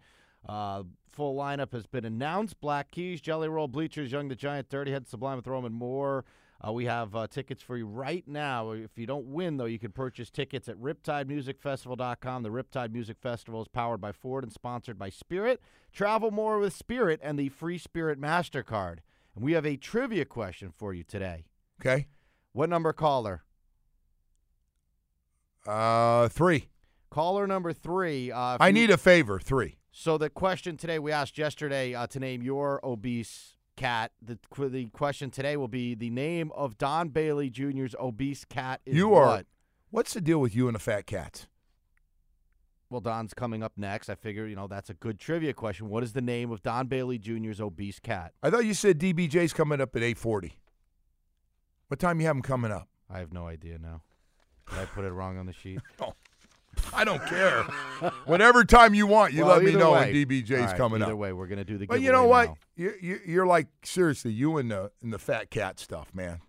Uh, 0.49 0.85
full 1.11 1.37
lineup 1.37 1.73
has 1.73 1.87
been 1.87 2.05
announced. 2.05 2.61
Black 2.61 2.93
Keys, 2.93 3.21
Jelly 3.21 3.49
Roll, 3.49 3.67
Bleachers, 3.67 4.13
Young 4.13 4.29
the 4.29 4.37
Giant, 4.37 4.69
Dirty 4.69 4.93
Head, 4.93 5.09
Sublime 5.09 5.37
with 5.37 5.49
Roman 5.49 5.73
Moore. 5.73 6.25
Uh, 6.67 6.73
we 6.73 6.87
have 6.87 7.15
uh, 7.15 7.27
tickets 7.29 7.63
for 7.63 7.77
you 7.77 7.87
right 7.87 8.27
now. 8.27 8.73
If 8.73 8.99
you 8.99 9.07
don't 9.07 9.27
win, 9.27 9.59
though, 9.59 9.67
you 9.67 9.79
can 9.79 9.93
purchase 9.93 10.29
tickets 10.29 10.69
at 10.69 10.77
RiptideMusicFestival.com. 10.77 12.43
The 12.43 12.49
Riptide 12.51 12.91
Music 12.93 13.17
Festival 13.21 13.63
is 13.63 13.69
powered 13.69 14.01
by 14.01 14.11
Ford 14.11 14.43
and 14.43 14.53
sponsored 14.53 14.99
by 14.99 15.09
Spirit. 15.09 15.61
Travel 15.93 16.33
more 16.33 16.59
with 16.59 16.75
Spirit 16.75 17.21
and 17.23 17.39
the 17.39 17.49
Free 17.49 17.79
Spirit 17.79 18.21
MasterCard. 18.21 18.99
And 19.37 19.45
we 19.45 19.53
have 19.53 19.65
a 19.65 19.77
trivia 19.77 20.25
question 20.25 20.73
for 20.77 20.93
you 20.93 21.05
today. 21.05 21.45
Okay. 21.81 22.09
What 22.53 22.69
number 22.69 22.93
caller? 22.93 23.45
Uh, 25.65 26.29
three. 26.29 26.71
Caller 27.11 27.47
number 27.47 27.73
three. 27.73 28.33
Uh, 28.33 28.57
I 28.59 28.69
you- 28.69 28.73
need 28.73 28.91
a 28.91 28.99
favor. 28.99 29.39
Three. 29.39 29.77
So 29.93 30.19
the 30.19 30.31
question 30.31 30.77
today 30.77 30.99
we 30.99 31.13
asked 31.13 31.39
yesterday 31.39 31.95
uh, 31.95 32.07
to 32.09 32.19
name 32.21 32.43
your 32.43 32.85
obese 32.85 33.58
cat. 33.79 34.13
The 34.21 34.39
the 34.69 34.87
question 34.87 35.31
today 35.31 35.57
will 35.57 35.69
be 35.69 35.95
the 35.95 36.11
name 36.11 36.51
of 36.55 36.77
Don 36.77 37.09
Bailey 37.09 37.49
Jr.'s 37.49 37.95
obese 37.99 38.45
cat 38.45 38.81
is 38.85 38.97
you 38.97 39.15
are. 39.15 39.27
what? 39.27 39.47
What's 39.91 40.13
the 40.13 40.21
deal 40.21 40.41
with 40.41 40.55
you 40.55 40.67
and 40.69 40.75
the 40.75 40.81
fat 40.81 41.07
cat? 41.07 41.47
Well, 42.91 43.01
Don's 43.01 43.35
coming 43.35 43.63
up 43.63 43.73
next. 43.77 44.09
I 44.09 44.15
figure 44.15 44.47
you 44.47 44.57
know 44.57 44.67
that's 44.67 44.91
a 44.91 44.95
good 44.95 45.19
trivia 45.19 45.55
question. 45.55 45.89
What 45.89 46.03
is 46.03 46.13
the 46.13 46.21
name 46.21 46.51
of 46.51 46.63
Don 46.63 46.89
Bailey 46.89 47.19
Jr.'s 47.19 47.61
obese 47.61 48.01
cat? 48.01 48.33
I 48.43 48.51
thought 48.51 48.65
you 48.65 48.75
said 48.75 48.99
DBJ's 48.99 49.53
coming 49.53 49.81
up 49.81 49.95
at 49.95 50.03
eight 50.03 50.19
forty. 50.19 50.55
What 51.87 52.01
time 52.01 52.21
you 52.21 52.27
have 52.27 52.37
him 52.37 52.43
coming 52.43 52.73
up? 52.73 52.89
I 53.09 53.21
have 53.21 53.33
no 53.33 53.47
idea 53.47 53.79
now. 53.79 54.03
Did 54.69 54.81
I 54.81 54.85
put 54.87 55.05
it 55.05 55.13
wrong 55.13 55.39
on 55.39 55.47
the 55.47 55.53
sheet? 55.55 55.81
I 56.93 57.05
don't 57.05 57.25
care. 57.27 57.63
Whatever 58.25 58.65
time 58.65 58.95
you 58.95 59.07
want, 59.07 59.33
you 59.33 59.45
Well, 59.45 59.57
let 59.57 59.65
me 59.65 59.73
know 59.73 59.93
way. 59.93 60.13
when 60.13 60.27
DBJ's 60.27 60.51
right, 60.51 60.77
coming 60.77 60.97
either 60.97 61.05
up. 61.05 61.09
Either 61.09 61.17
way, 61.17 61.33
we're 61.33 61.47
gonna 61.47 61.65
do 61.65 61.75
the. 61.75 61.87
Game. 61.87 61.89
But 61.89 62.01
you 62.01 62.13
know 62.13 62.27
what? 62.27 62.49
now. 62.49 62.57
You, 62.77 62.95
you, 63.01 63.21
you're 63.27 63.47
like 63.47 63.69
seriously, 63.83 64.33
you 64.33 64.57
and 64.57 64.71
the 64.71 64.91
and 65.03 65.13
the 65.13 65.19
fat 65.19 65.51
cat 65.51 65.79
stuff, 65.79 66.15
man. 66.15 66.41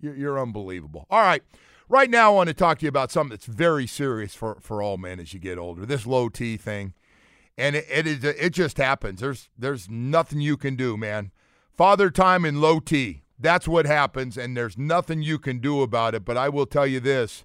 You're, 0.00 0.14
you're 0.14 0.40
unbelievable. 0.40 1.06
All 1.10 1.20
right, 1.22 1.42
right 1.88 2.10
now 2.10 2.32
I 2.32 2.34
want 2.34 2.48
to 2.48 2.54
talk 2.54 2.78
to 2.78 2.84
you 2.84 2.88
about 2.88 3.10
something 3.10 3.30
that's 3.30 3.46
very 3.46 3.86
serious 3.86 4.34
for 4.34 4.58
for 4.60 4.82
all 4.82 4.96
men 4.96 5.20
as 5.20 5.32
you 5.32 5.40
get 5.40 5.58
older. 5.58 5.86
This 5.86 6.06
low 6.06 6.28
T 6.28 6.56
thing, 6.56 6.94
and 7.56 7.76
it 7.76 7.86
it, 7.90 8.06
is, 8.06 8.24
it 8.24 8.50
just 8.50 8.78
happens. 8.78 9.20
There's 9.20 9.48
there's 9.56 9.88
nothing 9.88 10.40
you 10.40 10.56
can 10.56 10.76
do, 10.76 10.96
man. 10.96 11.30
Father 11.72 12.10
time 12.10 12.44
and 12.44 12.60
low 12.60 12.80
T. 12.80 13.22
That's 13.38 13.66
what 13.66 13.86
happens, 13.86 14.38
and 14.38 14.56
there's 14.56 14.78
nothing 14.78 15.22
you 15.22 15.38
can 15.38 15.58
do 15.58 15.82
about 15.82 16.14
it. 16.14 16.24
But 16.24 16.36
I 16.36 16.48
will 16.48 16.66
tell 16.66 16.86
you 16.86 17.00
this: 17.00 17.44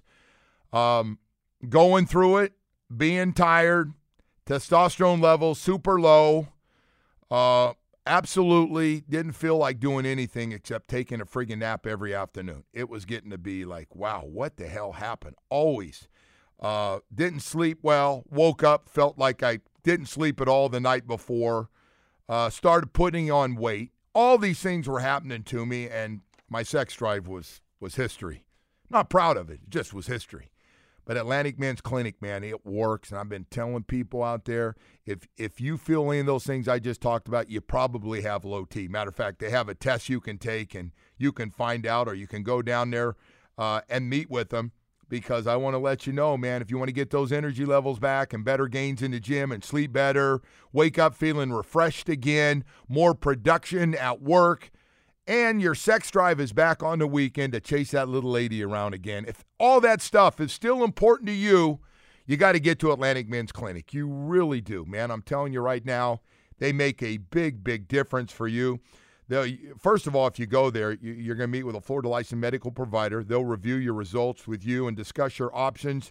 um, 0.72 1.18
going 1.66 2.06
through 2.06 2.38
it, 2.38 2.52
being 2.94 3.32
tired, 3.32 3.92
testosterone 4.46 5.22
levels 5.22 5.60
super 5.60 6.00
low. 6.00 6.48
Uh, 7.30 7.72
absolutely 8.06 9.02
didn't 9.02 9.32
feel 9.32 9.58
like 9.58 9.78
doing 9.78 10.06
anything 10.06 10.52
except 10.52 10.88
taking 10.88 11.20
a 11.20 11.26
friggin' 11.26 11.58
nap 11.58 11.86
every 11.86 12.14
afternoon. 12.14 12.64
It 12.72 12.88
was 12.88 13.04
getting 13.04 13.30
to 13.30 13.38
be 13.38 13.64
like, 13.64 13.94
wow, 13.94 14.22
what 14.24 14.56
the 14.56 14.66
hell 14.66 14.92
happened? 14.92 15.36
Always. 15.50 16.08
Uh, 16.58 17.00
didn't 17.14 17.40
sleep 17.40 17.78
well. 17.82 18.24
Woke 18.30 18.62
up, 18.64 18.88
felt 18.88 19.18
like 19.18 19.42
I 19.42 19.60
didn't 19.84 20.06
sleep 20.06 20.40
at 20.40 20.48
all 20.48 20.68
the 20.68 20.80
night 20.80 21.06
before. 21.06 21.68
Uh, 22.28 22.50
started 22.50 22.92
putting 22.92 23.30
on 23.30 23.54
weight. 23.54 23.92
All 24.14 24.38
these 24.38 24.58
things 24.60 24.88
were 24.88 25.00
happening 25.00 25.44
to 25.44 25.64
me, 25.64 25.88
and 25.88 26.20
my 26.50 26.62
sex 26.62 26.94
drive 26.94 27.28
was 27.28 27.60
was 27.78 27.94
history. 27.94 28.44
Not 28.90 29.08
proud 29.08 29.36
of 29.36 29.50
it. 29.50 29.60
It 29.62 29.70
just 29.70 29.94
was 29.94 30.08
history. 30.08 30.50
But 31.08 31.16
Atlantic 31.16 31.58
Men's 31.58 31.80
Clinic, 31.80 32.20
man, 32.20 32.44
it 32.44 32.66
works. 32.66 33.10
And 33.10 33.18
I've 33.18 33.30
been 33.30 33.46
telling 33.50 33.82
people 33.84 34.22
out 34.22 34.44
there, 34.44 34.76
if 35.06 35.26
if 35.38 35.58
you 35.58 35.78
feel 35.78 36.10
any 36.10 36.20
of 36.20 36.26
those 36.26 36.44
things 36.44 36.68
I 36.68 36.80
just 36.80 37.00
talked 37.00 37.28
about, 37.28 37.48
you 37.48 37.62
probably 37.62 38.20
have 38.20 38.44
low 38.44 38.66
T. 38.66 38.88
Matter 38.88 39.08
of 39.08 39.16
fact, 39.16 39.38
they 39.38 39.48
have 39.48 39.70
a 39.70 39.74
test 39.74 40.10
you 40.10 40.20
can 40.20 40.36
take 40.36 40.74
and 40.74 40.92
you 41.16 41.32
can 41.32 41.50
find 41.50 41.86
out, 41.86 42.08
or 42.08 42.14
you 42.14 42.26
can 42.26 42.42
go 42.42 42.60
down 42.60 42.90
there 42.90 43.16
uh, 43.56 43.80
and 43.88 44.10
meet 44.10 44.28
with 44.28 44.50
them. 44.50 44.72
Because 45.08 45.46
I 45.46 45.56
want 45.56 45.72
to 45.72 45.78
let 45.78 46.06
you 46.06 46.12
know, 46.12 46.36
man, 46.36 46.60
if 46.60 46.70
you 46.70 46.76
want 46.76 46.88
to 46.88 46.92
get 46.92 47.08
those 47.08 47.32
energy 47.32 47.64
levels 47.64 47.98
back 47.98 48.34
and 48.34 48.44
better 48.44 48.68
gains 48.68 49.00
in 49.00 49.12
the 49.12 49.18
gym 49.18 49.50
and 49.50 49.64
sleep 49.64 49.94
better, 49.94 50.42
wake 50.74 50.98
up 50.98 51.14
feeling 51.14 51.50
refreshed 51.50 52.10
again, 52.10 52.64
more 52.86 53.14
production 53.14 53.94
at 53.94 54.20
work, 54.20 54.70
and 55.28 55.60
your 55.60 55.74
sex 55.74 56.10
drive 56.10 56.40
is 56.40 56.54
back 56.54 56.82
on 56.82 56.98
the 56.98 57.06
weekend 57.06 57.52
to 57.52 57.60
chase 57.60 57.90
that 57.90 58.08
little 58.08 58.30
lady 58.30 58.64
around 58.64 58.94
again. 58.94 59.26
If 59.28 59.44
all 59.60 59.78
that 59.82 60.00
stuff 60.00 60.40
is 60.40 60.52
still 60.52 60.82
important 60.82 61.28
to 61.28 61.34
you, 61.34 61.80
you 62.26 62.38
got 62.38 62.52
to 62.52 62.60
get 62.60 62.78
to 62.80 62.92
Atlantic 62.92 63.28
Men's 63.28 63.52
Clinic. 63.52 63.92
You 63.92 64.08
really 64.08 64.62
do, 64.62 64.86
man. 64.86 65.10
I'm 65.10 65.22
telling 65.22 65.52
you 65.52 65.60
right 65.60 65.84
now, 65.84 66.22
they 66.58 66.72
make 66.72 67.02
a 67.02 67.18
big, 67.18 67.62
big 67.62 67.88
difference 67.88 68.32
for 68.32 68.48
you. 68.48 68.80
They'll, 69.28 69.54
first 69.78 70.06
of 70.06 70.16
all, 70.16 70.26
if 70.26 70.38
you 70.38 70.46
go 70.46 70.70
there, 70.70 70.92
you- 70.92 71.12
you're 71.12 71.36
going 71.36 71.50
to 71.50 71.58
meet 71.58 71.64
with 71.64 71.76
a 71.76 71.82
Florida 71.82 72.08
licensed 72.08 72.40
medical 72.40 72.70
provider. 72.70 73.22
They'll 73.22 73.44
review 73.44 73.74
your 73.74 73.94
results 73.94 74.48
with 74.48 74.64
you 74.64 74.88
and 74.88 74.96
discuss 74.96 75.38
your 75.38 75.54
options, 75.54 76.10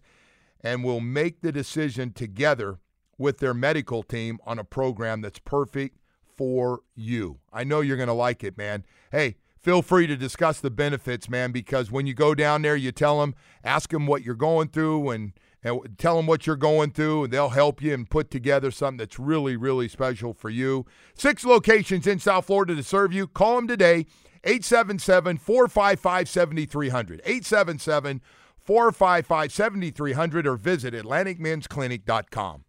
and 0.62 0.84
will 0.84 1.00
make 1.00 1.42
the 1.42 1.52
decision 1.52 2.14
together 2.14 2.80
with 3.18 3.40
their 3.40 3.56
medical 3.56 4.04
team 4.04 4.38
on 4.46 4.60
a 4.60 4.64
program 4.64 5.22
that's 5.22 5.40
perfect 5.40 5.98
for 6.38 6.82
you. 6.96 7.40
I 7.52 7.64
know 7.64 7.82
you're 7.82 7.98
going 7.98 8.08
to 8.08 8.14
like 8.14 8.44
it, 8.44 8.58
man. 8.58 8.86
Hey, 9.12 9.38
feel 9.60 9.82
free 9.82 10.08
to 10.08 10.16
discuss 10.16 10.60
the 10.60 10.70
benefits, 10.70 11.30
man, 11.30 11.52
because 11.52 11.92
when 11.92 12.06
you 12.06 12.14
go 12.14 12.36
down 12.36 12.62
there, 12.62 12.76
you 12.76 12.92
tell 12.92 13.20
them, 13.20 13.36
ask 13.64 13.90
them 13.90 14.08
what 14.08 14.24
you're 14.24 14.36
going 14.36 14.70
through 14.70 15.10
and 15.10 15.34
and 15.64 15.98
tell 15.98 16.16
them 16.16 16.28
what 16.28 16.46
you're 16.46 16.56
going 16.56 16.92
through, 16.92 17.24
and 17.24 17.34
they'll 17.34 17.50
help 17.50 17.82
you 17.82 17.94
and 17.94 18.10
put 18.10 18.30
together 18.30 18.70
something 18.70 18.98
that's 18.98 19.18
really, 19.20 19.58
really 19.58 19.88
special 19.88 20.34
for 20.34 20.50
you. 20.52 20.86
Six 21.16 21.44
locations 21.44 22.06
in 22.06 22.20
South 22.20 22.46
Florida 22.46 22.76
to 22.76 22.84
serve 22.84 23.12
you. 23.12 23.28
Call 23.28 23.56
them 23.56 23.68
today, 23.68 24.06
877 24.44 25.38
455 25.38 26.30
7300. 26.30 27.22
877 27.26 28.22
455 28.56 29.52
7300 29.52 30.48
or 30.48 30.56
visit 30.58 30.94
AtlanticMen'sClinic.com. 30.94 32.64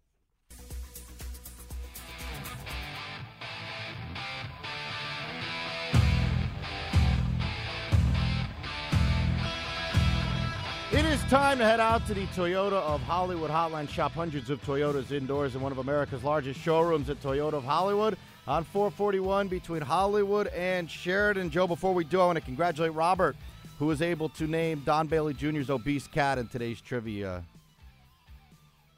It 10.91 11.05
is 11.05 11.21
time 11.25 11.59
to 11.59 11.65
head 11.65 11.79
out 11.79 12.07
to 12.07 12.15
the 12.15 12.25
Toyota 12.27 12.73
of 12.73 12.99
Hollywood 13.01 13.51
hotline. 13.51 13.87
Shop 13.87 14.11
hundreds 14.11 14.49
of 14.49 14.59
Toyotas 14.63 15.11
indoors 15.11 15.53
in 15.53 15.61
one 15.61 15.71
of 15.71 15.77
America's 15.77 16.23
largest 16.23 16.59
showrooms 16.59 17.11
at 17.11 17.21
Toyota 17.21 17.53
of 17.53 17.63
Hollywood 17.63 18.17
on 18.47 18.63
441 18.63 19.47
between 19.49 19.81
Hollywood 19.83 20.47
and 20.47 20.89
Sheridan. 20.89 21.51
Joe, 21.51 21.67
before 21.67 21.93
we 21.93 22.03
do, 22.03 22.19
I 22.19 22.25
want 22.25 22.37
to 22.39 22.43
congratulate 22.43 22.93
Robert, 22.95 23.35
who 23.77 23.85
was 23.85 24.01
able 24.01 24.29
to 24.29 24.47
name 24.47 24.81
Don 24.83 25.05
Bailey 25.05 25.35
Jr.'s 25.35 25.69
obese 25.69 26.07
cat 26.07 26.39
in 26.39 26.47
today's 26.47 26.81
trivia. 26.81 27.43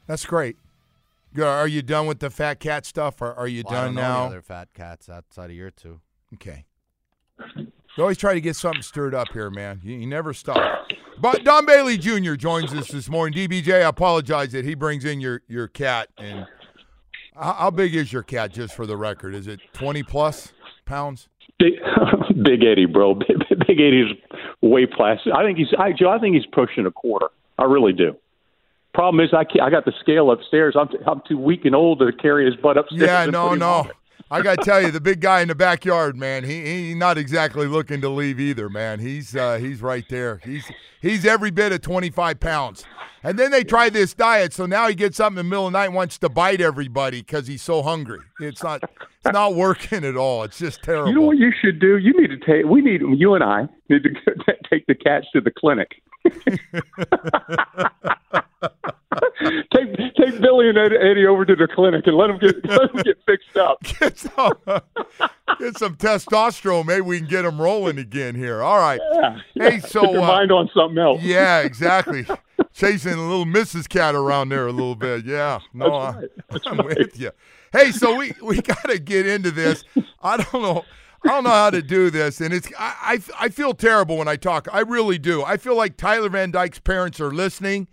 That's 0.06 0.24
great. 0.24 0.56
Are 1.38 1.68
you 1.68 1.82
done 1.82 2.06
with 2.06 2.20
the 2.20 2.30
fat 2.30 2.58
cat 2.58 2.86
stuff, 2.86 3.20
or 3.20 3.34
are 3.34 3.48
you 3.48 3.64
Well, 3.66 3.74
I 3.74 3.76
done 3.76 3.86
don't 3.88 3.94
know 3.96 4.00
now? 4.02 4.24
other 4.24 4.42
fat 4.42 4.68
cats 4.72 5.10
outside 5.10 5.50
of 5.50 5.56
your 5.56 5.70
two. 5.70 6.00
Okay. 6.34 6.64
You 7.56 7.68
always 7.98 8.16
try 8.16 8.32
to 8.32 8.40
get 8.40 8.56
something 8.56 8.82
stirred 8.82 9.14
up 9.14 9.28
here, 9.34 9.50
man. 9.50 9.80
You, 9.84 9.96
you 9.96 10.06
never 10.06 10.32
stop. 10.32 10.86
But 11.18 11.44
Don 11.44 11.66
Bailey 11.66 11.98
Jr. 11.98 12.34
joins 12.34 12.72
us 12.72 12.88
this 12.88 13.08
morning. 13.08 13.48
DBJ, 13.48 13.74
I 13.74 13.88
apologize 13.88 14.52
that 14.52 14.64
he 14.64 14.74
brings 14.74 15.04
in 15.04 15.20
your, 15.20 15.42
your 15.48 15.68
cat. 15.68 16.08
And 16.18 16.46
how, 17.34 17.52
how 17.52 17.70
big 17.70 17.94
is 17.94 18.12
your 18.12 18.22
cat, 18.22 18.52
just 18.52 18.74
for 18.74 18.86
the 18.86 18.96
record? 18.96 19.34
Is 19.34 19.46
it 19.46 19.60
20 19.72 20.02
plus 20.02 20.52
pounds? 20.84 21.28
Big, 21.58 21.74
Big 22.42 22.64
Eddie, 22.64 22.86
bro. 22.86 23.14
Big, 23.14 23.38
Big 23.66 23.80
Eddie's 23.80 24.16
way 24.60 24.86
plastic. 24.86 25.32
I 25.32 25.44
think 25.44 25.58
he's, 25.58 25.68
I, 25.78 25.92
Joe. 25.92 26.10
I 26.10 26.18
think 26.18 26.34
he's 26.34 26.46
pushing 26.46 26.86
a 26.86 26.90
quarter. 26.90 27.28
I 27.58 27.64
really 27.64 27.92
do. 27.92 28.16
Problem 28.94 29.24
is, 29.24 29.32
I 29.32 29.44
I 29.62 29.70
got 29.70 29.86
the 29.86 29.92
scale 30.00 30.30
upstairs. 30.30 30.76
I'm 30.78 30.88
I'm 31.06 31.22
too 31.26 31.38
weak 31.38 31.64
and 31.64 31.74
old 31.74 32.00
to 32.00 32.12
carry 32.12 32.44
his 32.44 32.56
butt 32.56 32.76
upstairs. 32.76 33.02
Yeah, 33.02 33.24
no, 33.24 33.54
no. 33.54 33.86
I 34.32 34.40
got 34.40 34.58
to 34.60 34.64
tell 34.64 34.80
you, 34.80 34.90
the 34.90 35.00
big 35.00 35.20
guy 35.20 35.42
in 35.42 35.48
the 35.48 35.54
backyard, 35.54 36.16
man. 36.16 36.42
He 36.42 36.64
he's 36.64 36.96
not 36.96 37.18
exactly 37.18 37.66
looking 37.66 38.00
to 38.00 38.08
leave 38.08 38.40
either, 38.40 38.70
man. 38.70 38.98
He's 38.98 39.36
uh, 39.36 39.58
he's 39.58 39.82
right 39.82 40.06
there. 40.08 40.40
He's 40.42 40.64
he's 41.02 41.26
every 41.26 41.50
bit 41.50 41.70
of 41.70 41.82
25 41.82 42.40
pounds. 42.40 42.84
And 43.22 43.38
then 43.38 43.50
they 43.50 43.62
try 43.62 43.90
this 43.90 44.14
diet, 44.14 44.54
so 44.54 44.64
now 44.64 44.88
he 44.88 44.94
gets 44.94 45.20
up 45.20 45.30
in 45.30 45.36
the 45.36 45.44
middle 45.44 45.66
of 45.66 45.72
the 45.72 45.78
night 45.78 45.86
and 45.86 45.94
wants 45.94 46.16
to 46.18 46.30
bite 46.30 46.62
everybody 46.62 47.20
because 47.20 47.46
he's 47.46 47.60
so 47.60 47.82
hungry. 47.82 48.20
It's 48.40 48.62
not 48.62 48.82
it's 48.82 49.32
not 49.34 49.54
working 49.54 50.02
at 50.02 50.16
all. 50.16 50.44
It's 50.44 50.58
just 50.58 50.82
terrible. 50.82 51.10
You 51.10 51.14
know 51.16 51.26
what 51.26 51.36
you 51.36 51.52
should 51.62 51.78
do? 51.78 51.98
You 51.98 52.14
need 52.18 52.28
to 52.28 52.38
take. 52.38 52.64
We 52.64 52.80
need 52.80 53.02
you 53.02 53.34
and 53.34 53.44
I 53.44 53.68
need 53.90 54.02
to 54.02 54.10
take 54.70 54.86
the 54.86 54.94
cats 54.94 55.26
to 55.34 55.42
the 55.42 55.50
clinic. 55.50 56.02
take 59.74 60.40
take 60.62 60.74
Billy 60.74 60.84
and 60.84 60.92
Ed- 61.02 61.10
Eddie 61.10 61.26
over 61.26 61.44
to 61.44 61.56
the 61.56 61.66
clinic 61.68 62.06
and 62.06 62.16
let 62.16 62.28
them 62.28 62.38
get 62.38 62.64
let 62.68 62.92
them 62.92 63.02
get 63.02 63.18
fixed 63.26 63.56
up. 63.56 63.82
get 64.00 64.18
some, 64.18 64.52
get 65.58 65.78
some 65.78 65.96
testosterone. 65.96 66.86
Maybe 66.86 67.00
we 67.02 67.18
can 67.18 67.28
get 67.28 67.44
him 67.44 67.60
rolling 67.60 67.98
again 67.98 68.34
here. 68.34 68.62
All 68.62 68.78
right. 68.78 69.00
Yeah, 69.14 69.38
Hey, 69.54 69.74
yeah. 69.76 69.80
so, 69.80 70.00
Put 70.02 70.12
their 70.12 70.20
uh, 70.22 70.26
mind 70.26 70.52
on 70.52 70.70
something 70.74 70.98
else. 70.98 71.22
Yeah, 71.22 71.60
exactly. 71.60 72.26
Chasing 72.74 73.12
a 73.14 73.16
little 73.28 73.44
Mrs. 73.44 73.88
Cat 73.88 74.14
around 74.14 74.48
there 74.48 74.66
a 74.66 74.72
little 74.72 74.94
bit. 74.94 75.24
Yeah. 75.24 75.58
No, 75.74 75.86
I- 75.94 76.10
right. 76.16 76.28
That's 76.50 76.66
I'm 76.66 76.78
right. 76.78 76.98
with 76.98 77.18
you. 77.18 77.30
Hey, 77.72 77.90
so 77.90 78.16
we 78.16 78.32
we 78.42 78.60
got 78.60 78.82
to 78.84 78.98
get 78.98 79.26
into 79.26 79.50
this. 79.50 79.84
I 80.22 80.36
don't 80.36 80.62
know. 80.62 80.84
I 81.24 81.28
don't 81.28 81.44
know 81.44 81.50
how 81.50 81.70
to 81.70 81.80
do 81.82 82.10
this, 82.10 82.40
and 82.40 82.52
it's 82.52 82.68
I, 82.78 83.18
I 83.40 83.44
I 83.44 83.48
feel 83.48 83.74
terrible 83.74 84.16
when 84.18 84.26
I 84.28 84.36
talk. 84.36 84.66
I 84.72 84.80
really 84.80 85.18
do. 85.18 85.42
I 85.44 85.56
feel 85.56 85.76
like 85.76 85.96
Tyler 85.96 86.28
Van 86.28 86.50
Dyke's 86.50 86.80
parents 86.80 87.20
are 87.20 87.30
listening, 87.30 87.86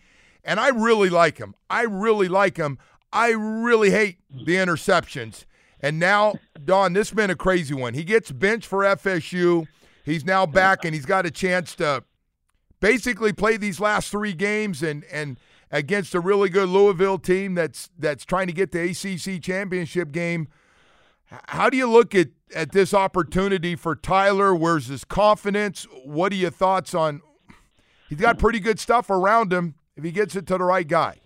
and 0.50 0.60
I 0.60 0.70
really 0.70 1.12
like 1.12 1.38
him. 1.38 1.54
I 1.70 1.84
really 1.84 2.28
like 2.28 2.58
him. 2.58 2.80
I 3.14 3.30
really 3.30 3.92
hate 3.92 4.18
the 4.32 4.56
interceptions. 4.56 5.46
And 5.80 6.00
now, 6.00 6.40
Don, 6.66 6.94
this 6.94 7.10
has 7.10 7.16
been 7.16 7.30
a 7.30 7.36
crazy 7.36 7.76
one. 7.76 7.94
He 7.94 8.04
gets 8.04 8.32
benched 8.32 8.66
for 8.66 8.80
FSU. 8.80 9.68
He's 10.04 10.26
now 10.26 10.48
back, 10.48 10.84
and 10.84 10.96
he's 10.96 11.06
got 11.06 11.28
a 11.28 11.32
chance 11.32 11.76
to 11.76 12.04
basically 12.80 13.32
play 13.32 13.58
these 13.58 13.80
last 13.80 14.10
three 14.10 14.34
games 14.34 14.82
and 14.82 15.06
and 15.12 15.40
against 15.70 16.16
a 16.16 16.20
really 16.20 16.50
good 16.50 16.68
Louisville 16.68 17.20
team 17.20 17.54
that's 17.54 17.92
that's 18.00 18.26
trying 18.26 18.48
to 18.48 18.54
get 18.54 18.72
the 18.72 18.90
ACC 18.90 19.44
championship 19.44 20.12
game. 20.12 20.48
How 21.26 21.70
do 21.70 21.78
you 21.78 21.88
look 21.88 22.16
at 22.16 22.30
at 22.56 22.72
this 22.72 22.92
opportunity 22.92 23.76
for 23.76 23.96
Tyler? 23.96 24.56
Where's 24.56 24.88
his 24.88 25.04
confidence? 25.04 25.86
What 26.04 26.32
are 26.32 26.38
your 26.38 26.50
thoughts 26.50 26.96
on? 26.96 27.22
He's 28.10 28.18
got 28.18 28.40
pretty 28.40 28.60
good 28.60 28.80
stuff 28.80 29.12
around 29.12 29.54
him 29.54 29.76
if 30.00 30.06
he 30.06 30.12
gets 30.12 30.36
it 30.36 30.48
to 30.48 30.58
the 30.58 30.64
right 30.64 30.88
guy. 30.88 31.18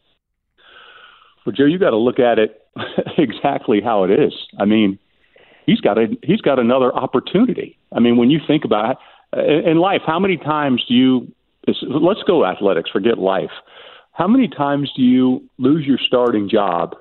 Well, 1.45 1.53
Joe, 1.55 1.65
you 1.65 1.77
got 1.77 1.91
to 1.91 1.97
look 1.97 2.19
at 2.19 2.39
it 2.39 2.59
exactly 3.17 3.81
how 3.81 4.03
it 4.03 4.11
is. 4.11 4.33
I 4.59 4.65
mean, 4.65 4.97
he's 5.65 5.79
got 5.79 5.97
a 5.97 6.07
he's 6.23 6.41
got 6.41 6.59
another 6.59 6.93
opportunity. 6.93 7.77
I 7.91 7.99
mean, 7.99 8.17
when 8.17 8.29
you 8.29 8.39
think 8.45 8.65
about 8.65 8.97
it, 9.33 9.65
in 9.65 9.77
life, 9.77 10.01
how 10.05 10.19
many 10.19 10.37
times 10.37 10.83
do 10.87 10.93
you? 10.93 11.31
Let's 11.67 12.23
go 12.25 12.45
athletics. 12.45 12.89
Forget 12.91 13.17
life. 13.17 13.51
How 14.11 14.27
many 14.27 14.47
times 14.47 14.91
do 14.95 15.01
you 15.01 15.49
lose 15.57 15.85
your 15.85 15.97
starting 15.97 16.49
job, 16.49 16.95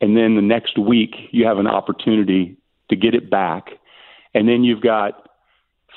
and 0.00 0.16
then 0.16 0.36
the 0.36 0.42
next 0.42 0.78
week 0.78 1.14
you 1.32 1.46
have 1.46 1.58
an 1.58 1.66
opportunity 1.66 2.56
to 2.90 2.96
get 2.96 3.14
it 3.14 3.30
back, 3.30 3.70
and 4.32 4.48
then 4.48 4.62
you've 4.62 4.80
got 4.80 5.28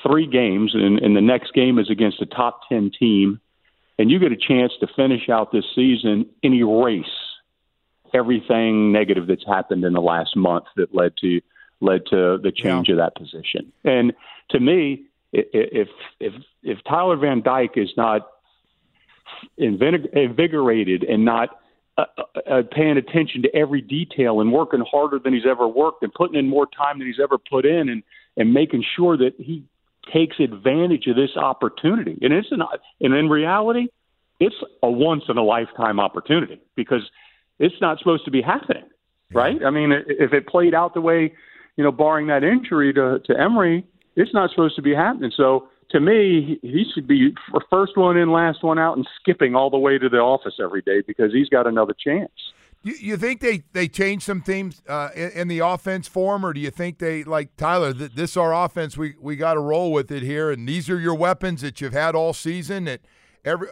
three 0.02 0.26
games, 0.26 0.72
and, 0.74 0.98
and 0.98 1.16
the 1.16 1.20
next 1.20 1.54
game 1.54 1.78
is 1.78 1.90
against 1.90 2.20
a 2.22 2.26
top 2.26 2.60
ten 2.68 2.90
team, 2.98 3.40
and 3.98 4.10
you 4.10 4.18
get 4.18 4.32
a 4.32 4.36
chance 4.36 4.72
to 4.80 4.86
finish 4.94 5.28
out 5.28 5.52
this 5.52 5.64
season 5.74 6.26
and 6.42 6.54
erase 6.54 7.06
everything 8.14 8.92
negative 8.92 9.26
that's 9.26 9.44
happened 9.46 9.84
in 9.84 9.92
the 9.92 10.00
last 10.00 10.36
month 10.36 10.64
that 10.76 10.94
led 10.94 11.12
to 11.20 11.40
led 11.80 12.06
to 12.06 12.38
the 12.42 12.52
change 12.54 12.88
of 12.88 12.96
that 12.96 13.14
position. 13.14 13.72
And 13.84 14.12
to 14.50 14.60
me, 14.60 15.04
if 15.32 15.88
if 16.20 16.32
if 16.62 16.78
Tyler 16.88 17.16
Van 17.16 17.42
Dyke 17.42 17.76
is 17.76 17.90
not 17.96 18.28
invigorated 19.56 21.04
and 21.04 21.24
not 21.24 21.60
uh, 21.96 22.04
uh, 22.16 22.40
uh, 22.50 22.62
paying 22.70 22.96
attention 22.96 23.42
to 23.42 23.54
every 23.54 23.80
detail 23.80 24.40
and 24.40 24.52
working 24.52 24.84
harder 24.88 25.18
than 25.18 25.34
he's 25.34 25.46
ever 25.48 25.66
worked 25.66 26.02
and 26.02 26.12
putting 26.14 26.38
in 26.38 26.48
more 26.48 26.66
time 26.66 26.98
than 26.98 27.06
he's 27.06 27.20
ever 27.22 27.38
put 27.38 27.66
in 27.66 27.88
and 27.88 28.02
and 28.36 28.54
making 28.54 28.84
sure 28.96 29.16
that 29.16 29.34
he 29.36 29.64
takes 30.12 30.38
advantage 30.40 31.06
of 31.06 31.16
this 31.16 31.36
opportunity. 31.36 32.18
And 32.22 32.32
it's 32.32 32.48
not 32.52 32.80
and 33.00 33.14
in 33.14 33.28
reality, 33.28 33.88
it's 34.40 34.56
a 34.82 34.90
once 34.90 35.24
in 35.28 35.36
a 35.36 35.44
lifetime 35.44 35.98
opportunity 36.00 36.60
because 36.76 37.02
it's 37.58 37.74
not 37.80 37.98
supposed 37.98 38.24
to 38.24 38.30
be 38.30 38.42
happening, 38.42 38.84
right? 39.32 39.64
I 39.64 39.70
mean, 39.70 39.92
if 39.92 40.32
it 40.32 40.46
played 40.46 40.74
out 40.74 40.94
the 40.94 41.00
way, 41.00 41.32
you 41.76 41.84
know, 41.84 41.92
barring 41.92 42.28
that 42.28 42.44
injury 42.44 42.92
to 42.94 43.20
to 43.24 43.38
Emory, 43.38 43.84
it's 44.16 44.32
not 44.32 44.50
supposed 44.50 44.76
to 44.76 44.82
be 44.82 44.94
happening. 44.94 45.32
So 45.36 45.68
to 45.90 46.00
me, 46.00 46.58
he 46.62 46.84
should 46.94 47.06
be 47.06 47.34
first 47.70 47.96
one 47.96 48.16
in, 48.16 48.30
last 48.30 48.62
one 48.62 48.78
out, 48.78 48.96
and 48.96 49.06
skipping 49.20 49.54
all 49.54 49.70
the 49.70 49.78
way 49.78 49.98
to 49.98 50.08
the 50.08 50.18
office 50.18 50.54
every 50.62 50.82
day 50.82 51.02
because 51.06 51.32
he's 51.32 51.48
got 51.48 51.66
another 51.66 51.94
chance. 51.98 52.30
You, 52.82 52.94
you 53.00 53.16
think 53.16 53.40
they 53.40 53.64
they 53.72 53.88
change 53.88 54.22
some 54.22 54.40
things 54.40 54.82
uh, 54.88 55.10
in, 55.14 55.30
in 55.32 55.48
the 55.48 55.58
offense 55.60 56.06
for 56.06 56.36
him, 56.36 56.46
or 56.46 56.52
do 56.52 56.60
you 56.60 56.70
think 56.70 56.98
they 56.98 57.24
like 57.24 57.56
Tyler? 57.56 57.92
Th- 57.92 58.12
this 58.12 58.36
our 58.36 58.54
offense. 58.54 58.96
We 58.96 59.14
we 59.20 59.36
got 59.36 59.54
to 59.54 59.60
roll 59.60 59.92
with 59.92 60.10
it 60.12 60.22
here, 60.22 60.50
and 60.50 60.68
these 60.68 60.88
are 60.88 60.98
your 60.98 61.14
weapons 61.14 61.60
that 61.62 61.80
you've 61.80 61.92
had 61.92 62.14
all 62.14 62.32
season. 62.32 62.84
That 62.84 63.00
every. 63.44 63.68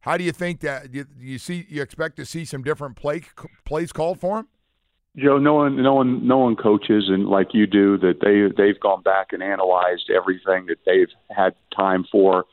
How 0.00 0.16
do 0.16 0.22
you 0.22 0.32
think 0.32 0.60
that 0.60 0.94
you, 0.94 1.04
you 1.18 1.38
see? 1.38 1.66
You 1.68 1.82
expect 1.82 2.16
to 2.16 2.24
see 2.24 2.44
some 2.44 2.62
different 2.62 2.96
play 2.96 3.24
plays 3.64 3.92
called 3.92 4.20
for 4.20 4.38
him? 4.38 4.48
Joe, 5.16 5.38
knowing 5.38 5.82
knowing 5.82 6.26
knowing 6.26 6.56
coaches 6.56 7.04
and 7.08 7.26
like 7.26 7.48
you 7.54 7.66
do 7.66 7.96
that 7.98 8.20
they 8.20 8.52
they've 8.56 8.78
gone 8.78 9.02
back 9.02 9.28
and 9.32 9.42
analyzed 9.42 10.10
everything 10.14 10.66
that 10.66 10.78
they've 10.84 11.08
had 11.30 11.54
time 11.74 12.04
for, 12.10 12.44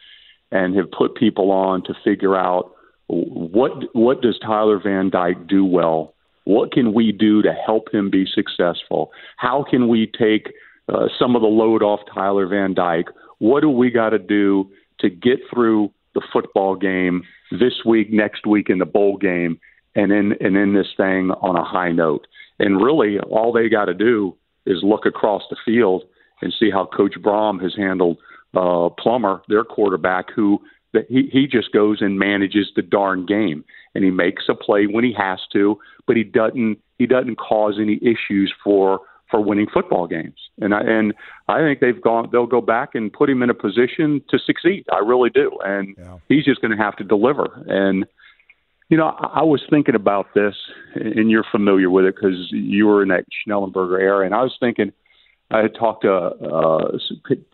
and 0.52 0.76
have 0.76 0.90
put 0.92 1.16
people 1.16 1.52
on 1.52 1.84
to 1.84 1.94
figure 2.04 2.36
out 2.36 2.73
what 3.14 3.72
what 3.94 4.22
does 4.22 4.40
Tyler 4.40 4.80
Van 4.84 5.10
Dyke 5.10 5.48
do 5.48 5.66
well. 5.66 6.14
What 6.46 6.72
can 6.72 6.94
we 6.94 7.12
do 7.12 7.42
to 7.42 7.54
help 7.54 7.94
him 7.94 8.10
be 8.10 8.26
successful? 8.26 9.12
How 9.38 9.66
can 9.70 9.88
we 9.88 10.12
take 10.20 10.52
uh, 10.90 11.08
some 11.18 11.36
of 11.36 11.42
the 11.42 11.48
load 11.48 11.82
off 11.82 12.02
Tyler 12.14 12.48
Van 12.48 12.74
Dyke? 12.74 13.10
What 13.40 13.62
do 13.62 13.70
we 13.70 13.90
got 13.92 14.10
to 14.10 14.20
do 14.20 14.70
to 15.00 15.10
get 15.10 15.40
through 15.54 15.92
the 16.14 16.22
football 16.34 16.76
game 16.76 17.24
this 17.52 17.86
week, 17.86 18.12
next 18.12 18.46
week 18.46 18.70
in 18.70 18.80
the 18.80 18.86
bowl 18.86 19.18
game, 19.18 19.60
and 19.96 20.12
in 20.12 20.34
and 20.42 20.58
in 20.58 20.74
this 20.74 20.92
thing 20.98 21.32
on 21.42 21.56
a 21.56 21.64
high 21.64 21.92
note? 21.92 22.28
And 22.60 22.84
really, 22.84 23.20
all 23.20 23.54
they 23.54 23.70
got 23.70 23.86
to 23.86 23.94
do 23.94 24.36
is 24.66 24.80
look 24.84 25.06
across 25.06 25.44
the 25.50 25.58
field 25.66 26.04
and 26.42 26.54
see 26.60 26.70
how 26.70 26.86
Coach 26.86 27.16
Brohm 27.22 27.62
has 27.62 27.74
handled 27.76 28.18
uh, 28.56 28.90
Plummer, 28.90 29.42
their 29.48 29.64
quarterback, 29.64 30.32
who 30.36 30.60
that 30.94 31.06
he 31.10 31.30
he 31.32 31.48
just 31.48 31.72
goes 31.72 32.02
and 32.02 32.20
manages 32.20 32.72
the 32.76 32.82
darn 32.82 33.26
game, 33.26 33.66
and 33.96 34.04
he 34.04 34.12
makes 34.12 34.44
a 34.48 34.56
play 34.56 34.86
when 34.86 35.04
he 35.04 35.14
has 35.14 35.40
to, 35.54 35.80
but 36.08 36.16
he 36.16 36.24
doesn't 36.24 36.78
he 36.98 37.06
doesn't 37.06 37.36
cause 37.36 37.78
any 37.80 38.00
issues 38.02 38.54
for 38.64 39.02
for 39.30 39.42
winning 39.42 39.68
football 39.74 40.08
games. 40.08 40.38
And 40.62 40.74
I 40.74 40.82
and 40.82 41.14
I 41.48 41.60
think 41.60 41.80
they've 41.80 42.02
gone 42.02 42.30
they'll 42.32 42.46
go 42.46 42.62
back 42.62 42.90
and 42.94 43.12
put 43.12 43.30
him 43.30 43.42
in 43.42 43.50
a 43.50 43.56
position 43.56 44.22
to 44.30 44.38
succeed. 44.38 44.86
I 44.92 45.00
really 45.00 45.32
do. 45.32 45.52
And 45.64 45.96
yeah. 45.98 46.18
he's 46.30 46.46
just 46.46 46.62
going 46.62 46.76
to 46.76 46.78
have 46.78 46.96
to 46.98 47.04
deliver. 47.04 47.64
And 47.68 48.06
you 48.90 48.98
know, 48.98 49.08
I, 49.08 49.40
I 49.40 49.44
was 49.44 49.64
thinking 49.70 49.96
about 49.96 50.28
this, 50.36 50.54
and 50.94 51.32
you're 51.32 51.46
familiar 51.52 51.90
with 51.90 52.06
it 52.06 52.16
because 52.16 52.48
you 52.52 52.86
were 52.86 53.02
in 53.02 53.10
that 53.10 53.26
Schnellenberger 53.48 54.00
era. 54.00 54.26
And 54.26 54.36
I 54.36 54.44
was 54.44 54.56
thinking, 54.60 54.92
I 55.54 55.62
had 55.62 55.76
talked 55.76 56.04
to 56.04 56.12
uh, 56.14 56.98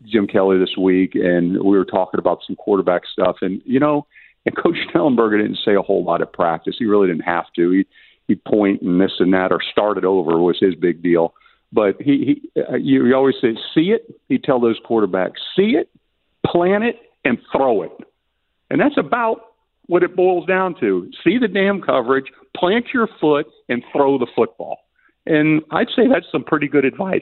Jim 0.06 0.26
Kelly 0.28 0.58
this 0.58 0.78
week, 0.78 1.16
and 1.16 1.62
we 1.62 1.78
were 1.78 1.86
talking 1.86 2.20
about 2.20 2.40
some 2.48 2.56
quarterback 2.56 3.04
stuff. 3.12 3.38
And 3.42 3.62
you 3.66 3.80
know, 3.80 4.08
and 4.46 4.56
Coach 4.64 4.76
Schnellenberger 4.94 5.42
didn't 5.42 5.60
say 5.66 5.76
a 5.76 5.82
whole 5.82 6.04
lot 6.04 6.22
at 6.22 6.34
practice. 6.34 6.76
He 6.80 6.86
really 6.86 7.08
didn't 7.08 7.24
have 7.24 7.46
to. 7.56 7.72
He 7.72 7.86
he'd 8.28 8.44
point 8.46 8.82
and 8.82 9.02
this 9.02 9.12
and 9.20 9.34
that, 9.34 9.52
or 9.52 9.60
start 9.72 9.98
it 9.98 10.06
over 10.06 10.40
was 10.40 10.58
his 10.60 10.76
big 10.76 11.04
deal. 11.04 11.34
But 11.72 12.02
he, 12.02 12.42
he 12.54 12.62
uh, 12.62 12.78
you, 12.78 13.06
you 13.06 13.16
always 13.16 13.36
say, 13.42 13.56
see 13.76 13.92
it. 13.92 14.16
He'd 14.30 14.44
tell 14.44 14.60
those 14.60 14.80
quarterbacks, 14.90 15.38
see 15.56 15.76
it, 15.76 15.90
plan 16.46 16.84
it, 16.84 16.96
and 17.26 17.38
throw 17.52 17.84
it. 17.84 17.92
And 18.70 18.80
that's 18.80 18.98
about 18.98 19.42
what 19.88 20.04
it 20.04 20.16
boils 20.16 20.46
down 20.46 20.76
to. 20.80 21.12
See 21.24 21.38
the 21.38 21.48
damn 21.48 21.82
coverage, 21.82 22.28
plant 22.56 22.86
your 22.94 23.10
foot, 23.20 23.48
and 23.68 23.84
throw 23.92 24.18
the 24.18 24.28
football. 24.36 24.78
And 25.26 25.62
I'd 25.72 25.90
say 25.96 26.04
that's 26.12 26.26
some 26.32 26.44
pretty 26.44 26.68
good 26.68 26.86
advice. 26.86 27.22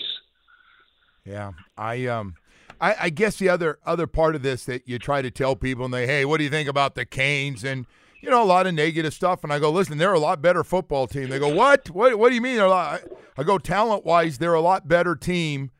Yeah, 1.27 1.51
I 1.77 2.05
um, 2.05 2.35
I, 2.79 2.95
I 3.01 3.09
guess 3.09 3.37
the 3.37 3.49
other 3.49 3.79
other 3.85 4.07
part 4.07 4.35
of 4.35 4.43
this 4.43 4.65
that 4.65 4.87
you 4.87 4.97
try 4.97 5.21
to 5.21 5.29
tell 5.29 5.55
people, 5.55 5.85
and 5.85 5.93
they, 5.93 6.07
hey, 6.07 6.25
what 6.25 6.37
do 6.37 6.45
you 6.45 6.49
think 6.49 6.69
about 6.69 6.95
the 6.95 7.05
Canes? 7.05 7.63
And 7.63 7.85
you 8.21 8.29
know, 8.29 8.41
a 8.41 8.45
lot 8.45 8.65
of 8.65 8.73
negative 8.73 9.13
stuff. 9.13 9.43
And 9.43 9.53
I 9.53 9.59
go, 9.59 9.69
listen, 9.69 9.97
they're 9.97 10.13
a 10.13 10.19
lot 10.19 10.41
better 10.41 10.63
football 10.63 11.05
team. 11.05 11.29
They 11.29 11.39
go, 11.39 11.53
what? 11.53 11.89
What, 11.89 12.17
what 12.17 12.29
do 12.29 12.35
you 12.35 12.41
mean? 12.41 12.59
I 12.59 12.99
go, 13.45 13.57
talent 13.57 14.05
wise, 14.05 14.37
they're 14.37 14.53
a 14.53 14.61
lot 14.61 14.87
better 14.87 15.15
team 15.15 15.71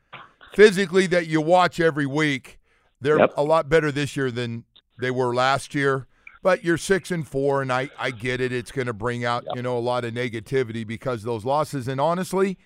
physically 0.54 1.06
that 1.08 1.26
you 1.26 1.40
watch 1.40 1.80
every 1.80 2.06
week. 2.06 2.58
They're 3.00 3.18
yep. 3.18 3.32
a 3.36 3.42
lot 3.42 3.68
better 3.68 3.90
this 3.90 4.16
year 4.16 4.30
than 4.30 4.64
they 5.00 5.10
were 5.10 5.34
last 5.34 5.74
year. 5.74 6.06
But 6.42 6.62
you're 6.62 6.78
six 6.78 7.10
and 7.10 7.26
four, 7.26 7.62
and 7.62 7.72
I, 7.72 7.90
I 7.98 8.12
get 8.12 8.40
it. 8.40 8.52
It's 8.52 8.70
going 8.70 8.86
to 8.86 8.92
bring 8.92 9.24
out, 9.24 9.44
yep. 9.46 9.56
you 9.56 9.62
know, 9.62 9.76
a 9.76 9.80
lot 9.80 10.04
of 10.04 10.14
negativity 10.14 10.86
because 10.86 11.24
those 11.24 11.44
losses. 11.44 11.88
And 11.88 12.00
honestly, 12.00 12.58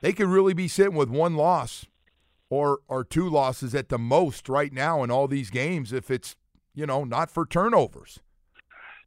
they 0.00 0.12
could 0.12 0.28
really 0.28 0.54
be 0.54 0.68
sitting 0.68 0.94
with 0.94 1.08
one 1.08 1.34
loss 1.34 1.86
or 2.50 2.80
or 2.88 3.04
two 3.04 3.28
losses 3.28 3.74
at 3.74 3.88
the 3.88 3.98
most 3.98 4.48
right 4.48 4.72
now 4.72 5.02
in 5.02 5.10
all 5.10 5.28
these 5.28 5.50
games 5.50 5.92
if 5.92 6.10
it's, 6.10 6.36
you 6.74 6.86
know, 6.86 7.04
not 7.04 7.30
for 7.30 7.46
turnovers. 7.46 8.20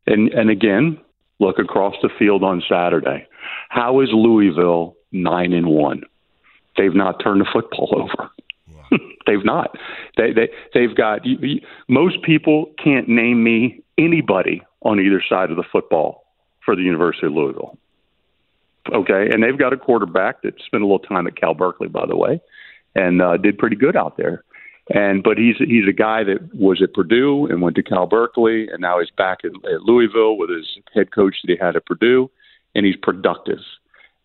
And 0.07 0.29
and 0.29 0.49
again, 0.49 0.99
look 1.39 1.59
across 1.59 1.95
the 2.01 2.09
field 2.17 2.43
on 2.43 2.61
Saturday. 2.69 3.27
How 3.69 4.01
is 4.01 4.09
Louisville 4.11 4.95
nine 5.11 5.53
and 5.53 5.67
one? 5.67 6.03
They've 6.77 6.95
not 6.95 7.21
turned 7.23 7.41
the 7.41 7.47
football 7.51 7.89
over. 8.19 8.29
They've 9.25 9.45
not. 9.45 9.75
They 10.17 10.33
they 10.33 10.49
they've 10.73 10.95
got. 10.95 11.25
You, 11.25 11.37
you, 11.41 11.61
most 11.87 12.21
people 12.23 12.71
can't 12.83 13.07
name 13.07 13.43
me 13.43 13.83
anybody 13.97 14.61
on 14.81 14.99
either 14.99 15.23
side 15.27 15.51
of 15.51 15.57
the 15.57 15.63
football 15.71 16.25
for 16.65 16.75
the 16.75 16.81
University 16.81 17.27
of 17.27 17.33
Louisville. 17.33 17.77
Okay, 18.91 19.29
and 19.31 19.43
they've 19.43 19.57
got 19.57 19.73
a 19.73 19.77
quarterback 19.77 20.41
that 20.41 20.55
spent 20.65 20.81
a 20.81 20.85
little 20.85 20.99
time 20.99 21.27
at 21.27 21.35
Cal 21.35 21.53
Berkeley, 21.53 21.87
by 21.87 22.05
the 22.07 22.15
way, 22.15 22.41
and 22.95 23.21
uh, 23.21 23.37
did 23.37 23.57
pretty 23.57 23.75
good 23.75 23.95
out 23.95 24.17
there. 24.17 24.43
And 24.89 25.23
but 25.23 25.37
he's 25.37 25.55
he's 25.57 25.87
a 25.87 25.93
guy 25.93 26.23
that 26.23 26.53
was 26.53 26.81
at 26.81 26.93
Purdue 26.93 27.47
and 27.49 27.61
went 27.61 27.75
to 27.75 27.83
Cal 27.83 28.07
Berkeley, 28.07 28.67
and 28.67 28.81
now 28.81 28.99
he's 28.99 29.11
back 29.11 29.39
at, 29.43 29.51
at 29.71 29.83
Louisville 29.83 30.37
with 30.37 30.49
his 30.49 30.67
head 30.93 31.13
coach 31.13 31.35
that 31.43 31.51
he 31.51 31.57
had 31.63 31.75
at 31.75 31.85
Purdue, 31.85 32.29
and 32.75 32.85
he's 32.85 32.95
productive. 33.01 33.59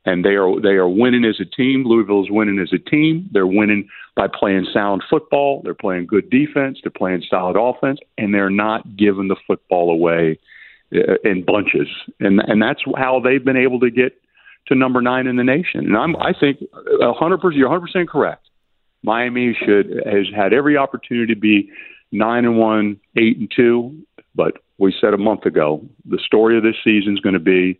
And 0.07 0.25
they 0.25 0.35
are 0.35 0.61
they 0.61 0.71
are 0.71 0.89
winning 0.89 1.25
as 1.25 1.41
a 1.41 1.45
team. 1.45 1.85
Louisville's 1.85 2.31
winning 2.31 2.59
as 2.59 2.73
a 2.73 2.79
team. 2.79 3.29
They're 3.33 3.47
winning 3.47 3.89
by 4.15 4.29
playing 4.29 4.67
sound 4.73 5.03
football. 5.09 5.61
They're 5.63 5.75
playing 5.75 6.07
good 6.07 6.31
defense. 6.31 6.79
They're 6.83 6.91
playing 6.91 7.25
solid 7.29 7.57
offense, 7.57 8.01
and 8.17 8.33
they're 8.33 8.51
not 8.51 8.97
giving 8.97 9.29
the 9.29 9.37
football 9.47 9.91
away 9.91 10.39
uh, 10.95 11.17
in 11.23 11.45
bunches. 11.45 11.89
And 12.19 12.41
and 12.41 12.63
that's 12.63 12.83
how 12.97 13.21
they've 13.21 13.45
been 13.45 13.57
able 13.57 13.81
to 13.81 13.91
get 13.91 14.21
to 14.69 14.75
number 14.75 15.01
nine 15.03 15.27
in 15.27 15.37
the 15.37 15.45
nation. 15.45 15.81
And 15.81 15.97
I'm 15.97 16.17
I 16.17 16.33
think 16.39 16.59
100 16.73 17.39
percent 17.39 17.57
you're 17.57 17.69
100 17.69 17.87
percent 17.87 18.09
correct. 18.09 18.46
Miami 19.03 19.57
should 19.65 20.03
has 20.07 20.27
had 20.35 20.53
every 20.53 20.77
opportunity 20.77 21.35
to 21.35 21.41
be 21.41 21.71
nine 22.13 22.45
and 22.45 22.59
one, 22.59 23.01
eight 23.17 23.39
and 23.39 23.51
two, 23.55 24.05
but 24.35 24.59
we 24.79 24.95
said 25.01 25.15
a 25.15 25.19
month 25.19 25.45
ago 25.45 25.85
the 26.05 26.19
story 26.25 26.57
of 26.57 26.63
this 26.63 26.77
season 26.85 27.15
is 27.15 27.21
going 27.21 27.35
to 27.35 27.41
be 27.41 27.79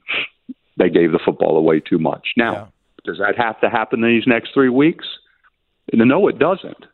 they 0.79 0.91
gave 0.91 1.13
the 1.13 1.21
football 1.25 1.57
away 1.57 1.81
too 1.81 1.99
much. 1.99 2.29
Now, 2.37 2.53
yeah. 2.53 2.67
does 3.05 3.19
that 3.19 3.37
have 3.39 3.61
to 3.61 3.71
happen 3.71 4.05
in 4.05 4.11
these 4.11 4.27
next 4.27 4.53
three 4.53 4.69
weeks? 4.69 5.07
No, 5.93 6.29
it 6.29 6.39
doesn't. 6.39 6.85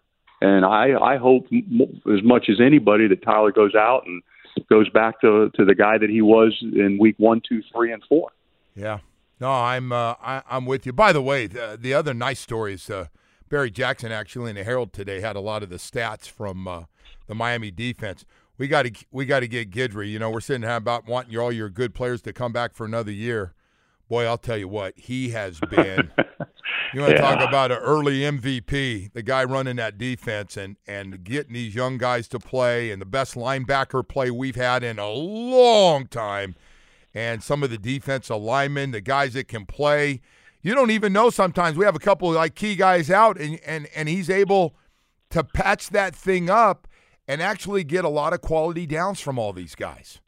And 0.41 0.65
I, 0.65 0.93
I 1.01 1.17
hope 1.17 1.47
as 1.47 2.23
much 2.23 2.49
as 2.49 2.61
anybody 2.61 3.09
that 3.09 3.23
Tyler 3.23 3.53
goes 3.53 3.75
out 3.75 4.03
and 4.07 4.23
goes 4.69 4.89
back 4.91 5.21
to 5.21 5.51
to 5.55 5.65
the 5.65 5.75
guy 5.75 5.99
that 5.99 6.11
he 6.11 6.21
was 6.21 6.57
in 6.63 6.99
week 7.01 7.15
one, 7.19 7.41
two, 7.49 7.63
three, 7.73 7.93
and 7.93 8.03
four. 8.09 8.31
Yeah. 8.75 8.99
No, 9.41 9.51
I'm 9.51 9.93
uh, 9.93 10.15
I, 10.23 10.43
am 10.51 10.67
with 10.67 10.87
you. 10.87 10.93
By 10.93 11.13
the 11.13 11.23
way, 11.23 11.47
the, 11.47 11.79
the 11.81 11.95
other 11.95 12.15
nice 12.15 12.41
story 12.41 12.75
is 12.75 12.89
uh, 12.91 13.07
Barry 13.53 13.71
Jackson 13.71 14.11
actually 14.13 14.49
in 14.49 14.57
the 14.57 14.65
Herald 14.65 14.95
today 14.95 15.21
had 15.21 15.37
a 15.37 15.41
lot 15.41 15.63
of 15.63 15.69
the 15.69 15.77
stats 15.77 16.27
from 16.27 16.67
uh, 16.67 16.85
the 17.27 17.35
Miami 17.35 17.71
defense. 17.71 18.25
We 18.57 18.67
got 18.67 18.85
to 18.85 18.93
we 19.11 19.27
got 19.27 19.41
to 19.41 19.47
get 19.47 19.71
Guidry. 19.71 20.11
You 20.11 20.19
know, 20.19 20.31
we're 20.31 20.41
sitting 20.41 20.63
here 20.63 20.75
about 20.75 21.07
wanting 21.07 21.37
all 21.37 21.53
your 21.53 21.69
good 21.69 21.93
players 21.95 22.23
to 22.23 22.33
come 22.33 22.55
back 22.55 22.73
for 22.73 22.87
another 22.87 23.13
year. 23.13 23.53
Boy, 24.09 24.25
I'll 24.25 24.39
tell 24.39 24.57
you 24.57 24.69
what, 24.69 24.99
he 24.99 25.29
has 25.31 25.61
been. 25.61 26.11
you 26.95 27.03
want 27.03 27.11
to 27.11 27.17
yeah. 27.17 27.21
talk 27.21 27.47
about 27.47 27.71
an 27.71 27.79
early 27.79 28.21
MVP, 28.21 29.13
the 29.13 29.23
guy 29.23 29.45
running 29.45 29.77
that 29.77 29.99
defense 29.99 30.57
and 30.57 30.79
and 30.87 31.23
getting 31.23 31.53
these 31.53 31.75
young 31.75 31.99
guys 31.99 32.29
to 32.29 32.39
play, 32.39 32.91
and 32.91 33.03
the 33.03 33.07
best 33.07 33.35
linebacker 33.35 34.09
play 34.09 34.31
we've 34.31 34.57
had 34.57 34.83
in 34.83 34.99
a 34.99 35.11
long 35.11 36.07
time, 36.07 36.55
and 37.13 37.43
some 37.43 37.63
of 37.63 37.69
the 37.69 37.77
defensive 37.77 38.41
linemen, 38.41 38.93
the 38.93 39.03
guys 39.03 39.35
that 39.35 39.47
can 39.47 39.67
play 39.67 40.23
you 40.63 40.75
don't 40.75 40.91
even 40.91 41.13
know 41.13 41.31
sometimes. 41.31 41.77
We 41.77 41.85
have 41.85 41.97
a 41.97 42.01
couple 42.01 42.29
of 42.29 42.37
like 42.37 42.55
key 42.55 42.77
guys 42.77 43.11
out, 43.11 43.39
and 43.39 43.59
and 43.67 43.89
and 43.95 44.09
he's 44.09 44.31
able 44.31 44.75
to 45.31 45.43
patch 45.43 45.91
that 45.91 46.15
thing 46.15 46.51
up 46.51 46.87
and 47.27 47.43
actually 47.43 47.85
get 47.85 48.05
a 48.05 48.09
lot 48.09 48.33
of 48.33 48.41
quality 48.41 48.87
downs 48.87 49.21
from 49.21 49.39
all 49.39 49.53
these 49.53 49.75
guys. 49.75 50.21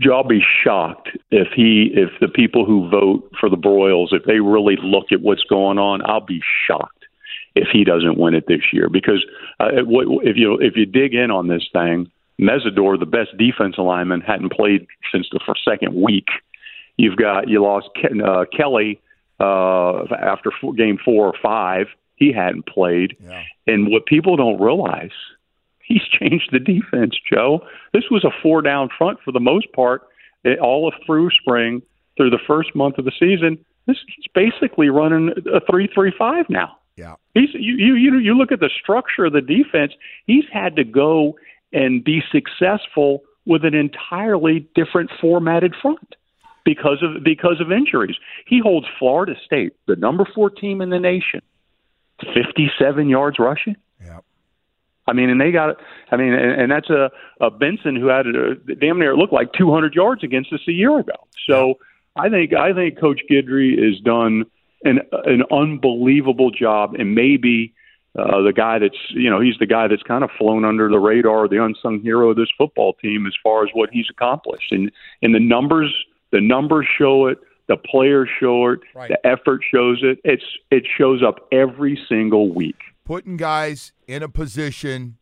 Joe, 0.00 0.16
I'll 0.16 0.28
be 0.28 0.42
shocked 0.62 1.08
if 1.30 1.48
he, 1.56 1.90
if 1.94 2.10
the 2.20 2.28
people 2.28 2.66
who 2.66 2.90
vote 2.90 3.30
for 3.40 3.48
the 3.48 3.56
Broyles, 3.56 4.12
if 4.12 4.24
they 4.24 4.40
really 4.40 4.76
look 4.82 5.06
at 5.10 5.22
what's 5.22 5.44
going 5.44 5.78
on, 5.78 6.02
I'll 6.04 6.24
be 6.24 6.42
shocked 6.66 7.06
if 7.54 7.68
he 7.72 7.82
doesn't 7.82 8.18
win 8.18 8.34
it 8.34 8.44
this 8.46 8.60
year. 8.72 8.90
Because 8.90 9.24
uh, 9.58 9.68
if 9.72 10.36
you 10.36 10.58
if 10.60 10.76
you 10.76 10.84
dig 10.84 11.14
in 11.14 11.30
on 11.30 11.48
this 11.48 11.66
thing, 11.72 12.10
Mesidor, 12.38 12.98
the 12.98 13.06
best 13.06 13.36
defense 13.38 13.76
lineman, 13.78 14.20
hadn't 14.20 14.52
played 14.52 14.86
since 15.10 15.26
the 15.32 15.40
first, 15.46 15.62
second 15.64 15.94
week. 15.94 16.26
You've 16.98 17.16
got 17.16 17.48
you 17.48 17.62
lost 17.62 17.88
uh, 18.04 18.44
Kelly, 18.54 19.00
uh, 19.40 20.04
after 20.14 20.50
four, 20.60 20.72
game 20.74 20.98
four 21.02 21.26
or 21.26 21.34
five. 21.42 21.86
He 22.16 22.32
hadn't 22.32 22.66
played. 22.66 23.16
Yeah. 23.20 23.42
And 23.66 23.88
what 23.88 24.06
people 24.06 24.36
don't 24.36 24.60
realize, 24.60 25.10
he's 25.82 26.02
changed 26.20 26.50
the 26.52 26.58
defense, 26.58 27.14
Joe. 27.30 27.60
This 27.92 28.04
was 28.10 28.24
a 28.24 28.30
four 28.42 28.62
down 28.62 28.88
front 28.96 29.18
for 29.24 29.32
the 29.32 29.40
most 29.40 29.72
part, 29.72 30.02
eh, 30.44 30.56
all 30.60 30.88
of 30.88 30.94
through 31.04 31.30
spring, 31.30 31.82
through 32.16 32.30
the 32.30 32.40
first 32.46 32.74
month 32.74 32.98
of 32.98 33.04
the 33.04 33.12
season. 33.18 33.58
This, 33.86 33.98
he's 34.16 34.26
basically 34.34 34.88
running 34.88 35.30
a 35.52 35.60
three 35.70 35.88
three 35.92 36.12
five 36.18 36.46
now. 36.48 36.78
Yeah. 36.96 37.14
He's 37.34 37.50
you 37.52 37.74
you 37.76 37.94
you 37.94 38.18
you 38.18 38.34
look 38.34 38.50
at 38.50 38.60
the 38.60 38.70
structure 38.82 39.26
of 39.26 39.32
the 39.34 39.42
defense. 39.42 39.92
He's 40.26 40.44
had 40.50 40.76
to 40.76 40.84
go 40.84 41.36
and 41.72 42.02
be 42.02 42.22
successful 42.32 43.22
with 43.44 43.64
an 43.64 43.74
entirely 43.74 44.66
different 44.74 45.10
formatted 45.20 45.74
front 45.80 46.16
because 46.66 47.02
of 47.02 47.22
because 47.24 47.60
of 47.60 47.72
injuries. 47.72 48.16
He 48.44 48.58
holds 48.58 48.86
Florida 48.98 49.34
State, 49.46 49.72
the 49.86 49.96
number 49.96 50.26
four 50.34 50.50
team 50.50 50.82
in 50.82 50.90
the 50.90 50.98
nation, 50.98 51.40
57 52.34 53.08
yards 53.08 53.38
rushing. 53.38 53.76
Yeah. 54.04 54.18
I 55.06 55.14
mean, 55.14 55.30
and 55.30 55.40
they 55.40 55.52
got. 55.52 55.76
I 56.10 56.16
mean, 56.16 56.34
and, 56.34 56.60
and 56.60 56.70
that's 56.70 56.90
a, 56.90 57.10
a 57.40 57.50
Benson 57.50 57.96
who 57.96 58.08
had 58.08 58.26
a, 58.26 58.56
damn 58.74 58.98
near 58.98 59.12
it 59.12 59.16
looked 59.16 59.32
like 59.32 59.52
200 59.52 59.94
yards 59.94 60.22
against 60.22 60.52
us 60.52 60.60
a 60.68 60.72
year 60.72 60.98
ago. 60.98 61.14
So 61.48 61.68
yeah. 61.68 62.22
I 62.24 62.28
think 62.28 62.52
I 62.52 62.74
think 62.74 63.00
Coach 63.00 63.20
Guidry 63.30 63.82
has 63.82 64.00
done 64.00 64.44
an 64.84 65.00
an 65.12 65.44
unbelievable 65.50 66.50
job, 66.50 66.94
and 66.98 67.14
maybe. 67.14 67.72
Uh, 68.18 68.40
the 68.40 68.50
guy 68.50 68.78
that's 68.78 68.96
you 69.10 69.28
know 69.28 69.42
he's 69.42 69.58
the 69.60 69.66
guy 69.66 69.86
that's 69.86 70.02
kind 70.02 70.24
of 70.24 70.30
flown 70.38 70.64
under 70.64 70.88
the 70.88 70.98
radar, 70.98 71.46
the 71.48 71.62
unsung 71.62 72.00
hero 72.00 72.30
of 72.30 72.36
this 72.38 72.48
football 72.56 72.94
team 72.94 73.26
as 73.26 73.34
far 73.42 73.62
as 73.62 73.68
what 73.74 73.90
he's 73.92 74.06
accomplished, 74.08 74.72
and 74.72 74.90
and 75.20 75.34
the 75.34 75.38
numbers 75.38 75.94
the 76.32 76.40
numbers 76.40 76.86
show 76.98 77.26
it. 77.26 77.38
The 77.68 77.76
players 77.76 78.28
show 78.38 78.68
it. 78.68 78.80
Right. 78.94 79.08
The 79.10 79.26
effort 79.26 79.60
shows 79.72 80.00
it. 80.02 80.18
It's 80.24 80.44
it 80.70 80.84
shows 80.96 81.22
up 81.22 81.48
every 81.52 81.98
single 82.08 82.52
week. 82.54 82.76
Putting 83.04 83.36
guys 83.36 83.92
in 84.06 84.22
a 84.22 84.28
position 84.28 85.16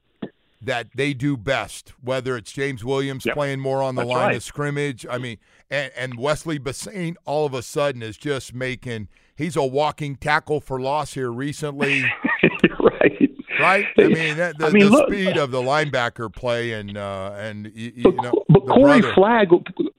that 0.61 0.89
they 0.95 1.13
do 1.13 1.37
best, 1.37 1.93
whether 2.03 2.37
it's 2.37 2.51
James 2.53 2.85
Williams 2.85 3.27
Yep. 3.27 3.35
playing 3.35 3.61
more 3.61 3.83
on 3.83 3.95
the 3.95 4.03
That's 4.03 4.11
line 4.11 4.27
right. 4.29 4.37
of 4.37 4.43
scrimmage. 4.43 5.07
I 5.11 5.19
mean, 5.19 5.37
and, 5.71 5.93
and 5.97 6.19
Wesley 6.19 6.59
Bissainthe 6.59 7.17
all 7.27 7.45
of 7.45 7.53
a 7.53 7.61
sudden 7.63 8.03
is 8.03 8.17
just 8.17 8.55
making, 8.55 9.09
he's 9.37 9.57
a 9.57 9.65
walking 9.65 10.17
tackle 10.17 10.61
for 10.61 10.81
loss 10.81 11.13
here 11.15 11.31
recently, 11.31 12.03
right. 12.81 13.31
Right? 13.61 13.87
I 13.99 14.09
mean, 14.09 14.37
that, 14.37 14.59
the, 14.59 14.67
I 14.67 14.71
mean, 14.71 14.85
the 14.87 14.91
look- 14.91 15.09
speed 15.13 15.37
of 15.37 15.51
the 15.51 15.61
linebacker 15.63 16.33
play 16.33 16.73
and, 16.73 16.97
uh, 16.97 17.33
and 17.37 17.71
you, 17.75 17.93
you 17.97 18.03
But, 18.05 18.15
know, 18.23 18.45
but 18.49 18.61
Corey 18.67 19.01
brother- 19.01 19.15
Flagg, 19.15 19.49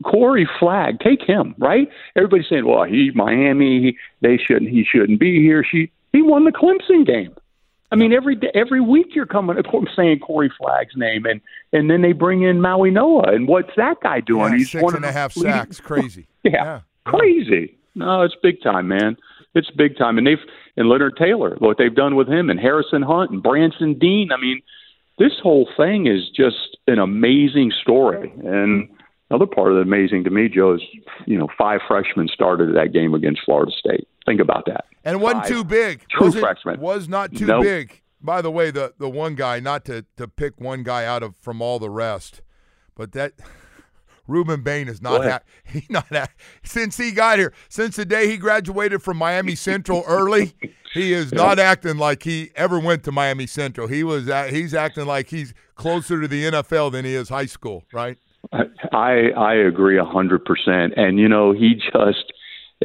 Corey 0.03 0.47
Flagg, 0.59 0.99
take 0.99 1.21
him, 1.21 1.55
right? 1.57 1.87
Everybody's 2.15 2.47
saying, 2.49 2.65
"Well, 2.65 2.83
he 2.83 3.11
Miami, 3.15 3.81
he, 3.81 3.97
they 4.21 4.37
shouldn't, 4.37 4.69
he 4.69 4.83
shouldn't 4.83 5.19
be 5.19 5.41
here." 5.41 5.63
She, 5.63 5.91
he 6.13 6.21
won 6.21 6.45
the 6.45 6.51
Clemson 6.51 7.05
game. 7.05 7.35
I 7.91 7.95
mean, 7.97 8.13
every 8.13 8.35
day, 8.35 8.49
every 8.55 8.81
week 8.81 9.07
you're 9.15 9.25
coming, 9.27 9.55
saying 9.95 10.19
Corey 10.19 10.51
Flagg's 10.57 10.95
name, 10.95 11.25
and 11.25 11.39
and 11.71 11.89
then 11.89 12.01
they 12.01 12.11
bring 12.13 12.41
in 12.41 12.59
Maui 12.61 12.89
Noah, 12.91 13.33
and 13.33 13.47
what's 13.47 13.69
that 13.77 13.97
guy 14.01 14.19
doing? 14.21 14.51
yeah, 14.53 14.57
He's 14.57 14.71
six 14.71 14.83
one 14.83 14.95
and 14.95 15.05
a 15.05 15.11
half 15.11 15.33
sacks. 15.33 15.79
Crazy. 15.79 16.27
Yeah. 16.43 16.81
Crazy. 17.05 17.75
No, 17.95 18.21
it's 18.21 18.35
big 18.43 18.61
time, 18.61 18.87
man. 18.87 19.17
It's 19.55 19.69
big 19.71 19.97
time, 19.97 20.17
and 20.17 20.27
they've 20.27 20.37
and 20.77 20.89
Leonard 20.89 21.15
Taylor, 21.17 21.55
what 21.59 21.77
they've 21.77 21.95
done 21.95 22.15
with 22.15 22.27
him, 22.27 22.49
and 22.49 22.59
Harrison 22.59 23.01
Hunt, 23.01 23.31
and 23.31 23.41
Branson 23.43 23.97
Deen. 23.99 24.29
I 24.31 24.39
mean, 24.41 24.61
this 25.17 25.33
whole 25.41 25.67
thing 25.77 26.07
is 26.07 26.29
just 26.35 26.77
an 26.87 26.99
amazing 26.99 27.71
story. 27.81 28.31
And 28.43 28.89
another 29.29 29.45
part 29.47 29.71
of 29.71 29.75
the 29.75 29.81
amazing 29.81 30.23
to 30.25 30.29
me, 30.29 30.49
Joe, 30.49 30.73
is 30.75 30.81
you 31.25 31.37
know 31.37 31.47
five 31.57 31.79
freshmen 31.87 32.27
started 32.27 32.75
that 32.75 32.91
game 32.93 33.13
against 33.13 33.41
Florida 33.45 33.71
State. 33.77 34.07
Think 34.25 34.41
about 34.41 34.65
that. 34.65 34.85
And 35.03 35.21
wasn't 35.21 35.43
Five 35.43 35.51
too 35.51 35.63
big. 35.63 36.07
true 36.09 36.25
Wasn't- 36.27 36.79
Was 36.79 37.07
not 37.07 37.31
too 37.33 37.45
Nope. 37.45 37.63
big. 37.63 38.01
By 38.21 38.41
the 38.41 38.49
way, 38.51 38.71
the 38.71 38.93
the 38.97 39.09
one 39.09 39.35
guy, 39.35 39.59
not 39.59 39.85
to 39.85 40.03
to 40.17 40.27
pick 40.27 40.59
one 40.59 40.83
guy 40.83 41.05
out 41.05 41.21
of 41.23 41.35
from 41.41 41.61
all 41.61 41.77
the 41.79 41.89
rest, 41.91 42.41
but 42.95 43.11
that 43.11 43.33
Rueben 44.27 44.63
Bain 44.63 44.87
is 44.87 45.01
not 45.01 45.21
ahead. 45.25 45.41
he 45.65 45.85
not 45.89 46.07
ha- 46.09 46.27
since 46.63 46.97
he 46.97 47.11
got 47.11 47.37
here, 47.39 47.53
since 47.69 47.95
the 47.95 48.05
day 48.05 48.27
he 48.27 48.37
graduated 48.37 49.01
from 49.01 49.17
Miami 49.17 49.55
Central 49.55 50.03
early, 50.07 50.53
he 50.93 51.13
is 51.13 51.31
not 51.31 51.59
acting 51.59 51.97
like 51.97 52.23
he 52.23 52.51
ever 52.55 52.79
went 52.79 53.03
to 53.03 53.11
Miami 53.11 53.47
Central. 53.47 53.87
He 53.87 54.03
was 54.03 54.27
a- 54.27 54.49
he's 54.49 54.73
acting 54.73 55.05
like 55.05 55.29
he's 55.29 55.53
closer 55.75 56.21
to 56.21 56.27
the 56.27 56.45
NFL 56.45 56.91
than 56.91 57.05
he 57.05 57.13
is 57.15 57.29
high 57.29 57.45
school, 57.45 57.83
right? 57.93 58.17
I 58.91 59.29
I 59.35 59.53
agree 59.55 59.97
a 59.97 60.05
hundred 60.05 60.45
percent. 60.45 60.93
And 60.95 61.17
you 61.19 61.27
know, 61.27 61.51
he 61.51 61.75
just 61.75 62.31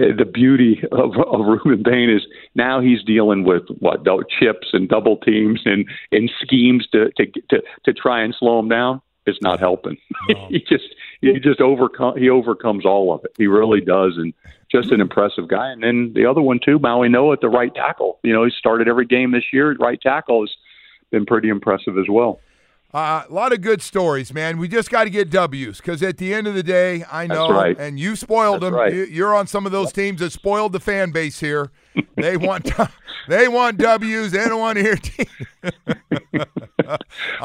uh, 0.01 0.15
the 0.17 0.25
beauty 0.25 0.81
of, 0.93 1.11
of 1.11 1.41
Rueben 1.41 1.85
Bain 1.85 2.09
is 2.11 2.23
now 2.55 2.81
he's 2.81 3.03
dealing 3.05 3.45
with 3.45 3.63
what 3.79 4.05
dou- 4.05 4.25
chips 4.41 4.69
and 4.73 4.89
double 4.89 5.19
teams 5.19 5.61
and 5.65 5.85
and 6.13 6.31
schemes 6.43 6.87
to 6.93 7.11
to 7.17 7.27
to, 7.51 7.63
to 7.85 7.93
try 7.93 8.23
and 8.23 8.35
slow 8.39 8.59
him 8.59 8.69
down. 8.69 9.03
It's 9.31 9.43
not 9.43 9.61
helping. 9.61 9.97
he 10.49 10.61
just 10.69 10.95
he 11.21 11.39
just 11.41 11.61
overcome 11.61 12.19
he 12.19 12.29
overcomes 12.29 12.85
all 12.85 13.15
of 13.15 13.25
it. 13.25 13.33
He 13.39 13.47
really 13.47 13.81
does, 13.81 14.15
and 14.17 14.35
just 14.71 14.93
an 14.93 15.01
impressive 15.01 15.49
guy. 15.49 15.71
And 15.71 15.83
then 15.83 16.13
the 16.15 16.27
other 16.27 16.43
one 16.43 16.61
too, 16.65 16.79
Mauigoa 16.79 17.35
at 17.35 17.41
the 17.41 17.49
right 17.49 17.75
tackle. 17.75 18.19
You 18.23 18.33
know, 18.33 18.45
he 18.45 18.51
started 18.59 18.89
every 18.89 19.07
game 19.07 19.33
this 19.33 19.45
year. 19.53 19.73
at 19.73 19.81
Right 19.81 20.01
tackle 20.01 20.43
has 20.43 20.51
been 21.11 21.25
pretty 21.27 21.49
impressive 21.49 21.99
as 21.99 22.07
well. 22.09 22.41
Uh, 22.93 23.23
a 23.29 23.33
lot 23.33 23.53
of 23.53 23.61
good 23.61 23.81
stories, 23.81 24.35
man. 24.35 24.59
We 24.59 24.67
just 24.67 24.91
got 24.91 25.05
to 25.05 25.11
get 25.11 25.31
W's 25.31 25.77
because 25.77 26.03
at 26.03 26.19
the 26.19 26.35
end 26.35 26.49
of 26.49 26.55
the 26.55 26.63
day, 26.65 27.05
I 27.11 27.29
know, 27.29 27.49
right. 27.49 27.79
and 27.79 28.01
you 28.01 28.17
spoiled 28.17 28.63
That's 28.63 28.73
them. 28.73 28.75
right. 28.75 28.93
You, 28.93 29.05
you're 29.05 29.33
on 29.33 29.47
some 29.47 29.65
of 29.65 29.71
those 29.71 29.93
teams 29.93 30.19
that 30.21 30.33
spoiled 30.33 30.73
the 30.73 30.81
fan 30.81 31.11
base 31.11 31.41
here. 31.41 31.71
They 32.17 32.37
want, 32.37 32.71
they 33.29 33.49
want 33.49 33.79
W's. 33.79 34.33
They 34.33 34.45
don't 34.45 34.61
want 34.61 34.77
to 34.77 34.83
hear. 34.85 34.97
T- 34.97 35.27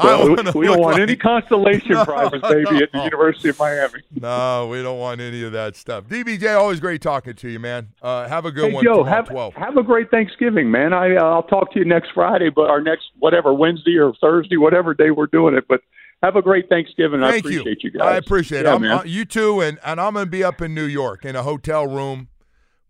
Well, 0.02 0.28
wanna 0.34 0.52
we 0.54 0.66
don't 0.66 0.80
want 0.80 0.94
like- 0.94 1.02
any 1.02 1.16
consolation 1.16 1.90
No, 1.94 2.04
prizes, 2.04 2.42
baby, 2.42 2.82
at 2.82 2.92
the. 2.92 3.04
University 3.04 3.48
of 3.50 3.58
Miami. 3.58 4.00
No, 4.20 4.68
we 4.68 4.82
don't 4.82 4.98
want 4.98 5.20
any 5.20 5.42
of 5.44 5.52
that 5.52 5.76
stuff. 5.76 6.04
DBJ, 6.04 6.56
always 6.56 6.80
great 6.80 7.00
talking 7.02 7.34
to 7.34 7.48
you, 7.48 7.58
man. 7.58 7.88
Uh, 8.02 8.26
have 8.28 8.44
a 8.46 8.50
good 8.50 8.70
Hey 8.70 8.74
one. 8.74 8.84
Joe, 8.84 9.04
have 9.04 9.28
12. 9.28 9.54
have 9.54 9.76
a 9.76 9.82
great 9.82 10.10
Thanksgiving, 10.10 10.70
man. 10.70 10.92
I 10.92 11.16
uh, 11.16 11.22
I'll 11.24 11.42
talk 11.42 11.72
to 11.74 11.78
you 11.78 11.84
next 11.84 12.10
Friday, 12.14 12.48
but 12.50 12.68
our 12.70 12.80
next 12.80 13.04
whatever 13.18 13.52
Wednesday 13.54 13.96
or 13.98 14.12
Thursday, 14.20 14.56
whatever 14.56 14.94
day 14.94 15.10
we're 15.10 15.26
doing 15.26 15.54
it. 15.54 15.64
But 15.68 15.80
have 16.22 16.34
a 16.36 16.42
great 16.42 16.68
Thanksgiving. 16.68 17.22
I 17.22 17.32
Thank 17.32 17.44
appreciate 17.44 17.84
you, 17.84 17.90
you. 17.94 17.98
guys. 18.00 18.08
I 18.14 18.16
appreciate 18.16 18.64
Yeah, 18.64 18.76
it. 18.76 18.80
Man. 18.80 18.90
uh, 18.98 19.02
you 19.04 19.24
too, 19.24 19.60
and, 19.60 19.78
and 19.84 20.00
I'm 20.00 20.14
going 20.14 20.24
to 20.26 20.30
be 20.30 20.42
up 20.42 20.60
in 20.62 20.74
New 20.74 20.84
York 20.86 21.24
in 21.24 21.36
a 21.36 21.42
hotel 21.42 21.86
room, 21.86 22.28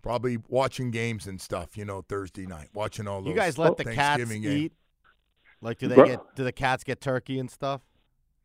probably 0.00 0.38
watching 0.48 0.90
games 0.92 1.26
and 1.26 1.40
stuff. 1.40 1.76
You 1.76 1.84
know, 1.84 2.02
Thursday 2.08 2.46
night, 2.46 2.68
watching 2.72 3.08
all 3.08 3.20
those. 3.20 3.30
You 3.30 3.34
guys 3.36 3.58
let 3.58 3.76
the 3.76 3.84
cats 3.84 3.96
Thanksgiving 3.96 4.42
games. 4.42 4.54
eat? 4.54 4.72
Like, 5.60 5.78
do 5.78 5.88
they 5.88 5.96
get? 5.96 6.20
Do 6.36 6.44
the 6.44 6.52
cats 6.52 6.84
get 6.84 7.00
turkey 7.00 7.38
and 7.38 7.50
stuff? 7.50 7.80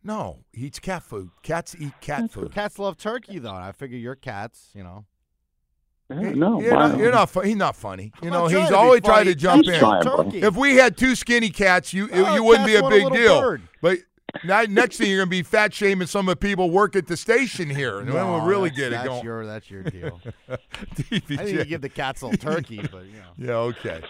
No, 0.04 0.40
he 0.52 0.66
eats 0.68 0.80
cat 0.80 1.04
food. 1.04 1.30
Cats 1.44 1.76
eat 1.80 1.94
cat 2.02 2.32
food. 2.32 2.52
Cats 2.54 2.80
love 2.80 2.98
turkey, 2.98 3.38
though. 3.40 3.54
I 3.54 3.72
figure 3.72 3.98
your 3.98 4.16
cats, 4.16 4.70
you 4.74 4.84
know. 4.84 5.06
Eh, 6.10 6.16
yeah, 6.20 6.30
no, 6.32 6.60
you're 6.60 6.74
not, 6.74 6.98
you're 6.98 7.12
not. 7.12 7.30
fu- 7.30 7.42
He's 7.42 7.56
not 7.56 7.76
funny. 7.76 8.12
You 8.22 8.30
I'm 8.30 8.34
know, 8.34 8.48
he's 8.48 8.72
always 8.72 9.02
trying 9.02 9.26
to 9.26 9.36
jump 9.36 9.64
He's 9.66 9.76
in. 9.76 9.80
turkey. 9.80 10.42
If 10.42 10.56
we 10.56 10.76
had 10.76 10.98
two 10.98 11.16
skinny 11.16 11.50
cats, 11.52 11.94
you 11.94 12.10
Oh, 12.12 12.36
you 12.36 12.44
wouldn't 12.44 12.66
be 12.66 12.76
a 12.76 12.82
want 12.82 12.94
a 12.96 12.98
big 12.98 13.12
deal. 13.14 13.42
bird. 13.42 13.62
But 13.82 14.00
now, 14.44 14.64
next 14.64 14.98
thing 14.98 15.10
you're 15.10 15.20
going 15.20 15.28
to 15.30 15.32
be 15.32 15.44
fat 15.44 15.74
shaming 15.74 16.08
some 16.08 16.28
of 16.28 16.34
the 16.34 16.36
people 16.48 16.72
work 16.72 16.96
at 16.96 17.06
the 17.08 17.16
station 17.18 17.70
here, 17.70 18.00
and 18.00 18.08
then 18.08 18.16
we'll 18.16 18.40
No, 18.40 18.46
really 18.46 18.70
that's- 18.70 18.78
get 18.78 18.88
it 18.88 18.96
that's 18.96 19.08
going. 19.08 19.24
Your, 19.24 19.46
that's 19.46 19.70
your 19.70 19.84
deal. 19.84 20.20
I 20.50 20.58
think 21.20 21.30
you 21.30 21.66
give 21.66 21.82
the 21.82 21.90
cats 21.90 22.22
a 22.24 22.28
little 22.28 22.52
turkey, 22.54 22.78
but 22.92 23.06
you 23.06 23.14
know. 23.14 23.32
Yeah, 23.38 23.54
okay. 23.54 24.02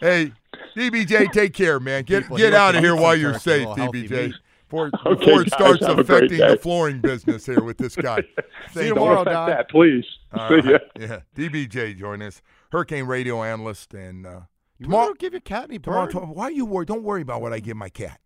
Hey, 0.00 0.32
DBJ, 0.76 1.32
take 1.32 1.54
care, 1.54 1.80
man. 1.80 2.04
Get 2.04 2.22
People, 2.24 2.36
get 2.36 2.54
out 2.54 2.74
of 2.74 2.82
here 2.82 2.94
while 2.96 3.16
you're 3.16 3.38
safe, 3.38 3.66
DBJ. 3.68 4.32
Before, 4.68 4.90
Okay, 5.06 5.24
before 5.24 5.40
it 5.42 5.50
guys, 5.50 5.58
starts 5.58 5.86
have 5.86 5.98
a 5.98 6.04
great 6.04 6.24
affecting 6.24 6.38
the 6.46 6.58
flooring 6.58 7.00
business 7.00 7.46
here 7.46 7.62
with 7.62 7.78
this 7.78 7.96
guy. 7.96 8.22
See 8.72 8.84
you 8.86 8.94
tomorrow, 8.94 9.22
affect 9.22 9.34
Don. 9.34 9.48
that, 9.50 9.70
please. 9.70 10.04
All 10.32 10.48
See 10.48 10.56
ya. 10.68 10.72
right. 10.72 10.80
Yeah, 11.00 11.20
DBJ 11.36 11.96
join 11.98 12.20
us, 12.22 12.42
Hurricane 12.70 13.04
radio 13.06 13.42
analyst, 13.42 13.94
and 13.94 14.26
uh, 14.26 14.40
You 14.78 14.84
tomorrow. 14.84 15.06
don't 15.06 15.18
give 15.18 15.32
your 15.32 15.40
cat 15.40 15.64
any 15.70 15.78
Tomorrow, 15.78 16.04
bird. 16.04 16.10
tomorrow, 16.12 16.32
why 16.32 16.44
are 16.44 16.50
you 16.50 16.66
worried? 16.66 16.88
Don't 16.88 17.02
worry 17.02 17.22
about 17.22 17.40
what 17.40 17.52
I 17.54 17.60
give 17.60 17.76
my 17.78 17.88
cat. 17.88 18.20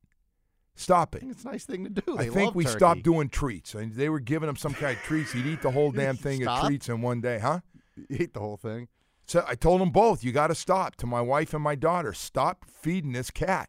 Stop 0.74 1.14
it. 1.14 1.22
it's 1.28 1.44
a 1.44 1.48
nice 1.48 1.64
thing 1.64 1.84
to 1.84 1.90
do. 1.90 2.16
I 2.18 2.24
think 2.24 2.34
love 2.46 2.54
we 2.56 2.64
turkey. 2.64 2.76
stopped 2.78 3.02
doing 3.02 3.28
treats. 3.28 3.74
And 3.74 3.92
they 3.92 4.08
were 4.08 4.20
giving 4.20 4.48
him 4.48 4.56
some 4.56 4.72
kind 4.74 4.96
of 4.96 5.02
treats. 5.04 5.30
He'd 5.32 5.46
eat 5.46 5.60
the 5.62 5.70
whole 5.70 5.92
damn 5.92 6.16
thing 6.16 6.44
of 6.46 6.66
treats 6.66 6.88
in 6.88 7.02
one 7.02 7.20
day, 7.20 7.38
huh? 7.38 7.60
Eat 8.08 8.32
the 8.32 8.40
whole 8.40 8.56
thing. 8.56 8.88
So 9.26 9.44
I 9.46 9.54
told 9.54 9.80
them 9.80 9.90
both, 9.90 10.24
you 10.24 10.32
got 10.32 10.48
to 10.48 10.54
stop. 10.54 10.96
To 10.96 11.06
my 11.06 11.20
wife 11.20 11.54
and 11.54 11.62
my 11.62 11.74
daughter, 11.74 12.12
stop 12.12 12.64
feeding 12.68 13.12
this 13.12 13.30
cat. 13.30 13.68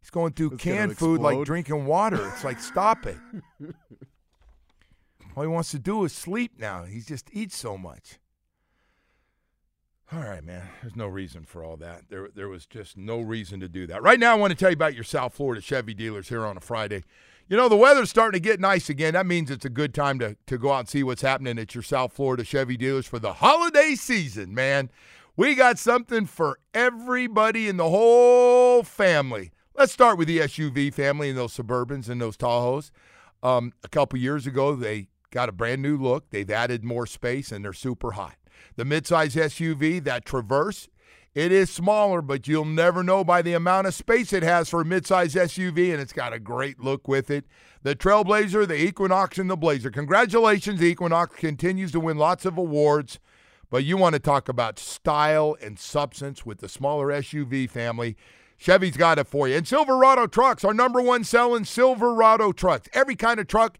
He's 0.00 0.10
going 0.10 0.32
through 0.32 0.52
It's 0.52 0.62
canned 0.62 0.96
food 0.96 1.20
like 1.20 1.44
drinking 1.44 1.86
water. 1.86 2.28
It's 2.32 2.44
like 2.44 2.60
stop 2.60 3.06
it. 3.06 3.18
All 5.36 5.42
he 5.42 5.48
wants 5.48 5.70
to 5.70 5.78
do 5.78 6.04
is 6.04 6.12
sleep 6.12 6.58
now. 6.58 6.84
He 6.84 7.00
just 7.00 7.30
eats 7.32 7.56
so 7.56 7.78
much. 7.78 8.18
All 10.12 10.20
right, 10.20 10.42
man. 10.42 10.68
There's 10.80 10.96
no 10.96 11.06
reason 11.06 11.44
for 11.44 11.62
all 11.62 11.76
that. 11.76 12.04
There, 12.08 12.30
there 12.34 12.48
was 12.48 12.64
just 12.64 12.96
no 12.96 13.20
reason 13.20 13.60
to 13.60 13.68
do 13.68 13.86
that. 13.88 14.02
Right 14.02 14.18
now, 14.18 14.32
I 14.32 14.36
want 14.36 14.52
to 14.52 14.56
tell 14.56 14.70
you 14.70 14.74
about 14.74 14.94
your 14.94 15.04
South 15.04 15.34
Florida 15.34 15.60
Chevy 15.60 15.92
dealers 15.92 16.30
here 16.30 16.46
on 16.46 16.56
a 16.56 16.60
Friday. 16.60 17.04
You 17.50 17.56
know, 17.56 17.70
the 17.70 17.76
weather's 17.76 18.10
starting 18.10 18.38
to 18.38 18.46
get 18.46 18.60
nice 18.60 18.90
again. 18.90 19.14
That 19.14 19.24
means 19.24 19.50
it's 19.50 19.64
a 19.64 19.70
good 19.70 19.94
time 19.94 20.18
to, 20.18 20.36
to 20.48 20.58
go 20.58 20.70
out 20.70 20.80
and 20.80 20.88
see 20.88 21.02
what's 21.02 21.22
happening 21.22 21.58
at 21.58 21.74
your 21.74 21.82
South 21.82 22.12
Florida 22.12 22.44
Chevy 22.44 22.76
dealers 22.76 23.06
for 23.06 23.18
the 23.18 23.32
holiday 23.32 23.94
season, 23.94 24.54
man. 24.54 24.90
We 25.34 25.54
got 25.54 25.78
something 25.78 26.26
for 26.26 26.58
everybody 26.74 27.66
in 27.66 27.78
the 27.78 27.88
whole 27.88 28.82
family. 28.82 29.52
Let's 29.74 29.92
start 29.92 30.18
with 30.18 30.28
the 30.28 30.40
SUV 30.40 30.92
family 30.92 31.30
and 31.30 31.38
those 31.38 31.56
Suburbans 31.56 32.10
and 32.10 32.20
those 32.20 32.36
Tahoes. 32.36 32.90
Um, 33.42 33.72
a 33.82 33.88
couple 33.88 34.18
years 34.18 34.46
ago, 34.46 34.74
they 34.74 35.08
got 35.30 35.48
a 35.48 35.52
brand 35.52 35.80
new 35.80 35.96
look. 35.96 36.28
They've 36.28 36.50
added 36.50 36.84
more 36.84 37.06
space 37.06 37.50
and 37.50 37.64
they're 37.64 37.72
super 37.72 38.12
hot. 38.12 38.36
The 38.76 38.84
midsize 38.84 39.34
SUV, 39.34 40.04
that 40.04 40.26
Traverse, 40.26 40.88
it 41.38 41.52
is 41.52 41.70
smaller, 41.70 42.20
but 42.20 42.48
you'll 42.48 42.64
never 42.64 43.04
know 43.04 43.22
by 43.22 43.42
the 43.42 43.52
amount 43.52 43.86
of 43.86 43.94
space 43.94 44.32
it 44.32 44.42
has 44.42 44.68
for 44.68 44.80
a 44.80 44.84
midsize 44.84 45.36
SUV, 45.36 45.92
and 45.92 46.00
it's 46.00 46.12
got 46.12 46.32
a 46.32 46.40
great 46.40 46.80
look 46.80 47.06
with 47.06 47.30
it. 47.30 47.44
The 47.84 47.94
Trailblazer, 47.94 48.66
the 48.66 48.74
Equinox, 48.74 49.38
and 49.38 49.48
the 49.48 49.56
Blazer. 49.56 49.92
Congratulations, 49.92 50.80
the 50.80 50.86
Equinox 50.86 51.36
continues 51.36 51.92
to 51.92 52.00
win 52.00 52.18
lots 52.18 52.44
of 52.44 52.58
awards, 52.58 53.20
but 53.70 53.84
you 53.84 53.96
want 53.96 54.14
to 54.14 54.18
talk 54.18 54.48
about 54.48 54.80
style 54.80 55.56
and 55.62 55.78
substance 55.78 56.44
with 56.44 56.58
the 56.58 56.68
smaller 56.68 57.06
SUV 57.06 57.70
family. 57.70 58.16
Chevy's 58.56 58.96
got 58.96 59.20
it 59.20 59.28
for 59.28 59.46
you. 59.46 59.58
And 59.58 59.68
Silverado 59.68 60.26
trucks, 60.26 60.64
our 60.64 60.74
number 60.74 61.00
one 61.00 61.22
selling 61.22 61.64
Silverado 61.64 62.50
trucks. 62.50 62.88
Every 62.92 63.14
kind 63.14 63.38
of 63.38 63.46
truck, 63.46 63.78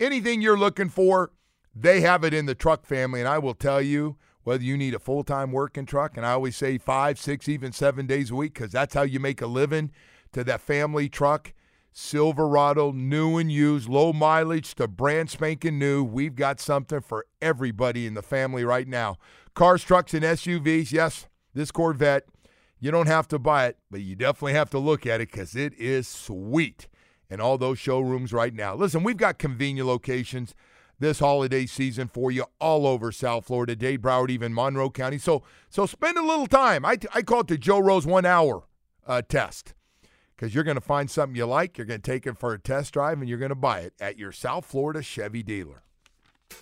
anything 0.00 0.42
you're 0.42 0.58
looking 0.58 0.88
for, 0.88 1.30
they 1.72 2.00
have 2.00 2.24
it 2.24 2.34
in 2.34 2.46
the 2.46 2.56
truck 2.56 2.84
family. 2.84 3.20
And 3.20 3.28
I 3.28 3.38
will 3.38 3.54
tell 3.54 3.80
you, 3.80 4.16
whether 4.46 4.62
you 4.62 4.76
need 4.76 4.94
a 4.94 5.00
full 5.00 5.24
time 5.24 5.50
working 5.50 5.84
truck, 5.86 6.16
and 6.16 6.24
I 6.24 6.30
always 6.30 6.54
say 6.54 6.78
five, 6.78 7.18
six, 7.18 7.48
even 7.48 7.72
seven 7.72 8.06
days 8.06 8.30
a 8.30 8.36
week, 8.36 8.54
because 8.54 8.70
that's 8.70 8.94
how 8.94 9.02
you 9.02 9.18
make 9.18 9.42
a 9.42 9.46
living 9.48 9.90
to 10.30 10.44
that 10.44 10.60
family 10.60 11.08
truck. 11.08 11.52
Silverado, 11.90 12.92
new 12.92 13.38
and 13.38 13.50
used, 13.50 13.88
low 13.88 14.12
mileage 14.12 14.76
to 14.76 14.86
brand 14.86 15.30
spanking 15.30 15.80
new. 15.80 16.04
We've 16.04 16.36
got 16.36 16.60
something 16.60 17.00
for 17.00 17.26
everybody 17.42 18.06
in 18.06 18.14
the 18.14 18.22
family 18.22 18.64
right 18.64 18.86
now. 18.86 19.16
Cars, 19.54 19.82
trucks, 19.82 20.14
and 20.14 20.22
SUVs. 20.22 20.92
Yes, 20.92 21.26
this 21.52 21.72
Corvette, 21.72 22.26
you 22.78 22.92
don't 22.92 23.08
have 23.08 23.26
to 23.28 23.40
buy 23.40 23.66
it, 23.66 23.78
but 23.90 24.02
you 24.02 24.14
definitely 24.14 24.52
have 24.52 24.70
to 24.70 24.78
look 24.78 25.06
at 25.06 25.20
it 25.20 25.32
because 25.32 25.56
it 25.56 25.74
is 25.74 26.06
sweet. 26.06 26.86
in 27.28 27.40
all 27.40 27.58
those 27.58 27.80
showrooms 27.80 28.32
right 28.32 28.54
now. 28.54 28.76
Listen, 28.76 29.02
we've 29.02 29.16
got 29.16 29.38
convenient 29.38 29.88
locations 29.88 30.54
this 30.98 31.18
holiday 31.18 31.66
season 31.66 32.08
for 32.08 32.30
you 32.30 32.44
all 32.60 32.86
over 32.86 33.12
South 33.12 33.46
Florida, 33.46 33.76
Dade, 33.76 34.02
Broward, 34.02 34.30
even 34.30 34.54
Monroe 34.54 34.90
County. 34.90 35.18
So, 35.18 35.42
so 35.68 35.86
spend 35.86 36.16
a 36.16 36.22
little 36.22 36.46
time. 36.46 36.84
I, 36.84 36.98
I 37.14 37.22
call 37.22 37.40
it 37.40 37.48
the 37.48 37.58
Joe 37.58 37.78
Rose 37.78 38.06
one 38.06 38.24
hour 38.24 38.64
uh, 39.06 39.22
test 39.22 39.74
because 40.34 40.54
you're 40.54 40.64
going 40.64 40.76
to 40.76 40.80
find 40.80 41.10
something 41.10 41.36
you 41.36 41.46
like. 41.46 41.78
You're 41.78 41.86
going 41.86 42.00
to 42.00 42.10
take 42.10 42.26
it 42.26 42.38
for 42.38 42.52
a 42.52 42.58
test 42.58 42.92
drive 42.92 43.20
and 43.20 43.28
you're 43.28 43.38
going 43.38 43.50
to 43.50 43.54
buy 43.54 43.80
it 43.80 43.94
at 44.00 44.18
your 44.18 44.32
South 44.32 44.64
Florida 44.66 45.02
Chevy 45.02 45.42
dealer. 45.42 45.82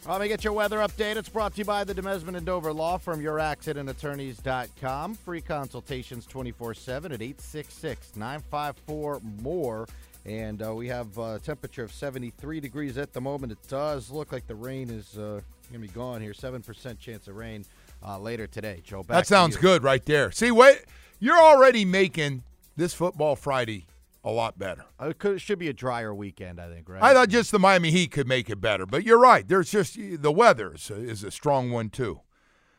Let 0.09 0.21
me 0.21 0.29
get 0.29 0.45
your 0.45 0.53
weather 0.53 0.79
update. 0.79 1.17
It's 1.17 1.29
brought 1.29 1.53
to 1.53 1.59
you 1.59 1.65
by 1.65 1.85
the 1.85 1.95
Demesmin 1.95 2.37
and 2.37 2.47
Dover 2.47 2.73
Law 2.73 2.97
Firm, 2.99 3.21
youraccidentattorneys.com. 3.21 5.15
Free 5.15 5.41
consultations 5.41 6.27
24 6.27 6.75
7 6.75 7.13
at 7.13 7.21
866 7.21 8.17
954 8.17 9.21
more. 9.43 9.87
And 10.27 10.63
uh, 10.63 10.75
we 10.75 10.89
have 10.89 11.19
a 11.19 11.39
temperature 11.39 11.85
of 11.85 11.93
73 11.93 12.61
degrees 12.61 12.97
at 12.97 13.13
the 13.13 13.21
moment. 13.21 13.53
It 13.53 13.59
does 13.69 14.11
look 14.11 14.33
like 14.33 14.47
the 14.47 14.55
rain 14.55 14.89
is 14.89 15.19
uh, 15.19 15.41
going 15.71 15.75
to 15.75 15.79
be 15.79 15.89
gone 15.89 16.23
here. 16.23 16.33
7% 16.33 16.99
chance 16.99 17.29
of 17.29 17.37
rain 17.37 17.65
uh, 18.05 18.19
later 18.19 18.47
today. 18.47 18.81
Joe, 18.85 19.03
back 19.03 19.19
That 19.19 19.27
sounds 19.27 19.57
good 19.57 19.83
right 19.83 20.05
there. 20.05 20.31
See, 20.31 20.51
wait, 20.51 20.85
you're 21.19 21.39
already 21.39 21.85
making 21.85 22.43
this 22.77 22.95
football 22.95 23.37
Friday 23.37 23.87
a 24.25 24.31
lot 24.31 24.59
better. 24.59 24.87
Uh, 25.01 25.09
It 25.09 25.19
could, 25.19 25.41
should 25.43 25.59
be 25.59 25.69
a 25.69 25.75
drier 25.75 26.15
weekend, 26.15 26.59
I 26.59 26.73
think, 26.73 26.89
right? 26.89 27.03
I 27.03 27.13
thought 27.13 27.29
just 27.29 27.53
the 27.53 27.59
Miami 27.59 27.91
Heat 27.91 28.11
could 28.11 28.27
make 28.27 28.49
it 28.49 28.61
better, 28.61 28.87
but 28.87 29.05
you're 29.05 29.21
right. 29.21 29.47
There's 29.47 29.71
just 29.71 29.99
the 29.99 30.33
weather 30.33 30.75
is, 30.75 30.91
is 30.91 31.23
a 31.23 31.31
strong 31.31 31.71
one 31.71 31.91
too. 31.91 32.21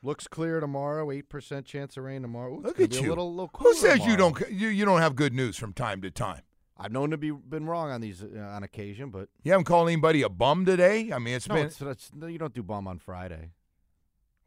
Looks 0.02 0.28
clear 0.28 0.60
tomorrow. 0.60 1.08
8% 1.08 1.66
chance 1.66 1.98
of 1.98 2.04
rain 2.04 2.22
tomorrow. 2.22 2.54
Ooh, 2.54 2.62
Look 2.62 2.80
at 2.80 2.93
you. 3.00 3.08
A 3.08 3.10
little, 3.10 3.32
little 3.32 3.52
Who 3.58 3.74
says 3.74 4.06
you 4.06 4.16
don't 4.16 4.39
you, 4.52 4.68
you 4.68 4.86
don't 4.86 5.02
have 5.02 5.16
good 5.16 5.34
news 5.34 5.58
from 5.58 5.74
time 5.74 6.02
to 6.02 6.12
time? 6.12 6.41
I've 6.78 6.91
known 6.91 7.11
to 7.11 7.17
be 7.17 7.32
been 7.32 7.65
wrong 7.67 7.89
on 7.91 8.01
these 8.01 8.21
uh, 8.21 8.28
on 8.39 8.63
occasion, 8.63 9.09
but 9.09 9.30
You 9.43 9.51
haven't 9.51 9.65
called 9.65 9.88
anybody 9.88 10.21
a 10.23 10.30
bum 10.30 10.65
today. 10.65 11.11
I 11.13 11.19
mean, 11.19 11.36
it's 11.36 11.47
no, 11.47 11.55
been. 11.55 11.65
it's, 11.67 11.82
it's, 11.82 12.11
no, 12.13 12.28
you 12.28 12.38
don't 12.38 12.53
do 12.53 12.63
bum 12.63 12.88
on 12.88 12.99
Friday. 12.99 13.51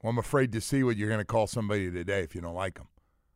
Well, 0.03 0.11
I'm 0.11 0.19
afraid 0.19 0.53
to 0.53 0.61
see 0.61 0.83
what 0.83 0.97
you're 0.97 1.09
going 1.09 1.21
to 1.21 1.25
call 1.25 1.47
somebody 1.47 1.91
today 1.91 2.21
if 2.21 2.35
you 2.35 2.41
don't 2.41 2.55
like 2.55 2.75
them. 2.75 2.89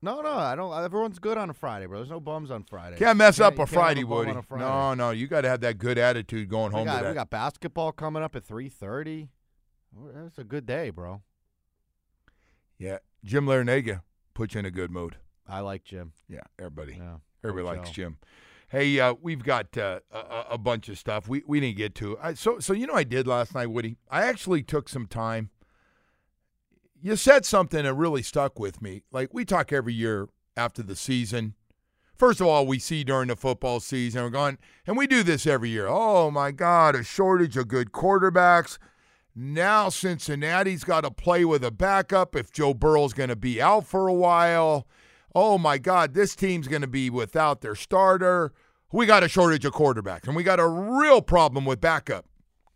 No, 0.04 0.20
no, 0.20 0.32
I 0.32 0.54
don't. 0.56 0.72
Everyone's 0.84 1.18
good 1.18 1.38
on 1.38 1.48
a 1.48 1.54
Friday, 1.54 1.86
bro. 1.86 1.98
There's 1.98 2.10
no 2.10 2.20
bums 2.20 2.50
on 2.50 2.64
Friday. 2.64 2.96
Can't 2.96 3.16
mess 3.16 3.38
You 3.38 3.44
up 3.44 3.58
a 3.58 3.66
Friday, 3.66 4.02
bum 4.02 4.10
Woody. 4.10 4.30
a 4.32 4.42
Friday. 4.42 4.64
No, 4.64 4.94
no, 4.94 5.10
you 5.12 5.26
got 5.28 5.42
to 5.42 5.48
have 5.48 5.60
that 5.60 5.78
good 5.78 5.96
attitude 5.96 6.48
going 6.48 6.72
we 6.72 6.78
home 6.78 6.86
got, 6.86 7.06
we 7.06 7.14
got 7.14 7.30
basketball 7.30 7.92
coming 7.92 8.22
up 8.22 8.34
at 8.36 8.44
three 8.44 8.68
thirty. 8.68 9.28
That's 10.14 10.38
a 10.38 10.44
good 10.44 10.66
day, 10.66 10.90
bro. 10.90 11.22
yeah, 12.78 12.98
Jim 13.24 13.46
Larrañaga 13.46 14.02
puts 14.34 14.54
you 14.54 14.60
in 14.60 14.66
a 14.66 14.70
good 14.70 14.90
mood. 14.90 15.16
I 15.48 15.60
like 15.60 15.84
Jim. 15.84 16.12
Yeah, 16.28 16.40
everybody. 16.58 16.94
Yeah, 16.98 17.16
Everybody 17.44 17.78
likes. 17.78 17.90
Jim. 17.90 18.18
Hey, 18.72 18.98
uh, 18.98 19.12
we've 19.20 19.44
got 19.44 19.76
uh, 19.76 20.00
a, 20.10 20.44
a 20.52 20.58
bunch 20.58 20.88
of 20.88 20.96
stuff 20.96 21.28
we, 21.28 21.42
we 21.46 21.60
didn't 21.60 21.76
get 21.76 21.94
to. 21.96 22.16
I, 22.22 22.32
so 22.32 22.58
so 22.58 22.72
you 22.72 22.86
know 22.86 22.94
I 22.94 23.04
did 23.04 23.26
last 23.26 23.54
night, 23.54 23.66
Woody. 23.66 23.98
I 24.10 24.22
actually 24.22 24.62
took 24.62 24.88
some 24.88 25.06
time. 25.06 25.50
You 26.98 27.16
said 27.16 27.44
something 27.44 27.84
that 27.84 27.92
really 27.92 28.22
stuck 28.22 28.58
with 28.58 28.80
me. 28.80 29.02
Like 29.12 29.34
we 29.34 29.44
talk 29.44 29.74
every 29.74 29.92
year 29.92 30.30
after 30.56 30.82
the 30.82 30.96
season. 30.96 31.52
First 32.16 32.40
of 32.40 32.46
all, 32.46 32.66
we 32.66 32.78
see 32.78 33.04
during 33.04 33.28
the 33.28 33.36
football 33.36 33.78
season, 33.78 34.22
we're 34.22 34.30
going, 34.30 34.56
and 34.86 34.96
we 34.96 35.06
do 35.06 35.22
this 35.22 35.46
every 35.46 35.68
year. 35.68 35.86
Oh 35.86 36.30
my 36.30 36.50
God, 36.50 36.96
a 36.96 37.04
shortage 37.04 37.58
of 37.58 37.68
good 37.68 37.92
quarterbacks. 37.92 38.78
Now 39.36 39.90
Cincinnati's 39.90 40.84
got 40.84 41.02
to 41.02 41.10
play 41.10 41.44
with 41.44 41.62
a 41.62 41.70
backup 41.70 42.34
if 42.34 42.50
Joe 42.50 42.72
Burrow's 42.72 43.12
going 43.12 43.28
to 43.28 43.36
be 43.36 43.60
out 43.60 43.86
for 43.86 44.08
a 44.08 44.14
while. 44.14 44.86
Oh 45.34 45.58
my 45.58 45.76
God, 45.76 46.14
this 46.14 46.34
team's 46.34 46.68
going 46.68 46.82
to 46.82 46.88
be 46.88 47.10
without 47.10 47.60
their 47.60 47.74
starter. 47.74 48.52
We 48.92 49.06
got 49.06 49.24
a 49.24 49.28
shortage 49.28 49.64
of 49.64 49.72
quarterbacks, 49.72 50.26
and 50.26 50.36
we 50.36 50.42
got 50.42 50.60
a 50.60 50.68
real 50.68 51.22
problem 51.22 51.64
with 51.64 51.80
backup 51.80 52.26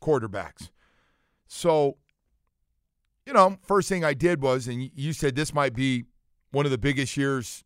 quarterbacks. 0.01 0.71
So, 1.47 1.99
you 3.27 3.33
know, 3.33 3.59
first 3.63 3.89
thing 3.89 4.05
I 4.05 4.15
did 4.15 4.43
was, 4.43 4.67
and 4.67 4.91
you 4.95 5.13
said 5.13 5.37
this 5.37 5.53
might 5.53 5.75
be 5.75 6.05
one 6.51 6.65
of 6.65 6.71
the 6.71 6.79
biggest 6.79 7.17
years 7.17 7.65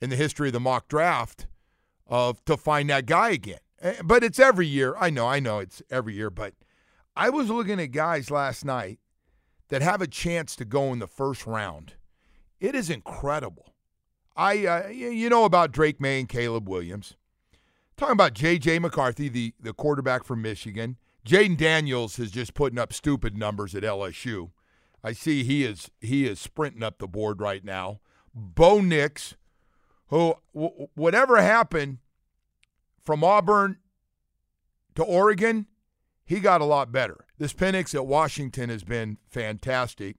in 0.00 0.10
the 0.10 0.16
history 0.16 0.48
of 0.48 0.52
the 0.52 0.60
mock 0.60 0.88
draft 0.88 1.46
of 2.08 2.44
to 2.46 2.56
find 2.56 2.90
that 2.90 3.06
guy 3.06 3.30
again. 3.30 3.60
But 4.04 4.24
it's 4.24 4.38
every 4.38 4.66
year. 4.66 4.94
I 4.98 5.10
know, 5.10 5.26
I 5.26 5.40
know 5.40 5.60
it's 5.60 5.82
every 5.90 6.14
year, 6.14 6.30
but 6.30 6.54
I 7.16 7.30
was 7.30 7.50
looking 7.50 7.80
at 7.80 7.92
guys 7.92 8.30
last 8.30 8.64
night 8.64 8.98
that 9.68 9.82
have 9.82 10.02
a 10.02 10.06
chance 10.06 10.56
to 10.56 10.64
go 10.64 10.92
in 10.92 10.98
the 10.98 11.06
first 11.06 11.46
round. 11.46 11.94
It 12.60 12.74
is 12.74 12.90
incredible. 12.90 13.74
I 14.36 14.66
uh, 14.66 14.88
you 14.88 15.28
know 15.28 15.44
about 15.44 15.72
Drake 15.72 16.00
Maye 16.00 16.20
and 16.20 16.28
Caleb 16.28 16.68
Williams. 16.68 17.16
Talking 18.02 18.14
about 18.14 18.34
J.J. 18.34 18.80
McCarthy, 18.80 19.28
the, 19.28 19.54
the 19.60 19.72
quarterback 19.72 20.24
from 20.24 20.42
Michigan. 20.42 20.96
Jayden 21.24 21.56
Daniels 21.56 22.18
is 22.18 22.32
just 22.32 22.52
putting 22.52 22.76
up 22.76 22.92
stupid 22.92 23.38
numbers 23.38 23.76
at 23.76 23.84
LSU. 23.84 24.50
I 25.04 25.12
see 25.12 25.44
he 25.44 25.62
is 25.62 25.88
he 26.00 26.26
is 26.26 26.40
sprinting 26.40 26.82
up 26.82 26.98
the 26.98 27.06
board 27.06 27.40
right 27.40 27.64
now. 27.64 28.00
Bo 28.34 28.80
Nix, 28.80 29.36
who 30.08 30.34
w- 30.52 30.88
whatever 30.96 31.40
happened 31.40 31.98
from 33.04 33.22
Auburn 33.22 33.76
to 34.96 35.04
Oregon, 35.04 35.68
he 36.24 36.40
got 36.40 36.60
a 36.60 36.64
lot 36.64 36.90
better. 36.90 37.24
This 37.38 37.52
Penix 37.52 37.94
at 37.94 38.04
Washington 38.04 38.68
has 38.68 38.82
been 38.82 39.18
fantastic. 39.30 40.16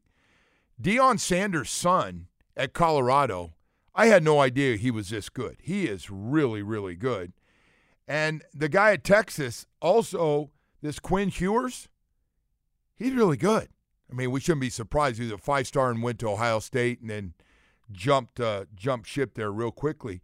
Deion 0.82 1.20
Sanders' 1.20 1.70
son 1.70 2.28
at 2.56 2.72
Colorado, 2.72 3.56
I 3.94 4.06
had 4.06 4.24
no 4.24 4.40
idea 4.40 4.78
he 4.78 4.90
was 4.90 5.10
this 5.10 5.28
good. 5.28 5.58
He 5.60 5.88
is 5.88 6.10
really, 6.10 6.62
really 6.62 6.96
good. 6.96 7.34
And 8.08 8.44
the 8.54 8.70
guy 8.70 8.94
at 8.94 9.04
Texas, 9.04 9.66
also, 9.82 10.52
this 10.82 11.00
Quinn 11.00 11.32
Ewers, 11.34 11.88
he's 12.96 13.14
really 13.14 13.38
good. 13.38 13.70
I 14.12 14.16
mean, 14.16 14.32
we 14.32 14.40
shouldn't 14.40 14.62
be 14.62 14.70
surprised. 14.70 15.20
He's 15.20 15.32
a 15.32 15.38
five 15.38 15.68
star 15.68 15.90
and 15.90 16.04
went 16.04 16.20
to 16.20 16.30
Ohio 16.30 16.60
State 16.60 17.02
and 17.02 17.10
then 17.10 17.34
jumped 17.92 18.40
uh, 18.40 18.66
jumped 18.76 19.08
ship 19.08 19.36
there 19.36 19.52
real 19.52 19.72
quickly. 19.72 20.22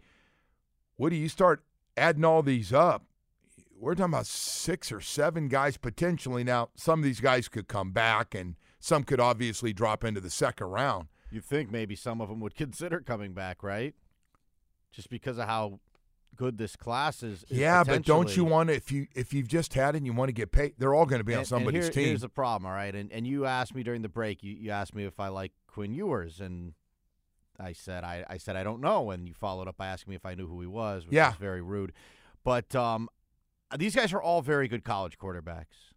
What 0.98 1.10
do 1.10 1.16
you 1.16 1.30
start 1.30 1.64
adding 1.96 2.26
all 2.26 2.44
these 2.44 2.74
up? 2.74 3.06
We're 3.80 3.96
talking 3.96 4.14
about 4.14 4.28
six 4.28 4.92
or 4.92 5.00
seven 5.00 5.48
guys 5.48 5.78
potentially. 5.78 6.44
Now, 6.44 6.70
some 6.76 7.00
of 7.00 7.06
these 7.06 7.22
guys 7.22 7.48
could 7.48 7.70
come 7.70 7.92
back, 7.92 8.36
and 8.36 8.56
some 8.82 9.04
could 9.04 9.22
obviously 9.22 9.72
drop 9.72 10.04
into 10.04 10.20
the 10.20 10.30
second 10.30 10.68
round. 10.68 11.08
You 11.32 11.40
think 11.40 11.72
maybe 11.72 11.96
some 11.96 12.20
of 12.20 12.28
them 12.28 12.42
would 12.42 12.56
consider 12.56 13.00
coming 13.00 13.34
back, 13.34 13.64
right? 13.64 13.96
Just 14.92 15.10
because 15.10 15.38
of 15.38 15.48
how 15.48 15.80
good 16.40 16.58
this 16.58 16.76
class 16.78 17.22
is. 17.22 17.44
is 17.50 17.58
Yeah, 17.60 17.84
but 17.84 18.04
don't 18.06 18.36
you 18.36 18.46
want 18.46 18.70
to 18.70 18.76
if 18.76 18.92
you 18.92 19.08
if 19.14 19.34
you've 19.34 19.50
just 19.50 19.74
had 19.74 19.94
it 19.94 19.98
and 19.98 20.06
you 20.06 20.14
want 20.14 20.30
to 20.30 20.34
get 20.34 20.52
paid, 20.54 20.76
they're 20.78 20.94
all 20.96 21.06
going 21.06 21.20
to 21.20 21.24
be 21.26 21.34
on 21.34 21.40
And- 21.40 21.42
and 21.42 21.48
somebody's 21.48 21.84
here- 21.86 21.92
team. 21.94 22.06
Here's 22.08 22.22
the 22.22 22.30
problem, 22.30 22.66
all 22.66 22.72
right. 22.76 22.96
And 22.96 23.12
and 23.12 23.28
you 23.28 23.46
asked 23.46 23.76
me 23.76 23.84
during 23.84 24.02
the 24.02 24.10
break. 24.10 24.42
You, 24.42 24.54
you 24.54 24.72
asked 24.72 24.96
me 24.96 25.04
if 25.04 25.20
I 25.20 25.28
like 25.28 25.52
Quinn 25.68 25.94
Ewers, 25.94 26.40
and 26.40 26.74
I 27.60 27.74
said 27.74 28.04
I, 28.06 28.24
I 28.30 28.38
said 28.38 28.56
I 28.56 28.64
don't 28.64 28.80
know. 28.80 29.12
And 29.12 29.28
you 29.28 29.34
followed 29.34 29.68
up 29.68 29.76
by 29.78 29.88
asking 29.88 30.12
me 30.12 30.16
if 30.16 30.26
I 30.26 30.34
knew 30.34 30.48
who 30.48 30.62
he 30.62 30.68
was, 30.68 31.06
which 31.06 31.14
Yeah. 31.14 31.34
very 31.40 31.62
rude. 31.62 31.92
But 32.46 32.74
um, 32.74 33.10
these 33.78 33.94
guys 33.96 34.14
are 34.14 34.22
all 34.22 34.42
very 34.42 34.68
good 34.70 34.86
college 34.86 35.18
quarterbacks. 35.18 35.92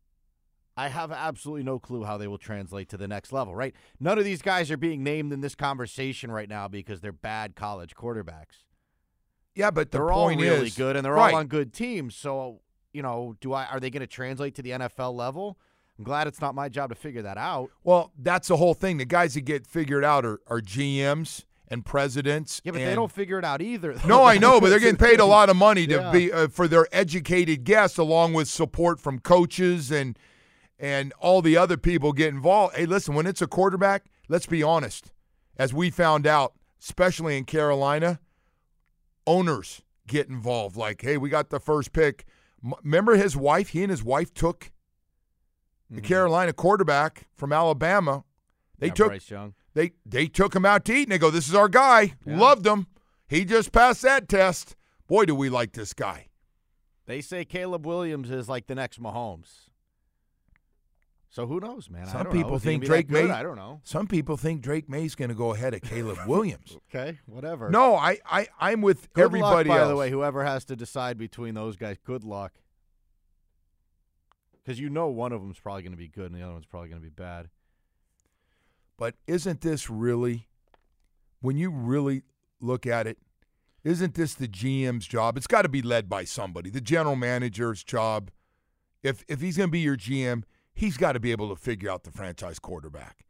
I 0.77 0.89
have 0.89 1.13
absolutely 1.13 1.63
no 1.65 1.79
clue 1.79 2.03
how 2.05 2.17
they 2.19 2.27
will 2.27 2.39
translate 2.39 2.89
to 2.89 2.97
the 2.97 3.07
next 3.07 3.31
level, 3.33 3.55
right? 3.55 3.75
None 4.01 4.19
of 4.19 4.25
these 4.25 4.41
guys 4.43 4.71
are 4.71 4.77
being 4.79 5.05
named 5.05 5.33
in 5.33 5.41
this 5.43 5.55
conversation 5.55 6.33
right 6.33 6.49
now 6.49 6.67
because 6.67 7.01
they're 7.01 7.13
bad 7.13 7.55
college 7.55 7.95
quarterbacks. 7.95 8.65
Yeah, 9.55 9.71
but 9.71 9.91
the 9.91 9.99
they're 9.99 10.11
all 10.13 10.29
really 10.29 10.69
is, 10.69 10.77
good 10.77 10.97
and 10.97 11.05
they're 11.05 11.13
right. 11.13 11.33
all 11.35 11.41
on 11.41 11.47
good 11.47 11.73
teams. 11.73 12.15
So, 12.17 12.61
you 12.93 13.03
know, 13.03 13.37
do 13.41 13.53
I 13.53 13.67
are 13.67 13.81
they 13.81 13.91
going 13.91 14.01
to 14.01 14.07
translate 14.07 14.55
to 14.57 14.63
the 14.63 14.71
NFL 14.71 15.15
level? 15.15 15.59
I'm 15.99 16.05
glad 16.05 16.27
it's 16.27 16.41
not 16.41 16.55
my 16.55 16.69
job 16.69 16.89
to 16.89 16.95
figure 16.95 17.23
that 17.23 17.37
out. 17.37 17.71
Well, 17.85 18.13
that's 18.19 18.49
the 18.49 18.57
whole 18.57 18.75
thing. 18.75 18.97
The 18.97 19.05
guys 19.05 19.35
that 19.35 19.43
get 19.43 19.67
figured 19.67 20.05
out 20.05 20.25
are, 20.25 20.41
are 20.47 20.61
GMs 20.61 21.45
and 21.69 21.85
presidents. 21.85 22.61
Yeah, 22.65 22.73
but 22.73 22.79
they 22.79 22.95
don't 22.95 23.13
figure 23.13 23.39
it 23.39 23.45
out 23.45 23.61
either. 23.63 23.95
though. 23.95 24.09
No, 24.09 24.25
I 24.25 24.39
know, 24.39 24.61
but 24.61 24.71
they're 24.71 24.81
getting 24.81 24.97
paid 24.97 25.21
a 25.21 25.25
lot 25.37 25.49
of 25.51 25.57
money 25.57 25.87
to 25.87 25.95
Yeah. 25.95 26.11
be 26.13 26.33
uh, 26.33 26.49
for 26.49 26.67
their 26.67 26.87
educated 26.93 27.65
guests, 27.65 27.99
along 27.99 28.33
with 28.33 28.49
support 28.49 29.01
from 29.01 29.19
coaches 29.19 29.91
and 29.91 30.19
and 30.79 31.13
all 31.21 31.43
the 31.43 31.57
other 31.57 31.77
people 31.77 32.13
get 32.13 32.29
involved. 32.35 32.75
Hey, 32.77 32.87
listen, 32.87 33.15
when 33.15 33.27
it's 33.27 33.41
a 33.41 33.47
quarterback, 33.47 34.07
let's 34.29 34.47
be 34.47 34.63
honest. 34.63 35.13
As 35.57 35.73
we 35.73 35.91
found 35.91 36.27
out, 36.27 36.55
especially 36.83 37.37
in 37.37 37.45
Carolina, 37.45 38.19
owners 39.27 39.83
get 40.07 40.29
involved. 40.29 40.77
Like, 40.77 41.03
hey, 41.03 41.17
we 41.17 41.29
got 41.31 41.51
the 41.51 41.61
first 41.61 41.93
pick. 41.93 42.25
M- 42.65 42.75
Remember 42.83 43.17
his 43.17 43.37
wife? 43.37 43.69
He 43.71 43.83
and 43.83 43.91
his 43.91 44.03
wife 44.05 44.33
took 44.35 44.71
the 45.91 46.01
Mhm. 46.01 46.05
Carolina 46.05 46.53
quarterback 46.53 47.29
from 47.35 47.53
Alabama. 47.53 48.25
They 48.79 48.89
Yeah, 48.89 48.93
took 48.95 49.09
Bryce 49.09 49.31
Young. 49.31 49.55
they 49.75 49.93
they 50.05 50.27
took 50.27 50.55
him 50.57 50.65
out 50.65 50.85
to 50.87 50.93
eat 50.95 51.03
and 51.05 51.13
they 51.13 51.19
go, 51.19 51.31
This 51.31 51.49
is 51.49 51.55
our 51.55 51.69
guy. 51.69 52.15
Yeah. 52.25 52.39
Loved 52.39 52.67
him. 52.67 52.87
He 53.29 53.45
just 53.45 53.73
passed 53.73 54.03
that 54.03 54.29
test. 54.29 54.77
Boy, 55.07 55.25
do 55.25 55.35
we 55.35 55.49
like 55.49 55.73
this 55.73 55.93
guy. 55.93 56.29
They 57.07 57.21
say 57.21 57.45
Caleb 57.45 57.85
Williams 57.87 58.31
is 58.31 58.49
like 58.49 58.67
the 58.67 58.75
next 58.75 59.01
Mahomes. 59.01 59.69
So 61.33 61.47
who 61.47 61.61
knows, 61.61 61.89
man? 61.89 62.07
I 62.07 62.13
Some 62.13 62.27
people 62.27 62.51
know. 62.53 62.59
Think 62.59 62.85
Drake? 62.85 63.09
Maye- 63.09 63.31
I 63.31 63.43
don't 63.43 63.57
know. 63.57 63.81
Some 63.85 64.07
people 64.07 64.37
think 64.37 64.61
Drake 64.61 64.91
Maye's 64.91 65.15
going 65.15 65.31
to 65.31 65.35
go 65.35 65.55
ahead 65.55 65.73
of 65.73 65.81
Caleb 65.81 66.19
Williams. 66.27 66.77
Okay, 66.95 67.21
whatever. 67.25 67.71
No, 67.71 67.97
I, 67.97 68.19
I, 68.31 68.49
I'm 68.61 68.83
with 68.83 69.11
Good 69.15 69.25
everybody 69.25 69.71
luck, 69.71 69.79
by 69.79 69.83
else. 69.83 69.89
the 69.89 69.97
way, 69.97 70.11
whoever 70.11 70.45
has 70.45 70.67
to 70.67 70.77
decide 70.77 71.17
between 71.17 71.55
those 71.55 71.77
guys, 71.77 71.97
good 72.05 72.23
luck. 72.23 72.53
Because 74.63 74.79
you 74.79 74.91
know 74.91 75.09
one 75.09 75.33
of 75.33 75.41
them's 75.41 75.59
probably 75.59 75.83
going 75.83 75.93
to 75.93 75.97
be 75.99 76.07
good 76.07 76.31
and 76.31 76.35
the 76.39 76.43
other 76.45 76.53
one's 76.53 76.67
probably 76.67 76.91
going 76.91 77.01
to 77.01 77.05
be 77.05 77.11
bad. 77.11 77.49
But 78.99 79.15
isn't 79.27 79.63
this 79.63 79.89
really, 79.89 80.49
when 81.41 81.57
you 81.57 81.71
really 81.71 82.25
look 82.61 82.87
at 82.87 83.07
it, 83.07 83.17
isn't 83.85 84.15
this 84.15 84.35
the 84.35 84.49
GM's 84.49 85.07
job? 85.07 85.39
It's 85.39 85.47
got 85.47 85.63
to 85.63 85.71
be 85.71 85.81
led 85.81 86.11
by 86.11 86.25
somebody, 86.25 86.69
the 86.69 86.83
general 86.83 87.17
manager's 87.17 87.83
job. 87.83 88.31
If 89.03 89.25
if 89.29 89.41
he's 89.41 89.57
going 89.57 89.71
to 89.71 89.73
be 89.73 89.81
your 89.81 89.97
GM, 89.97 90.43
he's 90.75 90.97
got 90.97 91.13
to 91.13 91.21
be 91.21 91.33
able 91.33 91.49
to 91.55 91.57
figure 91.61 91.91
out 91.91 92.05
the 92.05 92.11
franchise 92.11 92.59
quarterback. 92.59 93.25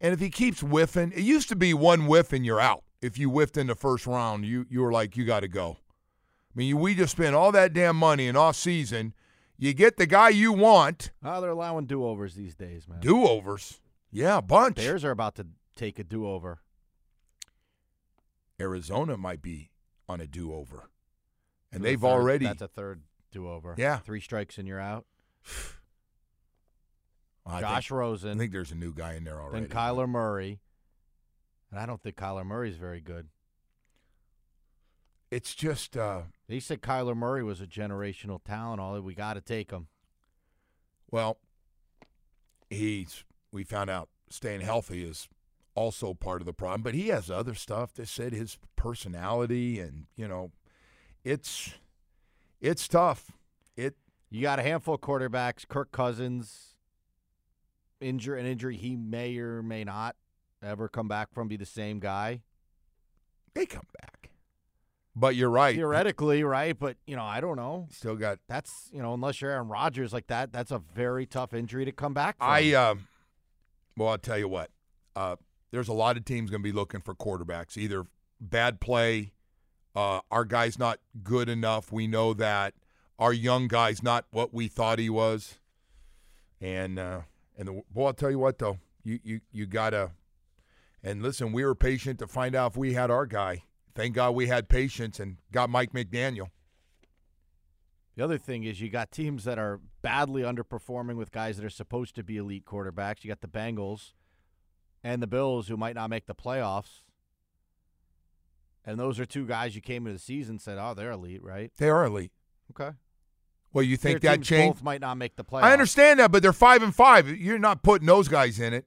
And 0.00 0.12
if 0.14 0.20
he 0.20 0.30
keeps 0.30 0.60
whiffing, 0.60 1.12
it 1.12 1.20
used 1.22 1.48
to 1.50 1.56
be 1.56 1.74
one 1.74 2.06
whiff 2.06 2.32
and 2.32 2.44
you're 2.46 2.60
out. 2.60 2.84
If 3.02 3.18
you 3.18 3.28
whiffed 3.30 3.56
in 3.56 3.66
the 3.66 3.74
first 3.74 4.06
round, 4.06 4.44
you 4.44 4.66
you 4.68 4.80
were 4.80 4.92
like, 4.92 5.16
you 5.16 5.24
got 5.24 5.40
to 5.40 5.48
go. 5.48 5.78
I 5.78 6.52
mean, 6.54 6.78
we 6.80 6.94
just 6.94 7.12
spent 7.12 7.34
all 7.36 7.52
that 7.52 7.72
damn 7.72 7.96
money 7.96 8.26
in 8.26 8.36
off 8.36 8.56
season. 8.56 9.14
You 9.56 9.72
get 9.74 9.98
the 9.98 10.06
guy 10.06 10.30
you 10.30 10.52
want, 10.52 11.10
Oh, 11.22 11.40
they're 11.40 11.50
allowing 11.50 11.84
do 11.86 12.04
overs 12.04 12.34
these 12.34 12.54
days, 12.54 12.88
man. 12.88 13.00
do 13.00 13.26
overs. 13.26 13.80
Yeah, 14.10 14.38
a 14.38 14.42
bunch. 14.42 14.76
Bears 14.76 15.04
are 15.04 15.10
about 15.10 15.34
to 15.36 15.46
take 15.76 15.98
a 15.98 16.04
do 16.04 16.26
over. 16.26 16.60
Arizona 18.60 19.16
might 19.16 19.42
be 19.42 19.70
on 20.08 20.20
a 20.20 20.26
do 20.26 20.52
over. 20.52 20.90
And 21.72 21.84
they've 21.84 22.00
third- 22.00 22.06
already 22.06 22.46
That's 22.46 22.62
a 22.62 22.68
third 22.68 23.02
do 23.30 23.48
over. 23.48 23.74
Yeah. 23.78 23.98
Three 23.98 24.20
strikes 24.20 24.58
and 24.58 24.66
you're 24.66 24.80
out. 24.80 25.06
I 27.46 27.60
Josh 27.60 27.88
think, 27.88 27.98
Rosen. 27.98 28.30
I 28.30 28.38
think 28.38 28.52
there's 28.52 28.72
a 28.72 28.76
new 28.76 28.92
guy 28.92 29.14
in 29.14 29.24
there 29.24 29.40
already. 29.40 29.66
then 29.66 29.76
Kyler 29.76 30.08
Murray. 30.08 30.60
And 31.70 31.78
I 31.80 31.86
don't 31.86 32.02
think 32.02 32.16
Kyler 32.16 32.44
Murray's 32.44 32.76
very 32.76 33.00
good. 33.00 33.28
It's 35.30 35.54
just 35.54 35.96
uh 35.96 36.22
They 36.48 36.60
said 36.60 36.82
Kyler 36.82 37.16
Murray 37.16 37.42
was 37.44 37.60
a 37.60 37.66
generational 37.66 38.42
talent. 38.42 38.80
All 38.80 39.00
we 39.00 39.14
got 39.14 39.34
to 39.34 39.40
take 39.40 39.70
him. 39.70 39.86
well, 41.10 41.38
he's 42.68 43.24
we 43.52 43.64
found 43.64 43.90
out 43.90 44.08
staying 44.28 44.60
healthy 44.60 45.04
is 45.04 45.28
also 45.74 46.14
part 46.14 46.42
of 46.42 46.46
the 46.46 46.52
problem, 46.52 46.82
but 46.82 46.94
he 46.94 47.08
has 47.08 47.30
other 47.30 47.54
stuff 47.54 47.94
They 47.94 48.04
said 48.04 48.32
his 48.32 48.58
personality 48.76 49.78
and, 49.80 50.06
you 50.16 50.26
know, 50.28 50.50
it's 51.24 51.74
it's 52.60 52.88
tough. 52.88 53.32
It 53.76 53.94
You 54.30 54.42
got 54.42 54.58
a 54.58 54.62
handful 54.62 54.94
of 54.96 55.00
quarterbacks. 55.00 55.66
Kirk 55.66 55.92
Cousins, 55.92 56.69
injure 58.00 58.36
an 58.36 58.46
injury 58.46 58.76
he 58.76 58.96
may 58.96 59.36
or 59.38 59.62
may 59.62 59.84
not 59.84 60.16
ever 60.62 60.88
come 60.88 61.08
back 61.08 61.32
from, 61.32 61.48
be 61.48 61.56
the 61.56 61.66
same 61.66 62.00
guy. 62.00 62.42
they 63.54 63.66
come 63.66 63.86
back. 64.00 64.30
But 65.16 65.34
you're 65.34 65.50
right. 65.50 65.74
Theoretically, 65.74 66.44
right? 66.44 66.78
But 66.78 66.96
you 67.06 67.16
know, 67.16 67.24
I 67.24 67.40
don't 67.40 67.56
know. 67.56 67.88
Still 67.90 68.16
got 68.16 68.38
That's 68.48 68.88
you 68.92 69.02
know, 69.02 69.12
unless 69.12 69.40
you're 69.40 69.50
Aaron 69.50 69.68
Rodgers 69.68 70.12
like 70.12 70.28
that, 70.28 70.52
that's 70.52 70.70
a 70.70 70.78
very 70.78 71.26
tough 71.26 71.52
injury 71.52 71.84
to 71.84 71.92
come 71.92 72.14
back 72.14 72.38
from. 72.38 72.48
I 72.48 72.72
um, 72.74 73.08
well, 73.96 74.08
I'll 74.10 74.18
tell 74.18 74.38
you 74.38 74.48
what. 74.48 74.70
Uh, 75.16 75.36
there's 75.72 75.88
a 75.88 75.92
lot 75.92 76.16
of 76.16 76.24
teams 76.24 76.50
going 76.50 76.62
to 76.62 76.68
be 76.68 76.72
looking 76.72 77.00
for 77.00 77.14
quarterbacks. 77.14 77.76
Either 77.76 78.06
bad 78.40 78.80
play, 78.80 79.32
uh, 79.94 80.20
our 80.30 80.44
guy's 80.44 80.78
not 80.78 80.98
good 81.22 81.48
enough. 81.48 81.92
We 81.92 82.06
know 82.06 82.32
that 82.34 82.74
our 83.18 83.32
young 83.32 83.68
guy's 83.68 84.02
not 84.02 84.26
what 84.30 84.54
we 84.54 84.68
thought 84.68 84.98
he 84.98 85.10
was. 85.10 85.58
And 86.60 86.98
uh, 86.98 87.20
and 87.60 87.68
the, 87.68 87.82
well, 87.92 88.06
I'll 88.06 88.14
tell 88.14 88.30
you 88.30 88.38
what 88.38 88.58
though, 88.58 88.78
you 89.04 89.20
you 89.22 89.40
you 89.52 89.66
gotta. 89.66 90.12
And 91.02 91.22
listen, 91.22 91.52
we 91.52 91.64
were 91.64 91.74
patient 91.74 92.18
to 92.18 92.26
find 92.26 92.54
out 92.54 92.72
if 92.72 92.76
we 92.76 92.94
had 92.94 93.10
our 93.10 93.26
guy. 93.26 93.64
Thank 93.94 94.14
God 94.14 94.34
we 94.34 94.48
had 94.48 94.68
patience 94.68 95.20
and 95.20 95.36
got 95.52 95.70
Mike 95.70 95.92
McDaniel. 95.92 96.48
the 98.16 98.24
other 98.24 98.38
thing 98.38 98.64
is 98.64 98.80
you 98.80 98.88
got 98.88 99.10
teams 99.10 99.44
that 99.44 99.58
are 99.58 99.80
badly 100.02 100.42
underperforming 100.42 101.16
with 101.16 101.32
guys 101.32 101.56
that 101.56 101.64
are 101.64 101.70
supposed 101.70 102.14
to 102.16 102.22
be 102.22 102.38
elite 102.38 102.64
quarterbacks. 102.64 103.24
You 103.24 103.28
got 103.28 103.40
the 103.40 103.48
Bengals 103.48 104.12
and 105.02 105.22
the 105.22 105.26
Bills 105.26 105.68
who 105.68 105.76
might 105.76 105.94
not 105.94 106.10
make 106.10 106.26
the 106.26 106.34
playoffs. 106.34 107.02
And 108.84 108.98
those 108.98 109.20
are 109.20 109.26
two 109.26 109.46
guys 109.46 109.74
you 109.74 109.82
came 109.82 110.06
into 110.06 110.14
the 110.14 110.22
season 110.22 110.54
and 110.54 110.60
said, 110.62 110.78
"Oh, 110.78 110.94
they're 110.94 111.10
elite, 111.12 111.42
right?" 111.42 111.70
They 111.76 111.90
are 111.90 112.04
elite. 112.04 112.32
Okay. 112.70 112.96
Well, 113.72 113.84
you 113.84 113.96
think 113.96 114.20
that 114.22 114.42
change? 114.42 114.74
Both 114.74 114.82
might 114.82 115.00
not 115.00 115.16
make 115.16 115.36
the 115.36 115.44
playoffs. 115.44 115.62
I 115.64 115.72
understand 115.72 116.18
that, 116.18 116.32
but 116.32 116.42
they're 116.42 116.52
five 116.52 116.82
and 116.82 116.94
five. 116.94 117.28
You're 117.28 117.58
not 117.58 117.82
putting 117.82 118.06
those 118.06 118.28
guys 118.28 118.58
in 118.58 118.74
it. 118.74 118.86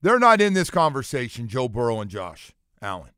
They're 0.00 0.18
not 0.18 0.40
in 0.40 0.54
this 0.54 0.70
conversation, 0.70 1.48
Joe 1.48 1.68
Burrow 1.68 2.00
and 2.00 2.10
Josh 2.10 2.52
Allen. 2.80 3.10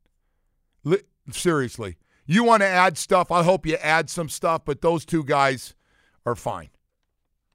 Li- 0.83 1.03
seriously, 1.31 1.97
you 2.25 2.43
want 2.43 2.61
to 2.63 2.67
add 2.67 2.97
stuff? 2.97 3.31
I 3.31 3.43
hope 3.43 3.65
you 3.65 3.75
add 3.75 4.09
some 4.09 4.29
stuff, 4.29 4.65
but 4.65 4.81
those 4.81 5.05
two 5.05 5.23
guys 5.23 5.75
are 6.25 6.35
fine. 6.35 6.69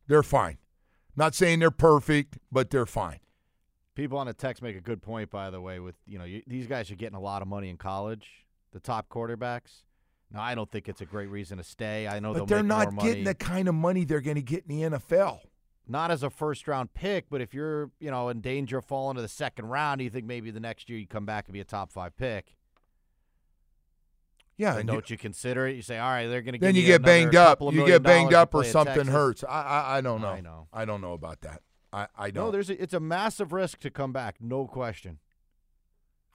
They're 0.07 0.22
fine. 0.22 0.59
Not 1.16 1.34
saying 1.34 1.59
they're 1.59 1.70
perfect, 1.70 2.38
but 2.53 2.70
they're 2.70 2.86
fine. 2.86 3.18
People 3.94 4.18
on 4.18 4.26
the 4.26 4.34
text 4.34 4.62
make 4.62 4.76
a 4.76 4.80
good 4.80 5.03
point, 5.03 5.30
by 5.30 5.51
the 5.51 5.61
way. 5.61 5.80
With 5.80 5.97
you 6.07 6.18
know, 6.18 6.24
you, 6.24 6.42
these 6.47 6.66
guys 6.66 6.90
are 6.90 6.97
getting 6.97 7.16
a 7.16 7.20
lot 7.20 7.42
of 7.42 7.49
money 7.49 7.68
in 7.68 7.76
college. 7.78 8.28
The 8.72 8.80
top 8.80 9.09
quarterbacks. 9.09 9.82
Now, 10.33 10.43
I 10.43 10.55
don't 10.55 10.70
think 10.70 10.89
it's 10.89 11.01
a 11.01 11.07
great 11.07 11.29
reason 11.31 11.59
to 11.59 11.64
stay. 11.64 12.09
I 12.09 12.18
know 12.18 12.35
But 12.35 12.49
they're 12.49 12.62
not 12.62 12.97
getting 12.99 13.24
the 13.24 13.35
kind 13.35 13.68
of 13.68 13.74
money 13.74 14.05
they're 14.05 14.20
going 14.20 14.35
to 14.37 14.43
get 14.43 14.64
in 14.68 14.91
the 14.91 14.99
NFL. 14.99 15.41
not 15.89 16.11
as 16.11 16.22
a 16.24 16.31
first 16.31 16.66
round 16.66 16.93
pick, 16.95 17.27
but 17.31 17.41
if 17.41 17.55
you're 17.55 17.91
you 18.01 18.11
know 18.11 18.29
in 18.29 18.41
danger 18.41 18.79
of 18.79 18.85
falling 18.85 19.14
to 19.16 19.22
the 19.22 19.29
second 19.29 19.66
round, 19.66 20.01
you 20.01 20.11
think 20.11 20.27
maybe 20.27 20.51
the 20.51 20.59
next 20.61 20.89
year 20.91 20.99
you 20.99 21.07
come 21.07 21.24
back 21.27 21.47
and 21.47 21.53
be 21.53 21.61
a 21.61 21.64
top 21.64 21.93
five 21.93 22.16
pick. 22.16 22.57
Yeah, 24.57 24.79
and 24.79 24.89
you- 24.89 24.95
don't 24.95 25.11
you 25.11 25.18
consider 25.18 25.66
it? 25.66 25.77
You 25.77 25.83
say, 25.83 25.99
all 25.99 26.09
right, 26.11 26.27
they're 26.27 26.41
going 26.43 26.55
to 26.55 26.59
get. 26.59 26.66
then 26.66 26.74
you 26.74 26.83
get 26.83 27.03
banged 27.03 27.35
up. 27.37 27.61
You 27.61 27.85
get 27.87 28.03
banged 28.03 28.33
up 28.35 28.55
or 28.55 28.64
something 28.64 29.07
hurts. 29.07 29.45
I, 29.45 29.62
I 29.62 29.97
I 29.99 30.01
don't 30.01 30.20
know. 30.22 30.29
I 30.29 30.41
know. 30.41 30.68
I 30.72 30.85
don't 30.85 31.01
know 31.03 31.12
about 31.12 31.43
that. 31.43 31.62
I 31.93 32.09
I 32.16 32.31
don't. 32.31 32.47
No, 32.47 32.51
there's 32.51 32.70
a, 32.70 32.83
it's 32.83 32.95
a 32.95 33.01
massive 33.01 33.53
risk 33.53 33.81
to 33.81 33.91
come 33.91 34.12
back, 34.12 34.37
no 34.41 34.66
question. 34.66 35.18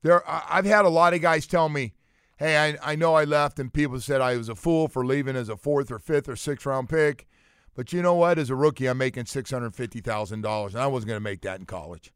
There, 0.03 0.27
I- 0.29 0.45
I've 0.49 0.65
had 0.65 0.85
a 0.85 0.89
lot 0.89 1.13
of 1.13 1.21
guys 1.21 1.45
tell 1.47 1.67
me, 1.67 1.93
"Hey, 2.41 2.57
I, 2.57 2.91
I 2.91 2.95
know 2.95 3.13
I 3.13 3.23
left, 3.23 3.59
and 3.59 3.71
people 3.73 3.99
said 4.01 4.19
I 4.19 4.35
was 4.35 4.49
a 4.49 4.55
fool 4.55 4.87
for 4.87 5.05
leaving 5.05 5.35
as 5.35 5.47
a 5.47 5.55
fourth 5.55 5.91
or 5.91 5.99
fifth 5.99 6.27
or 6.27 6.35
sixth 6.35 6.65
round 6.65 6.89
pick, 6.89 7.27
but 7.75 7.93
you 7.93 8.01
know 8.01 8.15
what? 8.15 8.39
As 8.39 8.49
a 8.49 8.55
rookie, 8.55 8.87
I'm 8.87 8.97
making 8.97 9.25
six 9.27 9.51
hundred 9.51 9.75
fifty 9.75 10.01
thousand 10.01 10.41
dollars, 10.41 10.73
and 10.73 10.81
I 10.83 10.87
wasn't 10.87 11.09
going 11.09 11.17
to 11.19 11.23
make 11.23 11.41
that 11.41 11.59
in 11.59 11.65
college." 11.65 12.11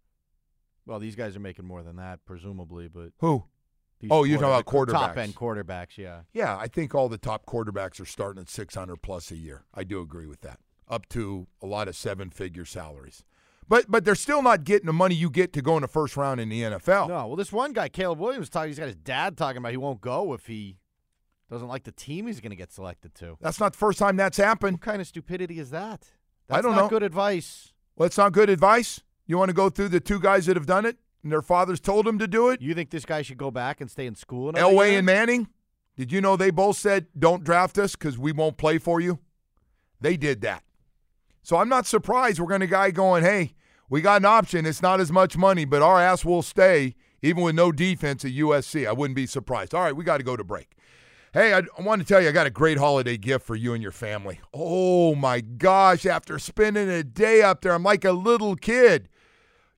Well, 0.85 0.99
these 0.99 1.15
guys 1.15 1.35
are 1.35 1.39
making 1.39 1.65
more 1.65 1.83
than 1.83 1.95
that, 1.95 2.25
presumably, 2.25 2.87
but 2.87 3.11
Who? 3.19 3.45
Oh, 4.11 4.23
you're 4.23 4.39
talking 4.39 4.71
about 4.71 4.87
top 4.87 5.17
end 5.17 5.35
quarterbacks. 5.35 5.65
quarterbacks, 5.65 5.97
yeah. 5.97 6.21
Yeah, 6.33 6.57
I 6.57 6.67
think 6.67 6.93
all 6.93 7.09
the 7.09 7.17
top 7.17 7.45
quarterbacks 7.45 7.99
are 7.99 8.05
starting 8.05 8.41
at 8.41 8.49
six 8.49 8.75
hundred 8.75 9.01
plus 9.01 9.31
a 9.31 9.35
year. 9.35 9.65
I 9.73 9.83
do 9.83 10.01
agree 10.01 10.27
with 10.27 10.41
that, 10.41 10.59
up 10.87 11.07
to 11.09 11.47
a 11.61 11.65
lot 11.65 11.87
of 11.87 11.95
seven 11.95 12.29
figure 12.29 12.65
salaries. 12.65 13.23
But 13.67 13.85
but 13.89 14.05
they're 14.05 14.15
still 14.15 14.41
not 14.41 14.63
getting 14.63 14.85
the 14.85 14.93
money 14.93 15.15
you 15.15 15.29
get 15.29 15.53
to 15.53 15.61
go 15.61 15.75
in 15.77 15.81
the 15.81 15.87
first 15.87 16.15
round 16.17 16.39
in 16.39 16.49
the 16.49 16.61
NFL. 16.61 17.09
No, 17.09 17.27
well, 17.27 17.35
this 17.35 17.51
one 17.51 17.73
guy, 17.73 17.89
Caleb 17.89 18.19
Williams, 18.19 18.49
talking. 18.49 18.69
He's 18.69 18.79
got 18.79 18.87
his 18.87 18.95
dad 18.95 19.37
talking 19.37 19.57
about 19.57 19.71
he 19.71 19.77
won't 19.77 20.01
go 20.01 20.33
if 20.33 20.45
he 20.45 20.77
doesn't 21.49 21.67
like 21.67 21.83
the 21.83 21.91
team 21.91 22.27
he's 22.27 22.39
going 22.41 22.51
to 22.51 22.55
get 22.55 22.71
selected 22.71 23.15
to. 23.15 23.37
That's 23.41 23.59
not 23.59 23.73
the 23.73 23.77
first 23.77 23.99
time 23.99 24.17
that's 24.17 24.37
happened. 24.37 24.75
What 24.75 24.81
kind 24.81 25.01
of 25.01 25.07
stupidity 25.07 25.59
is 25.59 25.71
that? 25.71 26.05
I 26.49 26.61
don't 26.61 26.75
not 26.75 26.81
know. 26.83 26.89
Good 26.89 27.03
advice. 27.03 27.73
Well, 27.95 28.05
it's 28.05 28.17
not 28.17 28.33
good 28.33 28.49
advice. 28.49 29.01
You 29.25 29.37
want 29.37 29.49
to 29.49 29.55
go 29.55 29.69
through 29.69 29.89
the 29.89 29.99
two 29.99 30.19
guys 30.19 30.45
that 30.45 30.55
have 30.55 30.67
done 30.67 30.85
it, 30.85 30.97
and 31.23 31.31
their 31.31 31.41
fathers 31.41 31.79
told 31.79 32.05
them 32.05 32.19
to 32.19 32.27
do 32.27 32.49
it. 32.49 32.61
You 32.61 32.75
think 32.75 32.91
this 32.91 33.05
guy 33.05 33.23
should 33.23 33.37
go 33.37 33.49
back 33.49 33.81
and 33.81 33.89
stay 33.89 34.05
in 34.05 34.15
school? 34.15 34.53
Elway 34.53 34.89
year? 34.89 34.97
and 34.99 35.05
Manning. 35.05 35.47
Did 35.97 36.11
you 36.11 36.21
know 36.21 36.35
they 36.35 36.51
both 36.51 36.77
said, 36.77 37.07
"Don't 37.17 37.43
draft 37.43 37.77
us 37.77 37.95
because 37.95 38.17
we 38.17 38.31
won't 38.31 38.57
play 38.57 38.77
for 38.77 38.99
you"? 38.99 39.19
They 40.01 40.17
did 40.17 40.41
that. 40.41 40.61
So 41.45 41.57
I'm 41.57 41.69
not 41.69 41.85
surprised 41.85 42.39
we're 42.39 42.47
going 42.47 42.61
to 42.61 42.67
guy 42.67 42.89
going, 42.89 43.23
"Hey, 43.23 43.53
we 43.87 44.01
got 44.01 44.21
an 44.21 44.25
option. 44.25 44.65
It's 44.65 44.81
not 44.81 44.99
as 44.99 45.11
much 45.11 45.37
money, 45.37 45.63
but 45.63 45.83
our 45.83 46.01
ass 46.01 46.25
will 46.25 46.41
stay 46.41 46.95
even 47.21 47.43
with 47.43 47.53
no 47.53 47.71
defense 47.71 48.25
at 48.25 48.31
USC." 48.31 48.87
I 48.87 48.93
wouldn't 48.93 49.15
be 49.15 49.27
surprised. 49.27 49.75
All 49.75 49.83
right, 49.83 49.95
we 49.95 50.03
got 50.03 50.17
to 50.17 50.23
go 50.23 50.35
to 50.35 50.43
break. 50.43 50.71
Hey, 51.33 51.53
I, 51.53 51.59
I 51.59 51.81
want 51.83 52.01
to 52.01 52.07
tell 52.07 52.19
you, 52.19 52.29
I 52.29 52.31
got 52.31 52.47
a 52.47 52.49
great 52.49 52.79
holiday 52.79 53.15
gift 53.15 53.45
for 53.45 53.55
you 53.55 53.73
and 53.75 53.83
your 53.83 53.91
family. 53.91 54.39
Oh 54.55 55.13
my 55.13 55.39
gosh! 55.39 56.07
After 56.07 56.39
spending 56.39 56.89
a 56.89 57.03
day 57.03 57.43
up 57.43 57.61
there, 57.61 57.73
I'm 57.73 57.83
like 57.83 58.05
a 58.05 58.11
little 58.11 58.55
kid. 58.55 59.07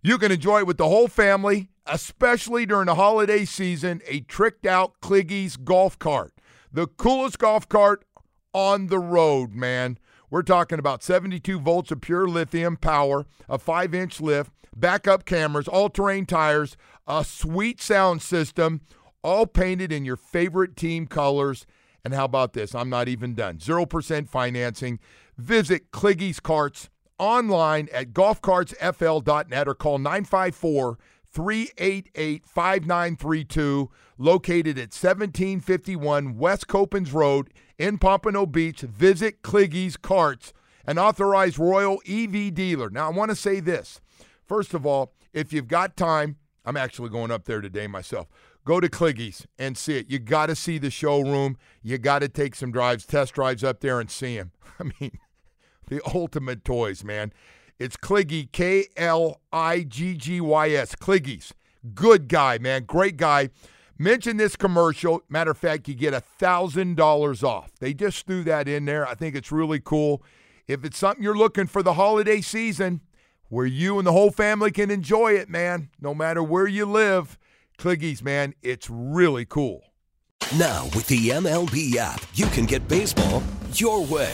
You 0.02 0.18
can 0.18 0.32
enjoy 0.32 0.60
it 0.60 0.68
with 0.68 0.78
the 0.78 0.88
whole 0.88 1.10
family, 1.10 1.68
especially 1.86 2.66
during 2.66 2.86
the 2.86 2.96
holiday 2.96 3.44
season. 3.44 4.02
A 4.08 4.22
tricked 4.22 4.66
out 4.66 5.02
Kliggy's 5.02 5.58
golf 5.58 6.00
cart. 6.00 6.32
The 6.72 6.88
coolest 6.88 7.40
golf 7.40 7.68
cart 7.68 8.06
on 8.54 8.88
the 8.88 9.00
road, 9.00 9.54
man. 9.54 9.98
We're 10.30 10.44
talking 10.44 10.80
about 10.80 11.04
72 11.04 11.60
volts 11.60 11.92
of 11.92 12.02
pure 12.02 12.28
lithium 12.28 12.76
power, 12.76 13.26
a 13.48 13.58
5 13.58 13.94
inch 13.94 14.20
lift, 14.20 14.52
backup 14.76 15.26
cameras, 15.26 15.68
all 15.68 15.90
terrain 15.90 16.26
tires, 16.26 16.76
a 17.08 17.24
sweet 17.24 17.82
sound 17.82 18.22
system, 18.22 18.82
all 19.24 19.48
painted 19.48 19.92
in 19.92 20.04
your 20.04 20.18
favorite 20.18 20.76
team 20.76 21.08
colors. 21.08 21.66
And 22.04 22.14
how 22.14 22.26
about 22.26 22.54
this? 22.54 22.76
I'm 22.76 22.90
not 22.90 23.08
even 23.08 23.36
done. 23.36 23.58
0% 23.58 24.30
financing. 24.30 25.00
Visit 25.38 25.92
Kliggy's 25.92 26.40
Carts 26.40 26.90
online 27.18 27.88
at 27.94 28.14
golfcartsfl.net 28.14 29.68
or 29.68 29.76
call 29.76 29.98
954 29.98 30.98
388 31.30 32.46
5932, 32.46 33.92
located 34.18 34.78
at 34.78 34.94
1751 34.94 36.38
West 36.38 36.68
Copans 36.68 37.12
Road 37.12 37.54
in 37.78 37.98
Pompano 37.98 38.46
Beach. 38.46 38.82
Visit 38.82 39.42
Kliggy's 39.42 39.98
Carts, 39.98 40.54
an 40.86 40.98
authorized 40.98 41.60
Royal 41.60 42.02
EV 42.08 42.54
dealer. 42.54 42.90
Now, 42.90 43.08
I 43.08 43.12
want 43.12 43.30
to 43.30 43.36
say 43.36 43.60
this. 43.60 44.02
First 44.46 44.74
of 44.74 44.86
all, 44.86 45.14
if 45.34 45.52
you've 45.52 45.68
got 45.68 45.98
time, 45.98 46.38
I'm 46.66 46.78
actually 46.78 47.10
going 47.10 47.32
up 47.32 47.46
there 47.46 47.62
today 47.62 47.88
myself. 47.88 48.28
Go 48.66 48.82
to 48.82 48.90
Kliggy's 48.90 49.48
and 49.58 49.78
see 49.78 49.98
it. 49.98 50.10
You 50.10 50.20
got 50.20 50.48
to 50.48 50.56
see 50.56 50.78
the 50.78 50.90
showroom. 50.90 51.58
You 51.82 51.98
got 51.98 52.20
to 52.20 52.28
take 52.28 52.56
some 52.56 52.72
drives, 52.72 53.06
test 53.06 53.34
drives 53.34 53.64
up 53.64 53.80
there 53.80 54.00
and 54.00 54.12
see 54.12 54.38
them. 54.38 54.52
I 54.80 54.84
mean, 55.00 55.12
the 55.88 56.02
ultimate 56.14 56.66
toys, 56.66 57.04
man. 57.04 57.32
It's 57.80 57.96
Kliggy, 57.96 58.52
K 58.52 58.88
L 58.98 59.40
I 59.54 59.84
G 59.84 60.16
G 60.16 60.42
Y 60.42 60.72
S. 60.72 60.96
Kliggy's. 60.96 61.54
Good 61.94 62.28
guy, 62.28 62.58
man. 62.58 62.84
Great 62.84 63.18
guy. 63.18 63.50
Mention 64.00 64.38
this 64.38 64.56
commercial. 64.56 65.24
Matter 65.28 65.52
of 65.52 65.58
fact, 65.58 65.88
you 65.88 65.96
get 65.96 66.14
a 66.14 66.24
$1,000 66.40 67.44
off. 67.44 67.72
They 67.80 67.94
just 67.94 68.28
threw 68.28 68.44
that 68.44 68.68
in 68.68 68.86
there. 68.86 69.08
I 69.08 69.16
think 69.16 69.36
it's 69.36 69.52
really 69.52 69.80
cool. 69.80 70.22
If 70.68 70.86
it's 70.86 70.98
something 70.98 71.24
you're 71.24 71.38
looking 71.38 71.66
for 71.66 71.82
the 71.82 71.94
holiday 71.94 72.42
season 72.42 73.02
where 73.50 73.66
you 73.66 73.98
and 73.98 74.06
the 74.06 74.12
whole 74.12 74.32
family 74.32 74.72
can 74.72 74.92
enjoy 74.92 75.34
it, 75.34 75.50
man, 75.50 75.90
no 76.00 76.14
matter 76.14 76.44
where 76.44 76.68
you 76.68 76.86
live, 76.86 77.40
Kliggy's, 77.80 78.22
man, 78.22 78.54
it's 78.62 78.90
really 78.90 79.46
cool. 79.46 79.82
Now, 80.58 80.86
with 80.96 81.08
the 81.08 81.30
MLB 81.30 81.96
app, 81.96 82.22
you 82.34 82.46
can 82.48 82.66
get 82.66 82.88
baseball 82.88 83.42
your 83.74 84.06
way. 84.06 84.34